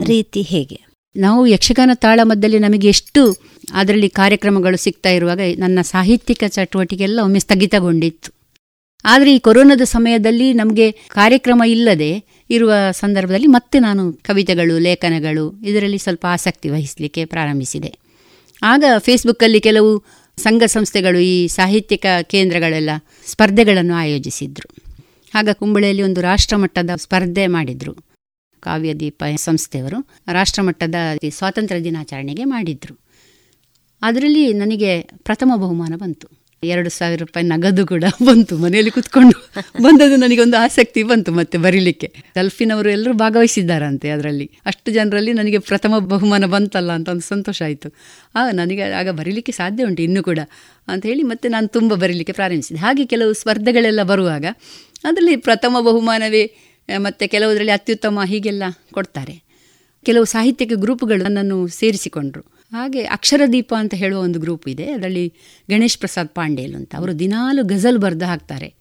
[0.06, 0.86] ರೀತಿ ಹೇಗೆ?
[1.16, 3.36] ನಾವು ಯಕ್ಷಗಾನ ತಾಳಮದ್ದಲ್ಲಿ ನಮಗೆ ಎಷ್ಟು
[3.72, 8.34] ಅದರಲ್ಲಿ ಕಾರ್ಯಕ್ರಮಗಳು ಸಿಗ್ತಾ ಇರುವಾಗ ನನ್ನ ಸಾಹಿತ್ಯಿಕ ಚಟುವಟಿಕೆ ಎಲ್ಲ ಒಮ್ಮೆ ಸ್ಥಗಿತಗೊಂಡಿತ್ತು.
[9.04, 16.26] ಆದರೆ ಈ ಕೊರೋನಾದ ಸಮಯದಲ್ಲಿ ನಮಗೆ ಕಾರ್ಯಕ್ರಮ ಇಲ್ಲದೆ ಇರುವ ಸಂದರ್ಭದಲ್ಲಿ ಮತ್ತೆ ನಾನು ಕವಿತೆಗಳು ಲೇಖನಗಳು ಇದರಲ್ಲಿ ಸ್ವಲ್ಪ
[16.30, 18.09] ಆಸಕ್ತಿ ವಹಿಸಲಿಕ್ಕೆ ಪ್ರಾರಂಭಿಸಿದೆ.
[18.62, 20.04] ಆಗ ಫೇಸ್ಬುಕ್ಕಲ್ಲಿ ಕೆಲವು
[20.36, 22.90] ಸಂಘ ಸಂಸ್ಥೆಗಳು ಈ ಸಾಹಿತ್ಯಿಕ ಕೇಂದ್ರಗಳೆಲ್ಲ
[23.26, 24.76] ಸ್ಪರ್ಧೆಗಳನ್ನು ಆಯೋಜಿಸಿದ್ರು.
[25.34, 27.96] ಆಗ ಕುಂಬಳೆಯಲ್ಲಿ ಒಂದು ರಾಷ್ಟ್ರಮಟ್ಟದ ಸ್ಪರ್ಧೆ ಮಾಡಿದರು.
[28.60, 30.94] ಕಾವ್ಯದೀಪ ಸಂಸ್ಥೆಯವರು ರಾಷ್ಟ್ರಮಟ್ಟದ
[31.30, 32.98] ಸ್ವಾತಂತ್ರ್ಯ ದಿನಾಚರಣೆಗೆ ಮಾಡಿದರು.
[34.02, 36.28] ಅದರಲ್ಲಿ ನನಗೆ ಪ್ರಥಮ ಬಹುಮಾನ ಬಂತು.
[36.64, 39.62] ಎರಡು ಸಾವಿರ ರೂಪಾಯಿ ನಗದು ಕೂಡ ಬಂತು ಮನೆಯಲ್ಲಿ ಕುತ್ಕೊಂಡು.
[39.82, 42.14] ಬಂದದ್ದು ನನಗೆ ಒಂದು ಆಸಕ್ತಿ ಬಂತು ಮತ್ತೆ ಬರೀಲಿಕ್ಕೆ.
[42.36, 44.50] ಗಲ್ಫಿನವರು ಎಲ್ಲರೂ ಭಾಗವಹಿಸಿದ್ದಾರಂತೆ ಅದರಲ್ಲಿ.
[44.66, 47.94] ಅಷ್ಟು ಜನರಲ್ಲಿ ನನಗೆ ಪ್ರಥಮ ಬಹುಮಾನ ಬಂತಲ್ಲ ಅಂತ ಒಂದು ಸಂತೋಷ ಆಯಿತು.
[48.34, 50.38] ಆ, ನನಗೆ ಆಗ ಬರೀಲಿಕ್ಕೆ ಸಾಧ್ಯ ಉಂಟು ಇನ್ನೂ ಕೂಡ
[50.88, 52.80] ಅಂತ ಹೇಳಿ ಮತ್ತೆ ನಾನು ತುಂಬ ಬರೀಲಿಕ್ಕೆ ಪ್ರಾರಂಭಿಸಿದೆ.
[52.80, 54.44] ಹಾಗೆ ಕೆಲವು ಸ್ಪರ್ಧೆಗಳೆಲ್ಲ ಬರುವಾಗ
[55.04, 56.54] ಅದರಲ್ಲಿ ಪ್ರಥಮ ಬಹುಮಾನವೇ,
[56.96, 58.62] ಮತ್ತು ಕೆಲವುದರಲ್ಲಿ ಅತ್ಯುತ್ತಮ ಹೀಗೆಲ್ಲ
[58.92, 59.49] ಕೊಡ್ತಾರೆ.
[60.05, 62.43] ಕೆಲವು ಸಾಹಿತ್ಯಕ್ಕೆ ಗ್ರೂಪ್ಗಳು ನನ್ನನ್ನು ಸೇರಿಸಿಕೊಂಡ್ರು.
[62.72, 64.93] ಹಾಗೆ ಅಕ್ಷರದೀಪ ಅಂತ ಹೇಳುವ ಒಂದು ಗ್ರೂಪ್ ಇದೆ.
[64.93, 65.35] ಅದರಲ್ಲಿ
[65.70, 66.94] ಗಣೇಶ್ ಪ್ರಸಾದ್ ಪಾಂಡೇಲ್ ಅಂತ.
[66.98, 68.74] ಅವರು ದಿನಾಲು ಗಜಲ್ ಬರೆದು ಹಾಕ್ತಾರೆ.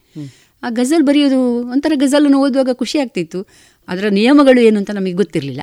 [0.64, 1.40] ಆ ಗಜಲ್ ಬರೆಯೋದು
[1.72, 3.48] ಒಂಥರ ಗಜಲನ್ನು ಓದುವಾಗ ಖುಷಿ ಆಗ್ತಿತ್ತು.
[3.88, 5.62] ಅದರ ನಿಯಮಗಳು ಏನು ಅಂತ ನಮಗೆ ಗೊತ್ತಿರಲಿಲ್ಲ.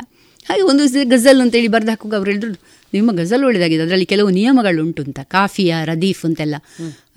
[0.48, 2.60] ಹಾಗೆ ಒಂದು ಗಜಲ್ ಅಂತೇಳಿ ಬರೆದು ಹಾಕುವಾಗ ಅವ್ರು ಹೇಳಿದ್ರು
[2.94, 5.20] ನಿಮ್ಮ ಗಜಲ್ ಒಳ್ಳೆಯದಾಗಿದೆ ಅದರಲ್ಲಿ ಕೆಲವು ನಿಯಮಗಳು ಉಂಟು ಅಂತ.
[5.22, 6.56] ಕಾಫಿಯಾ ರದೀಫ್ ಅಂತೆಲ್ಲ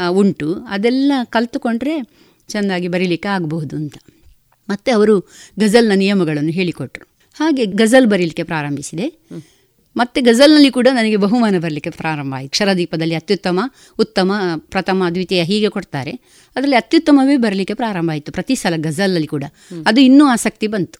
[0.10, 0.54] ಉಂಟು.
[0.70, 1.96] ಅದೆಲ್ಲ ಕಲ್ತುಕೊಂಡ್ರೆ
[2.48, 3.98] ಚೆನ್ನಾಗಿ ಬರೀಲಿಕ್ಕೆ ಆಗಬಹುದು ಅಂತ.
[4.70, 5.20] ಮತ್ತು ಅವರು
[5.60, 7.19] ಗಜಲ್ನ ನಿಯಮಗಳನ್ನು ಹೇಳಿಕೊಟ್ರು.
[7.40, 9.08] ಹಾಗೆ ಗಜಲ್ ಬರೀಲಿಕ್ಕೆ ಪ್ರಾರಂಭಿಸಿದೆ.
[9.96, 12.50] ಮತ್ತು ಗಜಲ್ನಲ್ಲಿ ಕೂಡ ನನಗೆ ಬಹುಮಾನ ಬರಲಿಕ್ಕೆ ಪ್ರಾರಂಭ ಆಯಿತು.
[12.50, 13.60] ಕ್ಷರದೀಪದಲ್ಲಿ ಅತ್ಯುತ್ತಮ
[14.00, 16.12] ಉತ್ತಮ ಪ್ರಥಮ ದ್ವಿತೀಯ ಹೀಗೆ ಕೊಡ್ತಾರೆ.
[16.56, 18.32] ಅದರಲ್ಲಿ ಅತ್ಯುತ್ತಮವೇ ಬರಲಿಕ್ಕೆ ಪ್ರಾರಂಭ ಆಯಿತು.
[18.32, 19.44] ಪ್ರತಿ ಸಲ ಗಜಲ್ನಲ್ಲಿ ಕೂಡ.
[19.88, 21.00] ಅದು ಇನ್ನೂ ಆಸಕ್ತಿ ಬಂತು.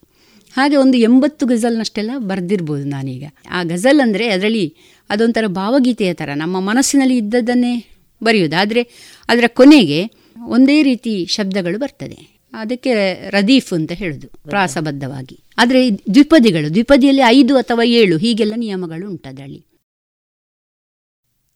[0.54, 3.24] ಹಾಗೆ ಒಂದು ಎಂಬತ್ತು ಗಜಲ್ನಷ್ಟೆಲ್ಲ ಬರೆದಿರ್ಬೋದು ನಾನೀಗ.
[3.50, 4.76] ಆ ಗಜಲ್ ಅಂದರೆ ಅದರಲ್ಲಿ
[5.10, 7.86] ಅದೊಂಥರ ಭಾವಗೀತೆಯ ಥರ ನಮ್ಮ ಮನಸ್ಸಿನಲ್ಲಿ ಇದ್ದದ್ದನ್ನೇ
[8.24, 8.62] ಬರೆಯುವುದು.
[8.62, 8.82] ಆದರೆ
[9.30, 10.12] ಅದರ ಕೊನೆಗೆ
[10.48, 12.39] ಒಂದೇ ರೀತಿ ಶಬ್ದಗಳು ಬರ್ತದೆ.
[12.54, 15.44] ಅದಕ್ಕೆ ರದೀಫ್ ಅಂತ ಹೇಳೋದು ಪ್ರಾಸಬದ್ಧವಾಗಿ.
[15.58, 19.66] ಆದರೆ ದ್ವಿಪದಿಗಳು ದ್ವಿಪದಿಯಲ್ಲಿ ಐದು ಅಥವಾ ಏಳು ಹೀಗೆಲ್ಲ ನಿಯಮಗಳು ಉಂಟದರಲ್ಲಿ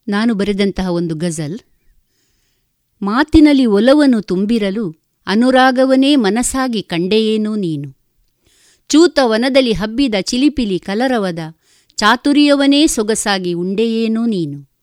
[0.08, 1.60] ನಾನು ಬರೆದಂತಹ ಒಂದು ಗಜಲ್
[3.02, 4.96] ಮಾತಿನಲ್ಲಿ ಒಲವನ್ನು ತುಂಬಿರಲು
[5.28, 7.98] ಅನುರಾಗವನೇ ಮನಸ್ಸಾಗಿ ಕಂಡೆಯೇನೋ ನೀನು.
[8.90, 11.40] ಚೂತವನದಲ್ಲಿ ಹಬ್ಬಿದ ಚಿಲಿಪಿಲಿ ಕಲರವದ
[11.96, 14.74] ಚಾತುರ್ಯವನೇ ಸೊಗಸಾಗಿ ಉಂಡೆಯೇನೋ ನೀನು.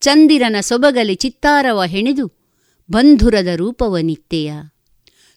[0.00, 2.26] ಚಂದಿರನ ಸೊಬಗಲಿ ಚಿತ್ತಾರವ ಹೆಣೆದು
[2.90, 4.52] ಬಂಧುರದ ರೂಪವನಿತ್ತೆಯ?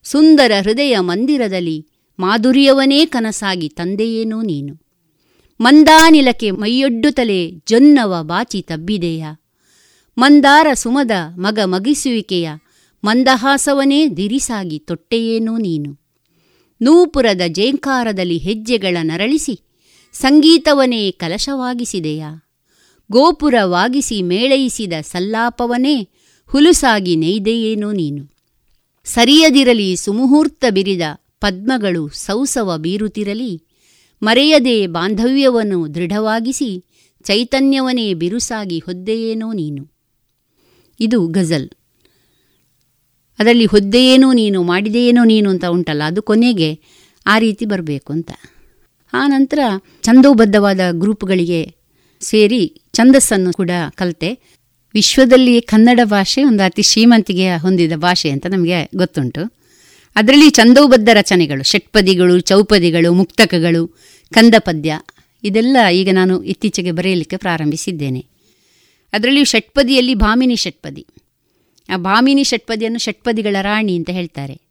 [0.04, 1.88] ಸುಂದರ ಹೃದಯ ಮಂದಿರದಲ್ಲಿ
[2.20, 4.78] ಮಾಧುರ್ಯವನೇ ಕನಸಾಗಿ ತಂದೆಯೇನೋ ನೀನು.
[5.62, 9.26] ಮಂದಾನಿಲಕ್ಕೆ ಮೈಯೊಡ್ಡುತ್ತಲೇ ಜೊನ್ನವ ಬಾಚಿ ತಬ್ಬಿದೆಯ.
[10.18, 12.50] ಮಂದಾರ ಸುಮದ ಮಗ ಮಗಿಸುವಿಕೆಯ
[13.04, 16.00] ಮಂದಹಾಸವನೇ ದಿರಿಸಾಗಿ ತೊಟ್ಟೆಯೇನೋ ನೀನು.
[16.82, 19.62] ನೂಪುರದ ಜೇಂಕಾರದಲ್ಲಿ ಹೆಜ್ಜೆಗಳ ನರಳಿಸಿ
[20.14, 22.26] ಸಂಗೀತವನೇ ಕಲಶವಾಗಿಸಿದೆಯ.
[23.12, 26.08] ಗೋಪುರವಾಗಿಸಿ ಮೇಳೈಸಿದ ಸಲ್ಲಾಪವನೇ
[26.48, 28.41] ಹುಲುಸಾಗಿ ನೆಯ್ದೆಯೇನೋ ನೀನು.
[29.06, 31.02] ಸರಿಯದಿರಲಿ ಸುಮುಹೂರ್ತ ಬಿರಿದ
[31.40, 33.64] ಪದ್ಮಗಳು ಸೌಸವ ಬೀರುತ್ತಿರಲಿ.
[34.22, 36.86] ಮರೆಯದೆ ಬಾಂಧವ್ಯವನ್ನು ದೃಢವಾಗಿಸಿ
[37.24, 39.92] ಚೈತನ್ಯವನೇ ಬಿರುಸಾಗಿ ಹೊದ್ದೆಯೇನೋ ನೀನು.
[41.00, 41.70] ಇದು ಗಜಲ್.
[43.40, 46.80] ಅದರಲ್ಲಿ ಹೊದ್ದೆಯೇನೋ ನೀನು, ಮಾಡಿದೆಯೇನೋ ನೀನು ಅಂತ ಉಂಟಲ್ಲ, ಅದು ಕೊನೆಗೆ
[47.26, 48.32] ಆ ರೀತಿ ಬರಬೇಕು ಅಂತ.
[49.14, 49.60] ಆ ನಂತರ
[50.04, 51.76] ಛಂದೋಬದ್ಧವಾದ ಗ್ರೂಪ್ಗಳಿಗೆ
[52.20, 54.40] ಸೇರಿ ಛಂದಸ್ಸನ್ನು ಕೂಡ ಕಲಿತೆ.
[54.94, 59.62] ವಿಶ್ವದಲ್ಲಿ ಕನ್ನಡ ಭಾಷೆ ಒಂದು ಅತಿ ಶ್ರೀಮಂತಿಗೆ ಹೊಂದಿದ ಭಾಷೆ ಅಂತ ನಮಗೆ ಗೊತ್ತುಂಟು.
[60.16, 63.88] ಅದರಲ್ಲಿ ಛಂದೋಬದ್ಧ ರಚನೆಗಳು, ಷಟ್ಪದಿಗಳು, ಚೌಪದಿಗಳು, ಮುಕ್ತಕಗಳು,
[64.34, 65.00] ಕಂದಪದ್ಯ,
[65.44, 68.26] ಇದೆಲ್ಲ ಈಗ ನಾನು ಇತ್ತೀಚೆಗೆ ಬರೆಯಲಿಕ್ಕೆ ಪ್ರಾರಂಭಿಸಿದ್ದೇನೆ.
[69.14, 71.06] ಅದರಲ್ಲಿ ಷಟ್ಪದಿಯಲ್ಲಿ ಭಾಮಿನಿ ಷಟ್ಪದಿ.
[71.90, 74.62] ಆ ಭಾಮಿನಿ ಷಟ್ಪದಿಯನ್ನು ಷಟ್ಪದಿಗಳ ರಾಣಿ ಅಂತ ಹೇಳ್ತಾರೆ.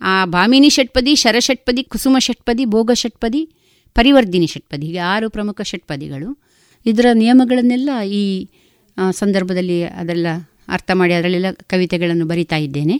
[0.00, 3.50] ಆ ಭಾಮಿನಿ ಷಟ್ಪದಿ ಶರಷಟ್ಪದಿ ಕುಸುಮ ಷಟ್ಪದಿ, ಭೋಗ ಷಟ್ಪದಿ
[3.94, 6.42] ಪರಿವರ್ಧಿನಿ ಷಟ್ಪದಿ, ಹೀಗೆ ಆರು ಪ್ರಮುಖ ಷಟ್ಪದಿಗಳು.
[6.86, 8.48] ಇದರ ನಿಯಮಗಳನ್ನೆಲ್ಲ ಈ
[9.12, 10.26] ಸಂದರ್ಭದಲ್ಲಿ ಅದೆಲ್ಲ
[10.68, 12.96] ಅರ್ಥ ಮಾಡಿ ಅದರಲ್ಲೆಲ್ಲ ಕವಿತೆಗಳನ್ನು ಬರಿತಾ ಇದ್ದೇನೆ.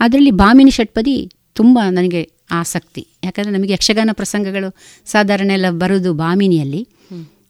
[0.00, 3.06] ಅದರಲ್ಲಿ ಬಾಮಿನಿ ಷಟ್ಪದಿ ತುಂಬ ನನಗೆ ಆಸಕ್ತಿ.
[3.24, 4.76] ಯಾಕಂದರೆ ನಮಗೆ ಯಕ್ಷಗಾನ ಪ್ರಸಂಗಗಳು
[5.06, 6.88] ಸಾಧಾರಣ ಎಲ್ಲ ಬರೋದು ಬಾಮಿನಿಯಲ್ಲಿ.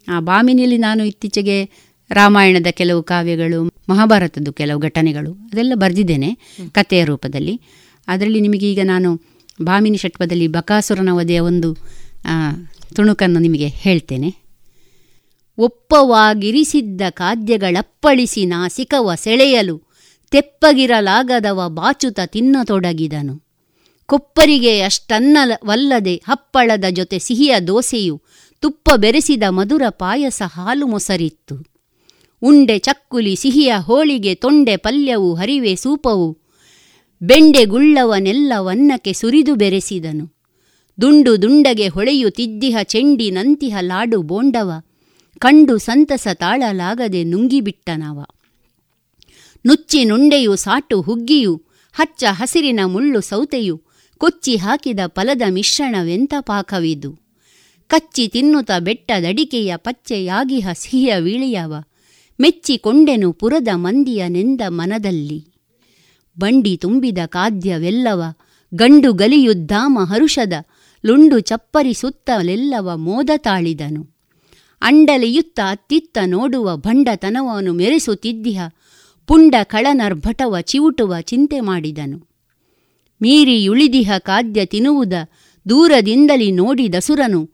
[0.09, 6.34] ಆ ಬಾಮಿನಿಯಲ್ಲಿ ನಾನು ಇತ್ತೀಚೆಗೆ ರಾಮಾಯಣದ ಕೆಲವು ಕಾವ್ಯಗಳು, ಮಹಾಭಾರತದ್ದು ಕೆಲವು ಘಟನೆಗಳು ಅದೆಲ್ಲ ಬರೆದಿದ್ದೇನೆ
[6.72, 7.60] ಕಥೆಯ ರೂಪದಲ್ಲಿ.
[8.09, 9.22] ಅದರಲ್ಲಿ ನಿಮಗೆ ಈಗ ನಾನು
[9.62, 11.74] ಬಾಮಿನಿ ಷಟ್ಪದಲ್ಲಿ ಬಕಾಸುರನ ವಧೆಯ ಒಂದು
[12.96, 14.47] ತುಣುಕನ್ನು ನಿಮಗೆ ಹೇಳ್ತೇನೆ.
[15.59, 19.76] ಒಪ್ಪವಾಗಿರಿಸಿದ್ದ ಖಾದ್ಯಗಳಪ್ಪಳಿಸಿ ನಾಸಿಕವ ಸೆಳೆಯಲು
[20.30, 23.35] ತೆಪ್ಪಗಿರಲಾಗದವ ಬಾಚುತ ತಿನ್ನತೊಡಗಿದನು.
[24.06, 28.22] ಕೊಪ್ಪರಿಗೆ ಅಷ್ಟನ್ನವಲ್ಲದೆ ಹಪ್ಪಳದ ಜೊತೆ ಸಿಹಿಯ ದೋಸೆಯು
[28.62, 31.56] ತುಪ್ಪ ಬೆರೆಸಿದ ಮಧುರ ಪಾಯಸ ಹಾಲು ಮೊಸರಿತ್ತು.
[32.43, 36.28] ಉಂಡೆ ಚಕ್ಕುಲಿ ಸಿಹಿಯ ಹೋಳಿಗೆ ತೊಂಡೆ ಪಲ್ಯವು ಹರಿವೆ ಸೂಪವು
[37.22, 40.26] ಬೆಂಡೆ ಗುಳ್ಳವನೆಲ್ಲವನ್ನಕ್ಕೆ ಸುರಿದು ಬೆರೆಸಿದನು.
[41.01, 44.70] ದುಂಡು ದುಂಡಗೆ ಹೊಳೆಯುತ್ತಿದ್ದಿಹ ಚೆಂಡಿ ನಂತಿಹ ಲಾಡು ಬೋಂಡವ
[45.39, 48.24] ಕಂಡು ಸಂತಸ ತಾಳಲಾಗದೆ ನುಂಗಿಬಿಟ್ಟನವ
[49.66, 51.62] ನುಚ್ಚಿ ನುಂಡೆಯು ಸಾಟು ಹುಗ್ಗಿಯು,
[51.93, 53.82] ಹಚ್ಚ ಹಸಿರಿನ ಮುಳ್ಳು ಸೌತೆಯು,
[54.19, 57.19] ಕೊಚ್ಚಿ ಹಾಕಿದ ಫಲದ ಮಿಶ್ರಣವೆಂತ ಪಾಕವಿದು.
[57.89, 60.69] ಕಚ್ಚಿ ತಿನ್ನುತ್ತ ಬೆಟ್ಟದಡಿಕೆಯ ಪಚ್ಚೆಯಾಗಿಹ
[61.19, 61.74] ವೀಳಿಯವ
[62.40, 65.47] ಮೆಚ್ಚಿಕೊಂಡೆನು ಪುರದ ಮಂದಿಯ ನೆಂದ ಮನದಲ್ಲಿ.
[66.39, 68.23] ಬಂಡಿ ತುಂಬಿದ ಖಾದ್ಯವೆಲ್ಲವ,
[68.74, 70.52] ಗಂಡು ಗಲಿಯುದ್ದಾಮ ಹರುಷದ,
[71.06, 74.18] ಲುಂಡು ಚಪ್ಪರಿಸುತ್ತಲೆಲ್ಲವ ಮೋದ ತಾಳಿದನು.
[74.82, 78.60] ಅಂಡಲೆಯುತ್ತ ಅತ್ತಿತ್ತ ನೋಡುವ ಭಂಡತನವನ್ನು ಮೆರೆಸುತ್ತಿದ್ದಿಹ.
[79.26, 82.28] ಪುಂಡ ಕಳನರ್ಭಟವ ಚಿವುಟುವ ಚಿಂತೆ ಮಾಡಿದನು.
[83.22, 85.12] ಮೀರಿ ಉಳಿದಿಹ ಖಾದ್ಯ ತಿನ್ನುವುದ
[85.68, 87.50] ದೂರದಿಂದಲಿ ನೋಡಿ ದಸುರನು.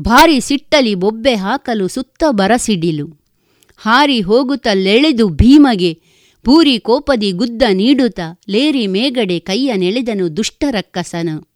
[0.00, 3.06] ಭಾರಿ ಸಿಟ್ಟಲಿ ಬೊಬ್ಬೆ ಹಾಕಲು ಸುತ್ತ ಬರಸಿಡಿಲು.
[3.76, 6.02] ಹಾರಿ ಹೋಗುತ್ತಲೆಳೆದು ಭೀಮಗೆ
[6.46, 11.48] ಭೂರಿ ಕೋಪದಿ ಗುದ್ದ ನೀಡುತ್ತ ಲೇರಿ ಮೇಗಡೆ ಕೈಯ ನೆಳೆದನು ದುಷ್ಟರಕ್ಕಸನು.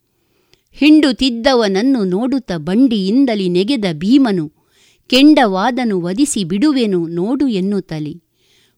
[0.73, 4.53] ಹಿಂಡುತ್ತಿದ್ದವನನ್ನು ನೋಡುತ್ತ ಬಂಡಿಯಿಂದಲಿ ನೆಗೆದ ಭೀಮನು
[5.09, 8.23] ಕೆಂಡವಾದನು ವಧಿಸಿ ಬಿಡುವೆನು ನೋಡು ಎನ್ನುತ್ತಲಿ.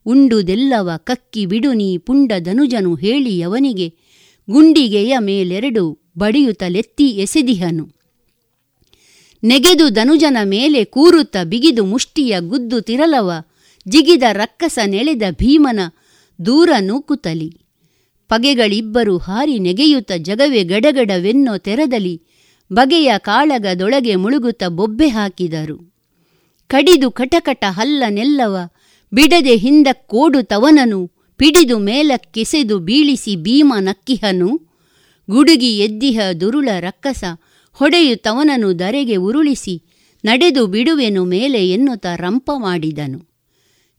[0.07, 3.95] ಉಂಡುದೆಲ್ಲವ ಕಕ್ಕಿ ಬಿಡು ನೀ ಪುಂಡ ಧನುಜನು ಹೇಳಿ ಅವನಿಗೆ,
[4.51, 7.89] ಗುಂಡಿಗೆಯ ಮೇಲೆರಡು ಬಡಿಯುತ್ತಲೆತ್ತಿ ಎಸೆದಿಹನು.
[9.45, 13.33] ನೆಗೆದು ಧನುಜನ ಮೇಲೆ ಕೂರುತ್ತ ಬಿಗಿದು ಮುಷ್ಟಿಯ ಗುದ್ದು ತಿರಲವ,
[13.89, 15.81] ಜಿಗಿದ ರಕ್ಕಸ ನೆಳೆದ ಭೀಮನ
[16.47, 17.61] ದೂರ ನೂಕುತಲಿ
[18.29, 22.23] ಪಗೆಗಳಿಬ್ಬರು ಹಾರಿ ನೆಗೆಯುತ್ತ ಜಗವೆ ಗಡಗಡವೆನ್ನೋ ತೆರದಲಿ,
[22.73, 25.94] ಬಗೆಯ ಕಾಳಗದೊಳಗೆ ಮುಳುಗುತ್ತ ಬೊಬ್ಬೆ ಹಾಕಿದರು.
[26.71, 28.57] ಕಡಿದು ಕಟಕಟ ಹಲ್ಲನೆಲ್ಲವ
[29.13, 34.51] ಬಿಡದೆ ಹಿಂದಕ್ಕೋಡು ತವನನು, ಪಿಡಿದು ಮೇಲಕ್ಕೆಸೆದು ಬೀಳಿಸಿ ಭೀಮ ನಕ್ಕಿಹನು.
[35.31, 37.25] ಗುಡುಗಿ ಎದ್ದಿಹ ದುರುಳ ರಕ್ಕಸ,
[37.73, 39.83] ಹೊಡೆಯು ತವನನು ದರೆಗೆ ಉರುಳಿಸಿ,
[40.25, 43.21] ನಡೆದು ಬಿಡುವೆನು ಮೇಲೆ ಎನ್ನುತ್ತ ರಂಪ ಮಾಡಿದನು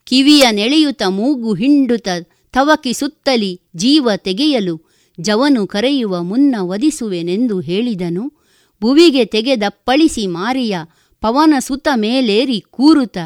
[0.03, 2.07] ಕಿವಿಯ ನೆಳೆಯುತ ಮೂಗು ಹಿಂಡುತ,
[2.51, 4.75] ತವಕಿ ಸುತ್ತಲಿ ಜೀವ ತೆಗೆಯಲು,
[5.21, 8.45] ಜವನು ಕರೆಯುವ ಮುನ್ನ ವಧಿಸುವೆನೆಂದು ಹೇಳಿದನು.
[8.81, 10.77] ಭುವಿಗೆ ತೆಗೆದಪ್ಪಳಿಸಿ ಮಾರಿಯ
[11.21, 13.17] ಪವನ ಸುತ ಮೇಲೇರಿ ಕೂರುತ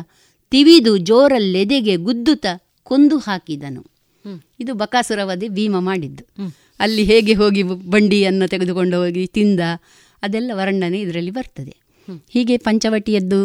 [0.51, 2.45] ತಿವಿದು ಜೋರಲ್ಲೆದೆಗೆ ಗುದ್ದುತ
[2.83, 3.81] ಕೊಂದು ಹಾಕಿದನು.
[4.59, 6.23] ಇದು ಬಕಾಸುರವಧಿ ಭೀಮ ಮಾಡಿದ್ದು.
[6.79, 9.59] ಅಲ್ಲಿ ಹೇಗೆ ಹೋಗಿ ಬಂಡಿಯನ್ನು ತೆಗೆದುಕೊಂಡು ಹೋಗಿ ತಿಂದ
[10.21, 11.73] ಅದೆಲ್ಲ ವರ್ಣನೆ ಇದರಲ್ಲಿ ಬರ್ತದೆ.
[12.29, 13.41] ಹೀಗೆ ಪಂಚವಟಿಯದ್ದು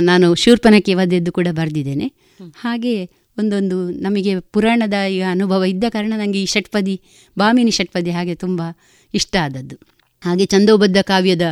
[0.00, 2.12] ನಾನು ಶೂರ್ಪನಕ್ಕೆ ವಧೆದ್ದು ಕೂಡ ಬರೆದಿದ್ದೇನೆ.
[2.60, 7.00] ಹಾಗೆ ಒಂದೊಂದು ನಮಗೆ ಪುರಾಣದ ಈ ಅನುಭವ ಇದ್ದ ಕಾರಣ ನನಗೆ ಈ ಷಟ್ಪದಿ
[7.38, 8.62] ಬಾಮಿನಿ ಷಟ್ಪದಿ ಹಾಗೆ ತುಂಬ
[9.14, 9.76] ಇಷ್ಟ ಆದದ್ದು.
[10.24, 11.46] ಹಾಗೆ ಚಂದೋಬದ್ಧ ಕಾವ್ಯದ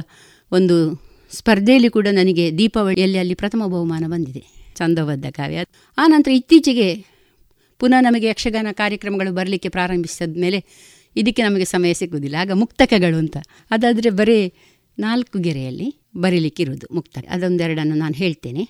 [0.53, 1.04] ಒಂದು
[1.35, 4.45] ಸ್ಪರ್ಧೆಯಲ್ಲಿ ಕೂಡ ನನಗೆ ದೀಪಾವಳಿಯಲ್ಲಿ ಅಲ್ಲಿ ಪ್ರಥಮ ಬಹುಮಾನ ಬಂದಿದೆ.
[4.75, 5.65] ಚಂದೋಬದ್ಧ ಕಾವ್ಯ.
[5.99, 7.05] ಆ ನಂತರ ಇತ್ತೀಚೆಗೆ
[7.79, 10.65] ಪುನಃ ನಮಗೆ ಯಕ್ಷಗಾನ ಕಾರ್ಯಕ್ರಮಗಳು ಬರಲಿಕ್ಕೆ ಪ್ರಾರಂಭಿಸಿದ ಮೇಲೆ
[11.17, 12.37] ಇದಕ್ಕೆ ನಮಗೆ ಸಮಯ ಸಿಗುವುದಿಲ್ಲ.
[12.37, 13.37] ಆಗ ಮುಕ್ತಕಗಳು ಅಂತ.
[13.71, 14.53] ಅದಾದರೆ ಬರೀ
[14.99, 17.25] ನಾಲ್ಕು ಗೆರೆಯಲ್ಲಿ ಬರೀಲಿಕ್ಕಿರುವುದು ಮುಕ್ತಕ.
[17.31, 18.69] ಅದೊಂದೆರಡನ್ನು ನಾನು ಹೇಳ್ತೇನೆ.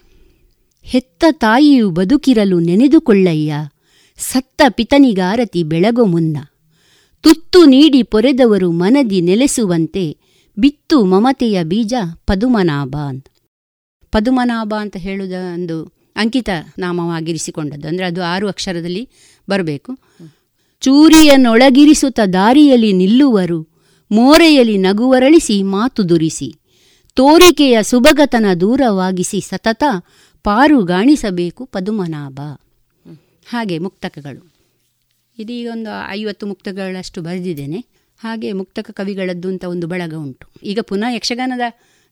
[0.83, 3.55] ಹೆತ್ತ ತಾಯಿಯು ಬದುಕಿರಲು ನೆನೆದುಕೊಳ್ಳಯ್ಯ.
[4.19, 6.37] ಸತ್ತ ಪಿತನಿಗಾರತಿ ಬೆಳಗೋ ಮುನ್ನ.
[7.21, 10.24] ತುತ್ತು ನೀಡಿ ಪೊರೆದವರು ಮನದಿ ನೆಲೆಸುವಂತೆ
[10.59, 11.95] ಬಿತ್ತು ಮಮತೆಯ ಬೀಜ
[12.27, 13.27] ಪದುಮನಾಭ ಅಂತ
[14.13, 16.49] ಪದುಮನಾಭ ಅಂತ ಹೇಳುವುದ ಒಂದು ಅಂಕಿತ
[16.79, 17.89] ನಾಮವಾಗಿರಿಸಿಕೊಂಡದ್ದು.
[17.89, 19.09] ಅಂದರೆ ಅದು ಆರು ಅಕ್ಷರದಲ್ಲಿ
[19.51, 19.99] ಬರಬೇಕು.
[20.81, 23.69] ಚೂರಿಯನ್ನೊಳಗಿರಿಸುತ್ತ ದಾರಿಯಲ್ಲಿ ನಿಲ್ಲುವರು,
[24.11, 26.55] ಮೋರೆಯಲ್ಲಿ ನಗುವರಳಿಸಿ ಮಾತು ದುರಿಸಿ,
[27.15, 29.85] ತೋರಿಕೆಯ ಸುಭಗತನ ದೂರವಾಗಿಸಿ ಸತತ
[30.43, 32.41] ಪಾರುಗಾಣಿಸಬೇಕು ಪದುಮನಾಭ.
[33.49, 34.53] ಹಾಗೆ ಮುಕ್ತಕಗಳು.
[35.39, 37.94] ಇದೀಗ ಒಂದು ಐವತ್ತು ಮುಕ್ತಗಳಷ್ಟು ಬರೆದಿದ್ದೇನೆ.
[38.19, 40.47] ಹಾಗೆ ಮುಕ್ತಕ ಕವಿಗಳದ್ದು ಅಂತ ಒಂದು ಬಳಗ ಉಂಟು.
[40.63, 41.61] ಈಗ ಪುನಃ ಯಕ್ಷಗಾನದ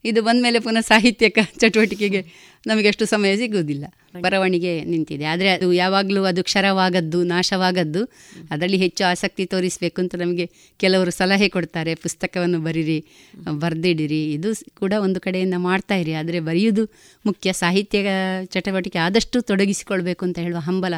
[0.05, 2.27] ಇದು ಬಂದಮೇಲೆ ಪುನಃ ಸಾಹಿತ್ಯಕ ಚಟುವಟಿಕೆಗೆ
[2.67, 3.85] ನಮಗೆ ಅಷ್ಟು ಸಮಯ ಸಿಗುವುದಿಲ್ಲ.
[4.21, 5.25] ಬರವಣಿಗೆ ನಿಂತಿದೆ.
[5.25, 8.05] ಆದರೆ ಅದು ಯಾವಾಗಲೂ ಅದು ಕ್ಷರವಾಗದ್ದು, ನಾಶವಾಗದ್ದು,
[8.51, 11.95] ಅದರಲ್ಲಿ ಹೆಚ್ಚು ಆಸಕ್ತಿ ತೋರಿಸಬೇಕು ಅಂತ ನಮಗೆ ಕೆಲವರು ಸಲಹೆ ಕೊಡ್ತಾರೆ.
[11.95, 13.05] ಪುಸ್ತಕವನ್ನು ಬರೀರಿ,
[13.51, 14.33] ಬರೆದಿಡಿರಿ.
[14.33, 16.13] ಇದು ಕೂಡ ಒಂದು ಕಡೆಯಿಂದ ಮಾಡ್ತಾ ಇರಿ.
[16.13, 16.85] ಆದರೆ ಬರೆಯುವುದು
[17.27, 17.53] ಮುಖ್ಯ.
[17.53, 18.09] ಸಾಹಿತ್ಯ
[18.45, 20.95] ಚಟುವಟಿಕೆ ಆದಷ್ಟು ತೊಡಗಿಸಿಕೊಳ್ಬೇಕು ಅಂತ ಹೇಳುವ ಹಂಬಲ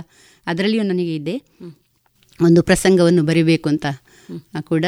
[0.46, 1.42] ಅದರಲ್ಲಿಯೂ ನನಗೆ ಇದೆ.
[2.42, 3.86] ಒಂದು ಪ್ರಸಂಗವನ್ನು ಬರಿಬೇಕು ಅಂತ
[4.60, 4.84] ಕೂಡ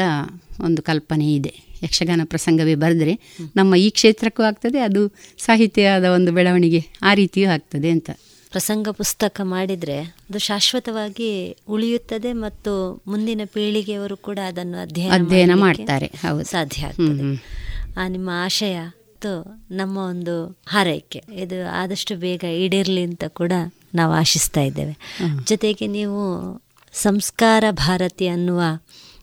[0.63, 1.53] ಒಂದು ಕಲ್ಪನೆ ಇದೆ.
[1.83, 3.13] ಯಕ್ಷಗಾನ ಪ್ರಸಂಗವೇ ಬರೆದ್ರೆ
[3.55, 5.01] ನಮ್ಮ ಈ ಕ್ಷೇತ್ರಕ್ಕೂ ಆಗ್ತದೆ ಅದು
[5.37, 8.09] ಸಾಹಿತ್ಯದ ಒಂದು ಬೆಳವಣಿಗೆ ಆ ರೀತಿಯೂ ಆಗ್ತದೆ ಅಂತ.
[8.51, 16.45] ಪ್ರಸಂಗ ಪುಸ್ತಕ ಮಾಡಿದರೆ ಅದು ಶಾಶ್ವತವಾಗಿ ಉಳಿಯುತ್ತದೆ ಮತ್ತು ಮುಂದಿನ ಪೀಳಿಗೆಯವರು ಕೂಡ ಅದನ್ನು ಅಧ್ಯಯನ ಅಧ್ಯಯನ ಮಾಡ್ತಾರೆ ಹೌದು.
[16.45, 17.23] ಸಾಧ್ಯ ಆಗ್ತದೆ.
[17.99, 18.77] ಆ ನಿಮ್ಮ ಆಶಯ
[19.71, 23.51] ನಮ್ಮ ಒಂದು ಹಾರೈಕೆ ಇದು ಆದಷ್ಟು ಬೇಗ ಈಡೇರಲಿ ಅಂತ ಕೂಡ
[23.95, 24.97] ನಾವು ಆಶಿಸ್ತಾ ಇದ್ದೇವೆ.
[25.45, 26.19] ಜೊತೆಗೆ ನೀವು
[26.93, 28.61] ಸಂಸ್ಕಾರ ಭಾರತಿ ಅನ್ನುವ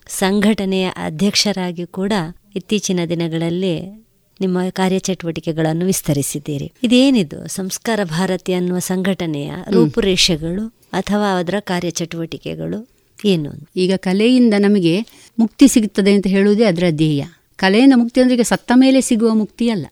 [0.09, 2.13] ಸಂಘಟನೆಯ ಅಧ್ಯಕ್ಷರಾಗಿ ಕೂಡ
[2.57, 4.05] ಇತ್ತೀಚಿನ ದಿನಗಳಲ್ಲಿ
[4.41, 6.73] ನಿಮ್ಮ ಕಾರ್ಯಚಟುವಟಿಕೆಗಳನ್ನು ವಿಸ್ತರಿಸಿದ್ದೀರಿ.
[6.83, 7.49] ಇದೇನಿದು?
[7.49, 12.89] ಸಂಸ್ಕಾರ ಭಾರತಿ ಅನ್ನುವ ಸಂಘಟನೆಯ ರೂಪುರೇಷೆಗಳು ಅಥವಾ ಅದರ ಕಾರ್ಯಚಟುವಟಿಕೆಗಳು
[13.25, 15.01] ಏನು ಈಗ ಕಲೆಯಿಂದ ನಮಗೆ
[15.39, 17.25] ಮುಕ್ತಿ ಸಿಗುತ್ತದೆ ಅಂತ ಹೇಳುವುದೇ ಅದರ ಧ್ಯೇಯ.
[17.57, 19.87] ಕಲೆಯಿಂದ ಮುಕ್ತಿ ಅಂದರೆ ಈಗ ಸತ್ತ ಮೇಲೆ ಸಿಗುವ ಮುಕ್ತಿ ಅಲ್ಲ.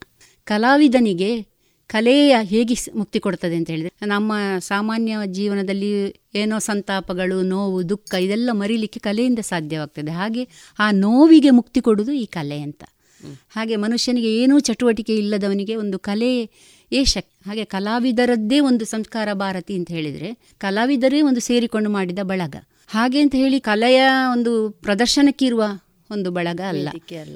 [0.44, 1.51] ಕಲಾವಿದನಿಗೆ
[1.86, 9.00] ಕಲೆಯ ಹೇಗೆ ಮುಕ್ತಿ ಕೊಡ್ತದೆ ಅಂತ ಹೇಳಿದ್ರೆ ನಮ್ಮ ಸಾಮಾನ್ಯ ಜೀವನದಲ್ಲಿ ಏನೋ ಸಂತಾಪಗಳು ನೋವು ದುಃಖ ಇದೆಲ್ಲ ಮರೀಲಿಕ್ಕೆ
[9.00, 10.10] ಕಲೆಯಿಂದ ಸಾಧ್ಯವಾಗ್ತದೆ.
[10.10, 10.48] ಹಾಗೆ
[10.78, 12.84] ಆ ನೋವಿಗೆ ಮುಕ್ತಿ ಕೊಡುವುದು ಈ ಕಲೆ ಅಂತ.
[13.50, 16.50] ಹಾಗೆ ಮನುಷ್ಯನಿಗೆ ಏನೂ ಚಟುವಟಿಕೆ ಇಲ್ಲದವನಿಗೆ ಒಂದು ಕಲೆ
[16.92, 22.56] ಏ ಶಕ್ ಹಾಗೆ ಕಲಾವಿದರದ್ದೇ ಒಂದು ಸಂಸ್ಕಾರ ಭಾರತಿ ಅಂತ ಹೇಳಿದರೆ ಕಲಾವಿದರೇ ಒಂದು ಸೇರಿಕೊಂಡು ಮಾಡಿದ ಬಳಗ.
[22.88, 24.02] ಹಾಗೆ ಅಂತ ಹೇಳಿ ಕಲೆಯ
[24.32, 25.64] ಒಂದು ಪ್ರದರ್ಶನಕ್ಕಿರುವ
[26.10, 26.88] ಒಂದು ಬಳಗ ಅಲ್ಲ.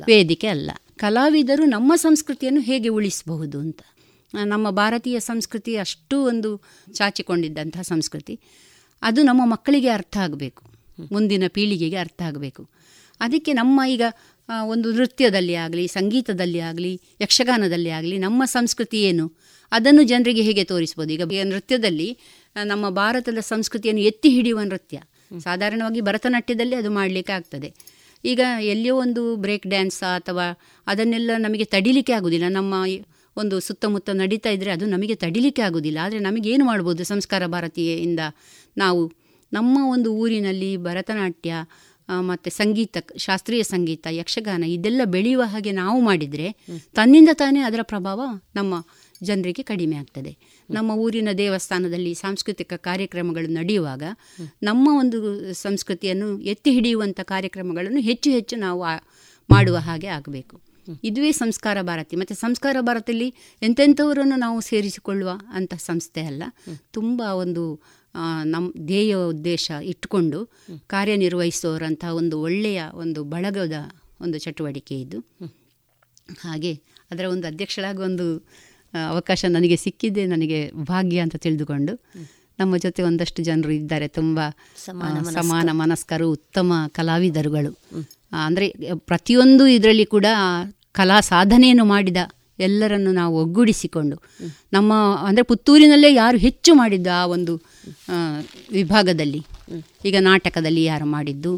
[0.06, 0.70] ವೇದಿಕೆ ಅಲ್ಲ.
[0.96, 3.78] ಕಲಾವಿದರು ನಮ್ಮ ಸಂಸ್ಕೃತಿಯನ್ನು ಹೇಗೆ ಉಳಿಸಬಹುದು ಅಂತ.
[4.34, 6.62] ನಮ್ಮ ಭಾರತೀಯ ಸಂಸ್ಕೃತಿ ಅಷ್ಟು ಒಂದು
[6.92, 8.40] ಚಾಚಿಕೊಂಡಿದ್ದಂಥ ಸಂಸ್ಕೃತಿ.
[9.02, 10.62] ಅದು ನಮ್ಮ ಮಕ್ಕಳಿಗೆ ಅರ್ಥ ಆಗಬೇಕು.
[11.12, 12.68] ಮುಂದಿನ ಪೀಳಿಗೆಗೆ ಅರ್ಥ ಆಗಬೇಕು.
[13.20, 14.02] ಅದಕ್ಕೆ ನಮ್ಮ ಈಗ
[14.64, 19.32] ಒಂದು ನೃತ್ಯದಲ್ಲಿ ಆಗಲಿ, ಸಂಗೀತದಲ್ಲಿ ಆಗಲಿ, ಯಕ್ಷಗಾನದಲ್ಲಿ ಆಗಲಿ ನಮ್ಮ ಸಂಸ್ಕೃತಿ ಏನು?
[19.72, 21.12] ಅದನ್ನು ಜನರಿಗೆ ಹೇಗೆ ತೋರಿಸ್ಬೋದು?
[21.12, 22.18] ಈಗ ನೃತ್ಯದಲ್ಲಿ
[22.64, 25.02] ನಮ್ಮ ಭಾರತದ ಸಂಸ್ಕೃತಿಯನ್ನು ಎತ್ತಿ ಹಿಡಿಯುವ ನೃತ್ಯ.
[25.42, 27.74] ಸಾಧಾರಣವಾಗಿ ಭರತನಾಟ್ಯದಲ್ಲಿ ಅದು ಮಾಡಲಿಕ್ಕೆ ಆಗ್ತದೆ.
[28.24, 32.44] ಈಗ ಎಲ್ಲಿಯೋ ಒಂದು ಬ್ರೇಕ್ ಡ್ಯಾನ್ಸ್ ಅಥವಾ ಅದನ್ನೆಲ್ಲ ನಮಗೆ ತಡಿಲಿಕ್ಕೆ ಆಗೋದಿಲ್ಲ.
[32.48, 32.74] ನಮ್ಮ
[33.36, 35.98] ಒಂದು ಸುತ್ತಮುತ್ತ ನಡೀತಾ ಇದ್ದರೆ ಅದು ನಮಗೆ ತಡಿಲಿಕ್ಕೆ ಆಗೋದಿಲ್ಲ.
[36.04, 38.22] ಆದರೆ ನಮಗೇನು ಮಾಡ್ಬೋದು ಸಂಸ್ಕಾರ ಭಾರತೀಯಿಂದ?
[38.76, 39.02] ನಾವು
[39.52, 41.54] ನಮ್ಮ ಒಂದು ಊರಿನಲ್ಲಿ ಭರತನಾಟ್ಯ
[42.20, 46.48] ಮತ್ತು ಸಂಗೀತ ಶಾಸ್ತ್ರೀಯ ಸಂಗೀತ ಯಕ್ಷಗಾನ ಇದೆಲ್ಲ ಬೆಳೆಯುವ ಹಾಗೆ ನಾವು ಮಾಡಿದರೆ
[46.94, 48.20] ತನ್ನಿಂದ ತಾನೇ ಅದರ ಪ್ರಭಾವ
[48.54, 48.74] ನಮ್ಮ
[49.22, 50.32] ಜನರಿಗೆ ಕಡಿಮೆ ಆಗ್ತದೆ.
[50.70, 54.02] ನಮ್ಮ ಊರಿನ ದೇವಸ್ಥಾನದಲ್ಲಿ ಸಾಂಸ್ಕೃತಿಕ ಕಾರ್ಯಕ್ರಮಗಳು ನಡೆಯುವಾಗ
[54.62, 55.18] ನಮ್ಮ ಒಂದು
[55.52, 58.82] ಸಂಸ್ಕೃತಿಯನ್ನು ಎತ್ತಿ ಹಿಡಿಯುವಂಥ ಕಾರ್ಯಕ್ರಮಗಳನ್ನು ಹೆಚ್ಚು ಹೆಚ್ಚು ನಾವು
[59.50, 60.56] ಮಾಡುವ ಹಾಗೆ ಆಗಬೇಕು.
[61.04, 62.16] ಇದುವೇ ಸಂಸ್ಕಾರ ಭಾರತಿ.
[62.16, 63.28] ಮತ್ತು ಸಂಸ್ಕಾರ ಭಾರತಿಯಲ್ಲಿ
[63.62, 66.42] ಎಂತೆಂಥವರನ್ನು ನಾವು ಸೇರಿಸಿಕೊಳ್ಳುವ ಅಂತ ಸಂಸ್ಥೆ ಅಲ್ಲ.
[66.90, 67.64] ತುಂಬ ಒಂದು
[68.44, 70.38] ನಮ್ಮ ಧ್ಯೇಯ ಉದ್ದೇಶ ಇಟ್ಟುಕೊಂಡು
[70.86, 73.78] ಕಾರ್ಯನಿರ್ವಹಿಸೋರಂತಹ ಒಂದು ಒಳ್ಳೆಯ ಒಂದು ಬಳಗದ
[74.20, 75.18] ಒಂದು ಚಟುವಟಿಕೆ ಇದು.
[76.40, 76.72] ಹಾಗೆ
[77.10, 78.26] ಅದರ ಒಂದು ಅಧ್ಯಕ್ಷಳಾಗಿ ಒಂದು
[79.08, 81.92] ಅವಕಾಶ ನನಗೆ ಸಿಕ್ಕಿದ್ದೆ ನನಗೆ ಭಾಗ್ಯ ಅಂತ ತಿಳಿದುಕೊಂಡು
[82.58, 84.08] ನಮ್ಮ ಜೊತೆ ಒಂದಷ್ಟು ಜನರು ಇದ್ದಾರೆ.
[84.08, 84.40] ತುಂಬ
[85.34, 87.72] ಸಮಾನ ಮನಸ್ಕರು ಉತ್ತಮ ಕಲಾವಿದರುಗಳು.
[88.44, 90.26] ಅಂದರೆ ಪ್ರತಿಯೊಂದು ಇದರಲ್ಲಿ ಕೂಡ
[90.98, 92.22] ಕಲಾ ಸಾಧನೆಯನ್ನು ಮಾಡಿದ
[92.66, 94.16] ಎಲ್ಲರನ್ನು ನಾವು ಒಗ್ಗೂಡಿಸಿಕೊಂಡು
[94.76, 94.92] ನಮ್ಮ,
[95.28, 97.54] ಅಂದರೆ ಪುತ್ತೂರಿನಲ್ಲೇ ಯಾರು ಹೆಚ್ಚು ಮಾಡಿದ್ದು ಆ ಒಂದು
[98.78, 99.40] ವಿಭಾಗದಲ್ಲಿ.
[100.08, 101.52] ಈಗ ನಾಟಕದಲ್ಲಿ ಯಾರು ಮಾಡಿದ್ದು,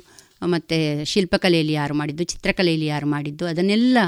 [0.52, 0.76] ಮತ್ತು
[1.12, 3.98] ಶಿಲ್ಪಕಲೆಯಲ್ಲಿ ಯಾರು ಮಾಡಿದ್ದು, ಚಿತ್ರಕಲೆಯಲ್ಲಿ ಯಾರು ಮಾಡಿದ್ದು, ಅದನ್ನೆಲ್ಲ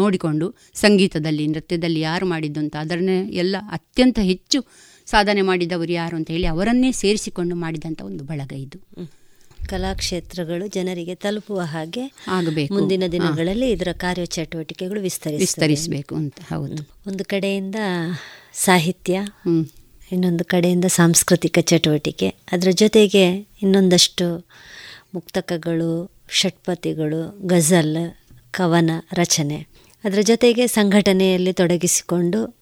[0.00, 0.48] ನೋಡಿಕೊಂಡು
[0.84, 4.60] ಸಂಗೀತದಲ್ಲಿ, ನೃತ್ಯದಲ್ಲಿ ಯಾರು ಮಾಡಿದ್ದು ಅಂತ ಅದರನ್ನೇ ಎಲ್ಲ ಅತ್ಯಂತ ಹೆಚ್ಚು
[5.08, 8.78] ಸಾಧನೆ ಮಾಡಿದವರು ಯಾರು ಅಂತ ಹೇಳಿ ಅವರನ್ನೇ ಸೇರಿಸಿಕೊಂಡು ಮಾಡಿದಂಥ ಒಂದು ಬಳಗ ಇದು.
[9.68, 12.74] ಕಲಾಕ್ಷೇತ್ರಗಳು ಜನರಿಗೆ ತಲುಪುವ ಹಾಗೆ ಆಗಬೇಕು.
[12.74, 16.82] ಮುಂದಿನ ದಿನಗಳಲ್ಲಿ ಇದರ ಕಾರ್ಯಚಟುವಟಿಕೆಗಳು ವಿಸ್ತರಿಸ ವಿಸ್ತರಿಸಬೇಕು ಅಂತ ಹೌದು.
[17.06, 17.74] ಒಂದು ಕಡೆಯಿಂದ
[18.54, 19.20] ಸಾಹಿತ್ಯ
[20.12, 22.28] ಇನ್ನೊಂದು ಕಡೆಯಿಂದ ಸಾಂಸ್ಕೃತಿಕ ಚಟುವಟಿಕೆ.
[22.28, 24.46] ಅದರ ಜೊತೆಗೆ ಇನ್ನೊಂದಷ್ಟು
[25.14, 27.96] ಮುಕ್ತಕಗಳು ಷಟ್ಪತಿಗಳು ಗಜಲ್
[28.50, 29.66] ಕವನ ರಚನೆ.
[30.04, 32.56] ಅದರ ಜೊತೆಗೆ ಸಂಘಟನೆಯಲ್ಲಿ ತೊಡಗಿಸಿಕೊಂಡು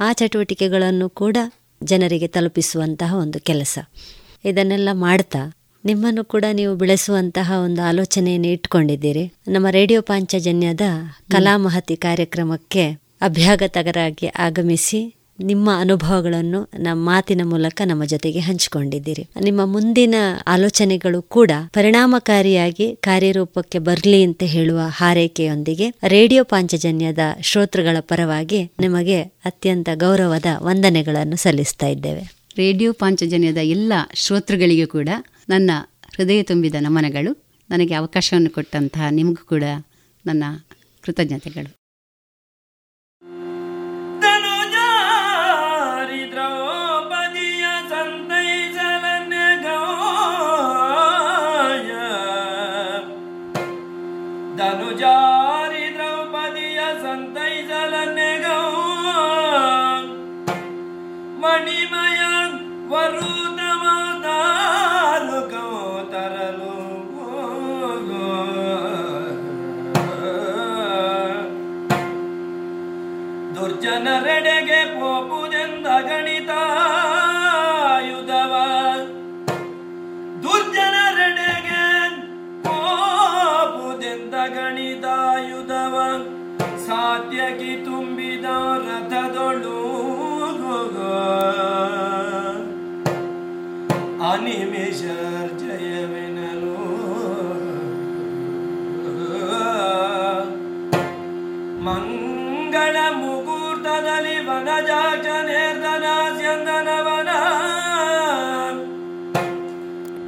[0.00, 1.36] ಆ ಚಟುವಟಿಕೆಗಳನ್ನು ಕೂಡ
[1.82, 3.78] ಜನರಿಗೆ ತಲುಪಿಸುವಂತಹ ಒಂದು ಕೆಲಸ.
[4.44, 9.32] ಇದನ್ನೆಲ್ಲ ಮಾಡ್ತಾ ನಿಮ್ಮನ್ನು ಕೂಡ ನೀವು ಬೆಳೆಸುವಂತಹ ಒಂದು ಆಲೋಚನೆಯನ್ನು ಇಟ್ಕೊಂಡಿದ್ದೀರಿ.
[9.48, 10.80] ನಮ್ಮ ರೇಡಿಯೋ ಪಾಂಚಜನ್ಯದ
[11.30, 12.90] ಕಲಾಮಹತಿ ಕಾರ್ಯಕ್ರಮಕ್ಕೆ
[13.20, 19.26] ಅಭ್ಯಾಗತಗರಾಗಿ ಆಗಮಿಸಿ ನಿಮ್ಮ ಅನುಭವಗಳನ್ನು ನಮ್ಮ ಮಾತಿನ ಮೂಲಕ ನಮ್ಮ ಜೊತೆಗೆ ಹಂಚಿಕೊಂಡಿದ್ದೀರಿ.
[19.40, 20.14] ನಿಮ್ಮ ಮುಂದಿನ
[20.46, 30.46] ಆಲೋಚನೆಗಳು ಕೂಡ ಪರಿಣಾಮಕಾರಿಯಾಗಿ ಕಾರ್ಯರೂಪಕ್ಕೆ ಬರಲಿ ಅಂತ ಹೇಳುವ ಹಾರೈಕೆಯೊಂದಿಗೆ ರೇಡಿಯೋ ಪಾಂಚಜನ್ಯದ ಶ್ರೋತೃಗಳ ಪರವಾಗಿ ನಿಮಗೆ ಅತ್ಯಂತ ಗೌರವದ
[30.58, 32.40] ವಂದನೆಗಳನ್ನು ಸಲ್ಲಿಸ್ತಾ ಇದ್ದೇವೆ.
[32.56, 35.08] ರೇಡಿಯೋ ಪಾಂಚಜನ್ಯದ ಎಲ್ಲ ಶ್ರೋತೃಗಳಿಗೂ ಕೂಡ
[35.50, 35.70] ನನ್ನ
[36.16, 37.32] ಹೃದಯ ತುಂಬಿದ ನಮನಗಳು.
[37.70, 39.62] ನನಗೆ ಅವಕಾಶವನ್ನು ಕೊಟ್ಟಂತಹ ನಿಮಗೂ ಕೂಡ
[40.26, 40.44] ನನ್ನ
[41.02, 41.70] ಕೃತಜ್ಞತೆಗಳು.
[54.56, 56.84] ಧನುಜಾರಿ ದ್ರೌಪದಿಯ
[61.40, 62.20] ಮಣಿಮಯ
[62.88, 64.79] ವರುದಮದಾರು
[73.90, 76.50] ದುರ್ಜನರೆಡೆಗೆ ಪೋಪುದೆಂದ ಗಣಿತ
[80.42, 81.82] ದುರ್ಜನರೆಡೆಗೆ
[82.64, 85.96] ಪೋಪುದೆಂದ ಗಣಿತಾಯುಧವ.
[86.86, 88.44] ಸಾಧ್ಯಕಿ ತುಂಬಿದ
[88.86, 89.78] ರಥದೊಳು
[94.30, 95.59] ಅನಿಮಿಷರ್ಜಯವೆನಲು
[104.70, 106.06] ಮುಹೂರ್ತದಲ್ಲಿ ವನಜಾಕ್ಷ ನಿರ್ಧನ
[106.36, 107.30] ಸ್ಯಂದನವನ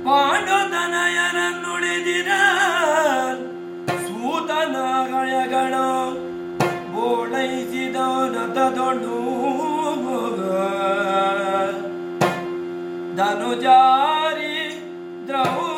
[0.07, 2.31] ಪಾಂಡುತನಯನನ್ನುಳಿದಿರ
[4.07, 5.87] ಸೂತನಾಗಯಗಳು
[7.05, 7.97] ಓಳೈಸಿದ
[8.35, 9.19] ನತದೊಡು
[13.17, 14.55] ಧನುಜಾರಿ
[15.29, 15.72] ದ್ರೌಪದಿಯ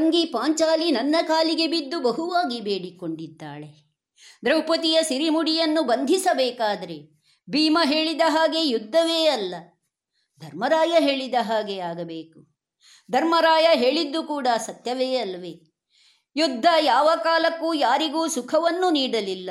[0.00, 3.66] ತಂಗಿ ಪಾಂಚಾಲಿ ನನ್ನ ಕಾಲಿಗೆ ಬಿದ್ದು ಬಹುವಾಗಿ ಬೇಡಿಕೊಂಡಿದ್ದಾಳೆ.
[4.44, 6.96] ದ್ರೌಪದಿಯ ಸಿರಿಮುಡಿಯನ್ನು ಬಂಧಿಸಬೇಕಾದರೆ
[7.48, 9.54] ಭೀಮ ಹೇಳಿದ ಹಾಗೆ ಯುದ್ಧವೇ ಅಲ್ಲ,
[10.40, 12.38] ಧರ್ಮರಾಯ ಹೇಳಿದ ಹಾಗೆ ಆಗಬೇಕು.
[13.10, 15.52] ಧರ್ಮರಾಯ ಹೇಳಿದ್ದು ಕೂಡ ಸತ್ಯವೇ ಅಲ್ಲವೇ
[16.36, 19.50] ಯುದ್ಧ ಯಾವ ಕಾಲಕ್ಕೂ ಯಾರಿಗೂ ಸುಖವನ್ನು ನೀಡಲಿಲ್ಲ.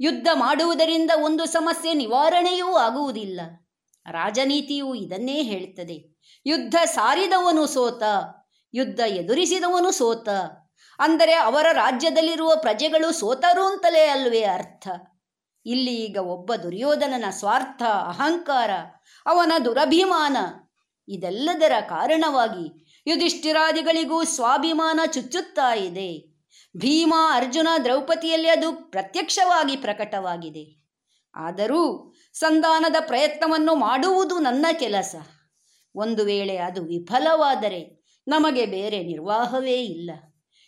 [0.00, 3.40] ಯುದ್ಧ ಮಾಡುವುದರಿಂದ ಒಂದು ಸಮಸ್ಯೆ ನಿವಾರಣೆಯೂ ಆಗುವುದಿಲ್ಲ.
[4.06, 5.98] ರಾಜನೀತಿಯು ಇದನ್ನೇ ಹೇಳುತ್ತದೆ
[6.46, 8.02] ಯುದ್ಧ ಸಾರಿದವನು ಸೋತ
[8.74, 10.28] ಯುದ್ಧ ಎದುರಿಸಿದವನು ಸೋತ.
[10.98, 14.88] ಅಂದರೆ ಅವರ ರಾಜ್ಯದಲ್ಲಿರುವ ಪ್ರಜೆಗಳು ಸೋತರು ಅಂತಲೇ ಅಲ್ವೇ ಅರ್ಥ.
[15.66, 18.70] ಇಲ್ಲಿ ಈಗ ಒಬ್ಬ ದುರ್ಯೋಧನನ ಸ್ವಾರ್ಥ, ಅಹಂಕಾರ,
[19.26, 20.36] ಅವನ ದುರಭಿಮಾನ
[21.08, 26.34] ಇದೆಲ್ಲದರ ಕಾರಣವಾಗಿ ಯುಧಿಷ್ಠಿರಾದಿಗಳಿಗೂ ಸ್ವಾಭಿಮಾನ ಚುಚ್ಚುತ್ತಾ ಇದೆ.
[26.76, 30.84] ಭೀಮ ಅರ್ಜುನ ದ್ರೌಪದಿಯಲ್ಲಿ ಅದು ಪ್ರತ್ಯಕ್ಷವಾಗಿ ಪ್ರಕಟವಾಗಿದೆ.
[31.34, 35.14] ಆದರೂ ಸಂಧಾನದ ಪ್ರಯತ್ನವನ್ನು ಮಾಡುವುದು ನನ್ನ ಕೆಲಸ.
[35.94, 40.10] ಒಂದು ವೇಳೆ ಅದು ವಿಫಲವಾದರೆ ನಮಗೆ ಬೇರೆ ನಿರ್ವಾಹವೇ ಇಲ್ಲ.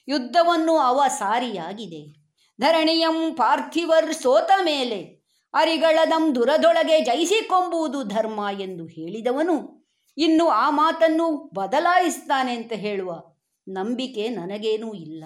[0.08, 2.26] ಯುದ್ಧವನ್ನು ಅವ ಸಾರಿಯಾಗಿದೆ
[2.60, 9.86] ಧರಣಿಯಂ ಪಾರ್ಥಿವರ್ ಸೋತ ಮೇಲೆ ಅರಿಗಳದಂ ದುರದೊಳಗೆ ಜಯಿಸಿಕೊಂಬುವುದು ಧರ್ಮ ಎಂದು ಹೇಳಿದವನು.
[10.18, 13.22] ಇನ್ನು ಆ ಮಾತನ್ನು ಬದಲಾಯಿಸ್ತಾನೆ ಅಂತ ಹೇಳುವ
[13.68, 15.24] ನಂಬಿಕೆ ನನಗೇನೂ ಇಲ್ಲ.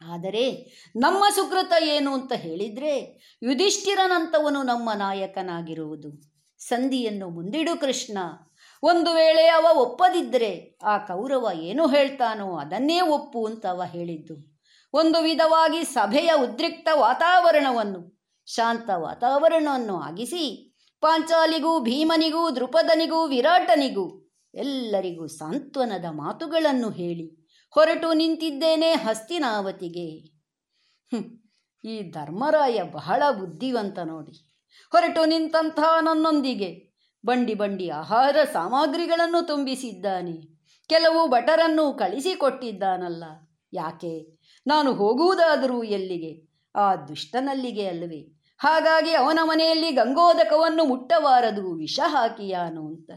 [0.00, 0.50] ಆದರೆ
[0.96, 2.92] ನಮ್ಮ ಸುಕೃತ ಏನು ಅಂತ ಹೇಳಿದರೆ
[3.42, 6.10] ಯುಧಿಷ್ಠಿರನಂತವನು ನಮ್ಮ ನಾಯಕನಾಗಿರುವುದು.
[6.58, 8.18] ಸಂಧಿಯನ್ನು ಮುಂದಿಡು ಕೃಷ್ಣ.
[8.82, 14.56] ಒಂದು ವೇಳೆ ಅವ ಒಪ್ಪದಿದ್ದರೆ ಆ ಕೌರವ ಏನು ಹೇಳ್ತಾನೋ ಅದನ್ನೇ ಒಪ್ಪು ಅಂತ ಅವ ಹೇಳಿದ್ದು.
[14.94, 26.90] ಒಂದು ವಿಧವಾಗಿ ಸಭೆಯ ಉದ್ರಿಕ್ತ ವಾತಾವರಣವನ್ನು, ಶಾಂತ ವಾತಾವರಣವನ್ನು ಆಗಿಸಿ, ಪಾಂಚಾಲಿಗೂ, ಭೀಮನಿಗೂ ದೃಪದನಿಗೂ ವಿರಾಟನಿಗೂ ಎಲ್ಲರಿಗೂ ಸಾಂತ್ವನದ ಮಾತುಗಳನ್ನು
[26.90, 30.36] ಹೇಳಿ ಹೊರಟು ನಿಂತಿದ್ದೇನೆ ಹಸ್ತಿನಾವತಿಗೆ.
[31.84, 34.32] ಈ ಧರ್ಮರಾಯ ಬಹಳ ಬುದ್ಧಿವಂತ ನೋಡಿ.
[34.92, 36.85] ಹೊರಟು ನಿಂತಹ ನನ್ನೊಂದಿಗೆ
[37.26, 40.32] ಬಂಡಿ ಬಂಡಿ ಆಹಾರ ಸಾಮಗ್ರಿಗಳನ್ನು ತುಂಬಿಸಿದ್ದಾನೆ.
[40.88, 43.24] ಕೆಲವು ಭಟರನ್ನು ಕಳಿಸಿಕೊಟ್ಟಿದ್ದಾನಲ್ಲ.
[43.72, 44.38] ಯಾಕೆ?
[44.66, 46.48] ನಾನು ಹೋಗುವುದಾದರೂ ಎಲ್ಲಿಗೆ?
[46.76, 48.20] ಆ ದುಷ್ಟನಲ್ಲಿಗೆ ಅಲ್ಲವೇ.
[48.58, 53.10] ಹಾಗಾಗಿ ಅವನ ಮನೆಯಲ್ಲಿ ಗಂಗೋದಕವನ್ನು ಮುಟ್ಟಬಾರದು, ವಿಷ ಹಾಕಿಯಾನು ಅಂತ.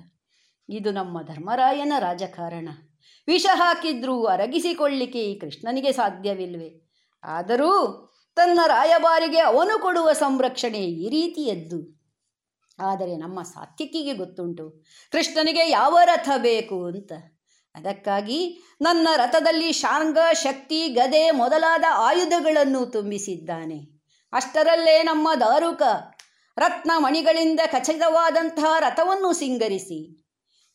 [0.70, 2.70] ಇದು ನಮ್ಮ ಧರ್ಮರಾಯನ ರಾಜಕಾರಣ.
[3.28, 6.82] ವಿಷ ಹಾಕಿದ್ರೂ ಅರಗಿಸಿಕೊಳ್ಳಿಕ್ಕೆ ಈ ಕೃಷ್ಣನಿಗೆ ಸಾಧ್ಯವಿಲ್ವೆ?
[7.24, 8.06] ಆದರೂ
[8.36, 11.99] ತನ್ನ ರಾಯಭಾರಿಗೆ ಅವನು ಕೊಡುವ ಸಂರಕ್ಷಣೆ ಈ ರೀತಿಯದ್ದು.
[12.82, 14.84] ಆದರೆ ನಮ್ಮ ಸಾತ್ವಿಕಿಗೆ ಗೊತ್ತುಂಟು.
[15.12, 17.12] ಕೃಷ್ಣನಿಗೆ ಯಾವ ರಥ ಬೇಕು ಅಂತ.
[17.76, 24.00] ಅದಕ್ಕಾಗಿ ನನ್ನ ರಥದಲ್ಲಿ ಶಾಂಗ ಶಕ್ತಿ, ಗದೆ ಮೊದಲಾದ ಆಯುಧಗಳನ್ನು ತುಂಬಿಸಿದ್ದಾನೆ.
[24.34, 25.82] ಅಷ್ಟರಲ್ಲೇ ನಮ್ಮ ದಾರುಕ
[26.58, 30.26] ರತ್ನ ಮಣಿಗಳಿಂದ ಖಚಿತವಾದಂತಹ ರಥವನ್ನು ಸಿಂಗರಿಸಿ,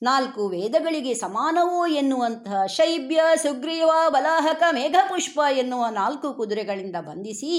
[0.03, 7.53] ನಾಲ್ಕು ವೇದಗಳಿಗೆ ಸಮಾನವೋ ಎನ್ನುವಂತಹ ಶೈಬ್ಯ, ಸುಗ್ರೀವ, ಬಲಾಹಕ, ಮೇಘಪುಷ್ಪ ಎನ್ನುವ ನಾಲ್ಕು ಕುದುರೆಗಳಿಂದ ಬಂಧಿಸಿ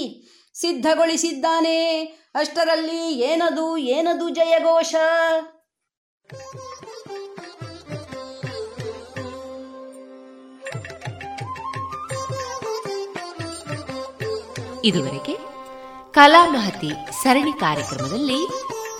[0.60, 2.04] ಸಿದ್ಧಗೊಳಿಸಿದ್ದಾನೆ.
[2.34, 4.94] ಅಷ್ಟರಲ್ಲಿ ಏನದು ಏನದು ಜಯಘೋಷ?
[14.84, 15.34] ಇದುವರೆಗೆ
[16.12, 16.90] ಕಲಾಮಹತಿ
[17.22, 18.40] ಸರಣಿ ಕಾರ್ಯಕ್ರಮದಲ್ಲಿ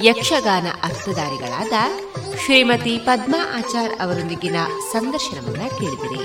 [0.07, 1.73] ಯಕ್ಷಗಾನ ಅರ್ಥಧಾರಿಗಳಾದ
[2.45, 4.57] ಶ್ರೀಮತಿ ಪದ್ಮಾ ಆಚಾರ್ ಅವರೊಂದಿಗಿನ
[4.93, 6.25] ಸಂದರ್ಶನವನ್ನ ಕೇಳಿದಿರಿ.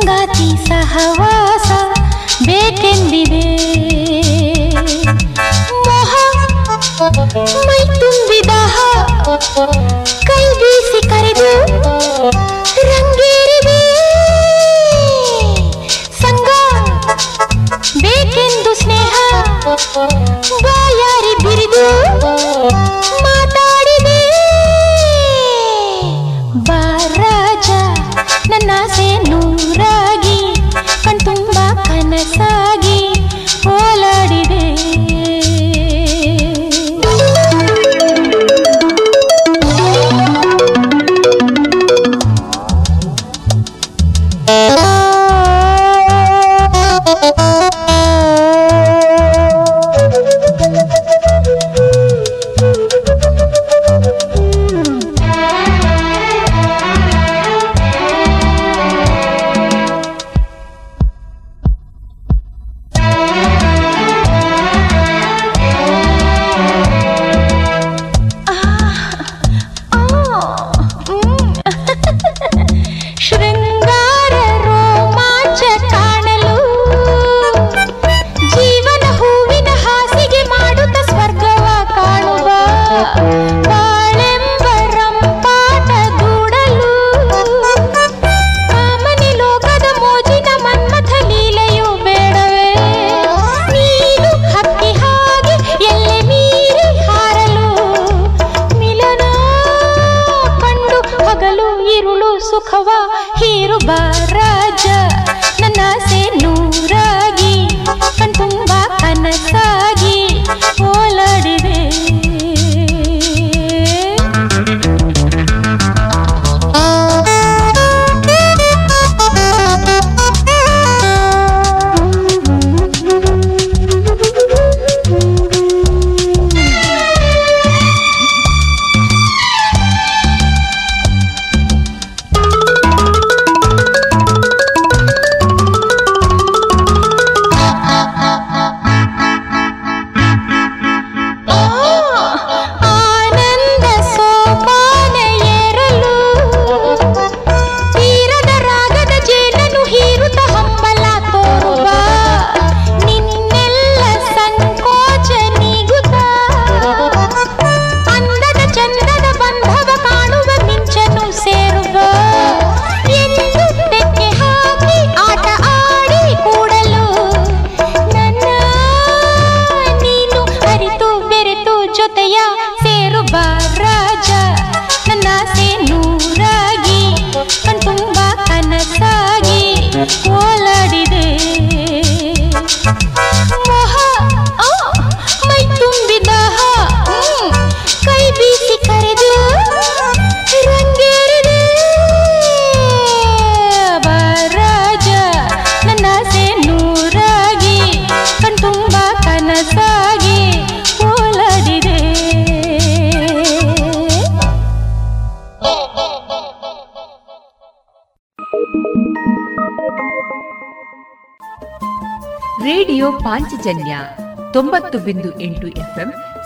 [0.00, 1.78] संगाती सहवासा
[2.44, 3.40] ಬೇಕೆಂದಿದೆ
[5.86, 6.12] ಮೋಹ
[7.66, 8.52] ಮೈ ತುಂಬಿದ
[10.28, 11.50] ಕೈ ಬೀಸಿ ಕರೆದು
[12.88, 13.78] ರಂಗೇರಿದೆ
[16.22, 16.48] ಸಂಗ
[18.04, 19.14] ಬೇಕೆಂದು ಸ್ನೇಹ
[20.64, 21.86] ಬಾಯಾರಿ ಬಿರಿದು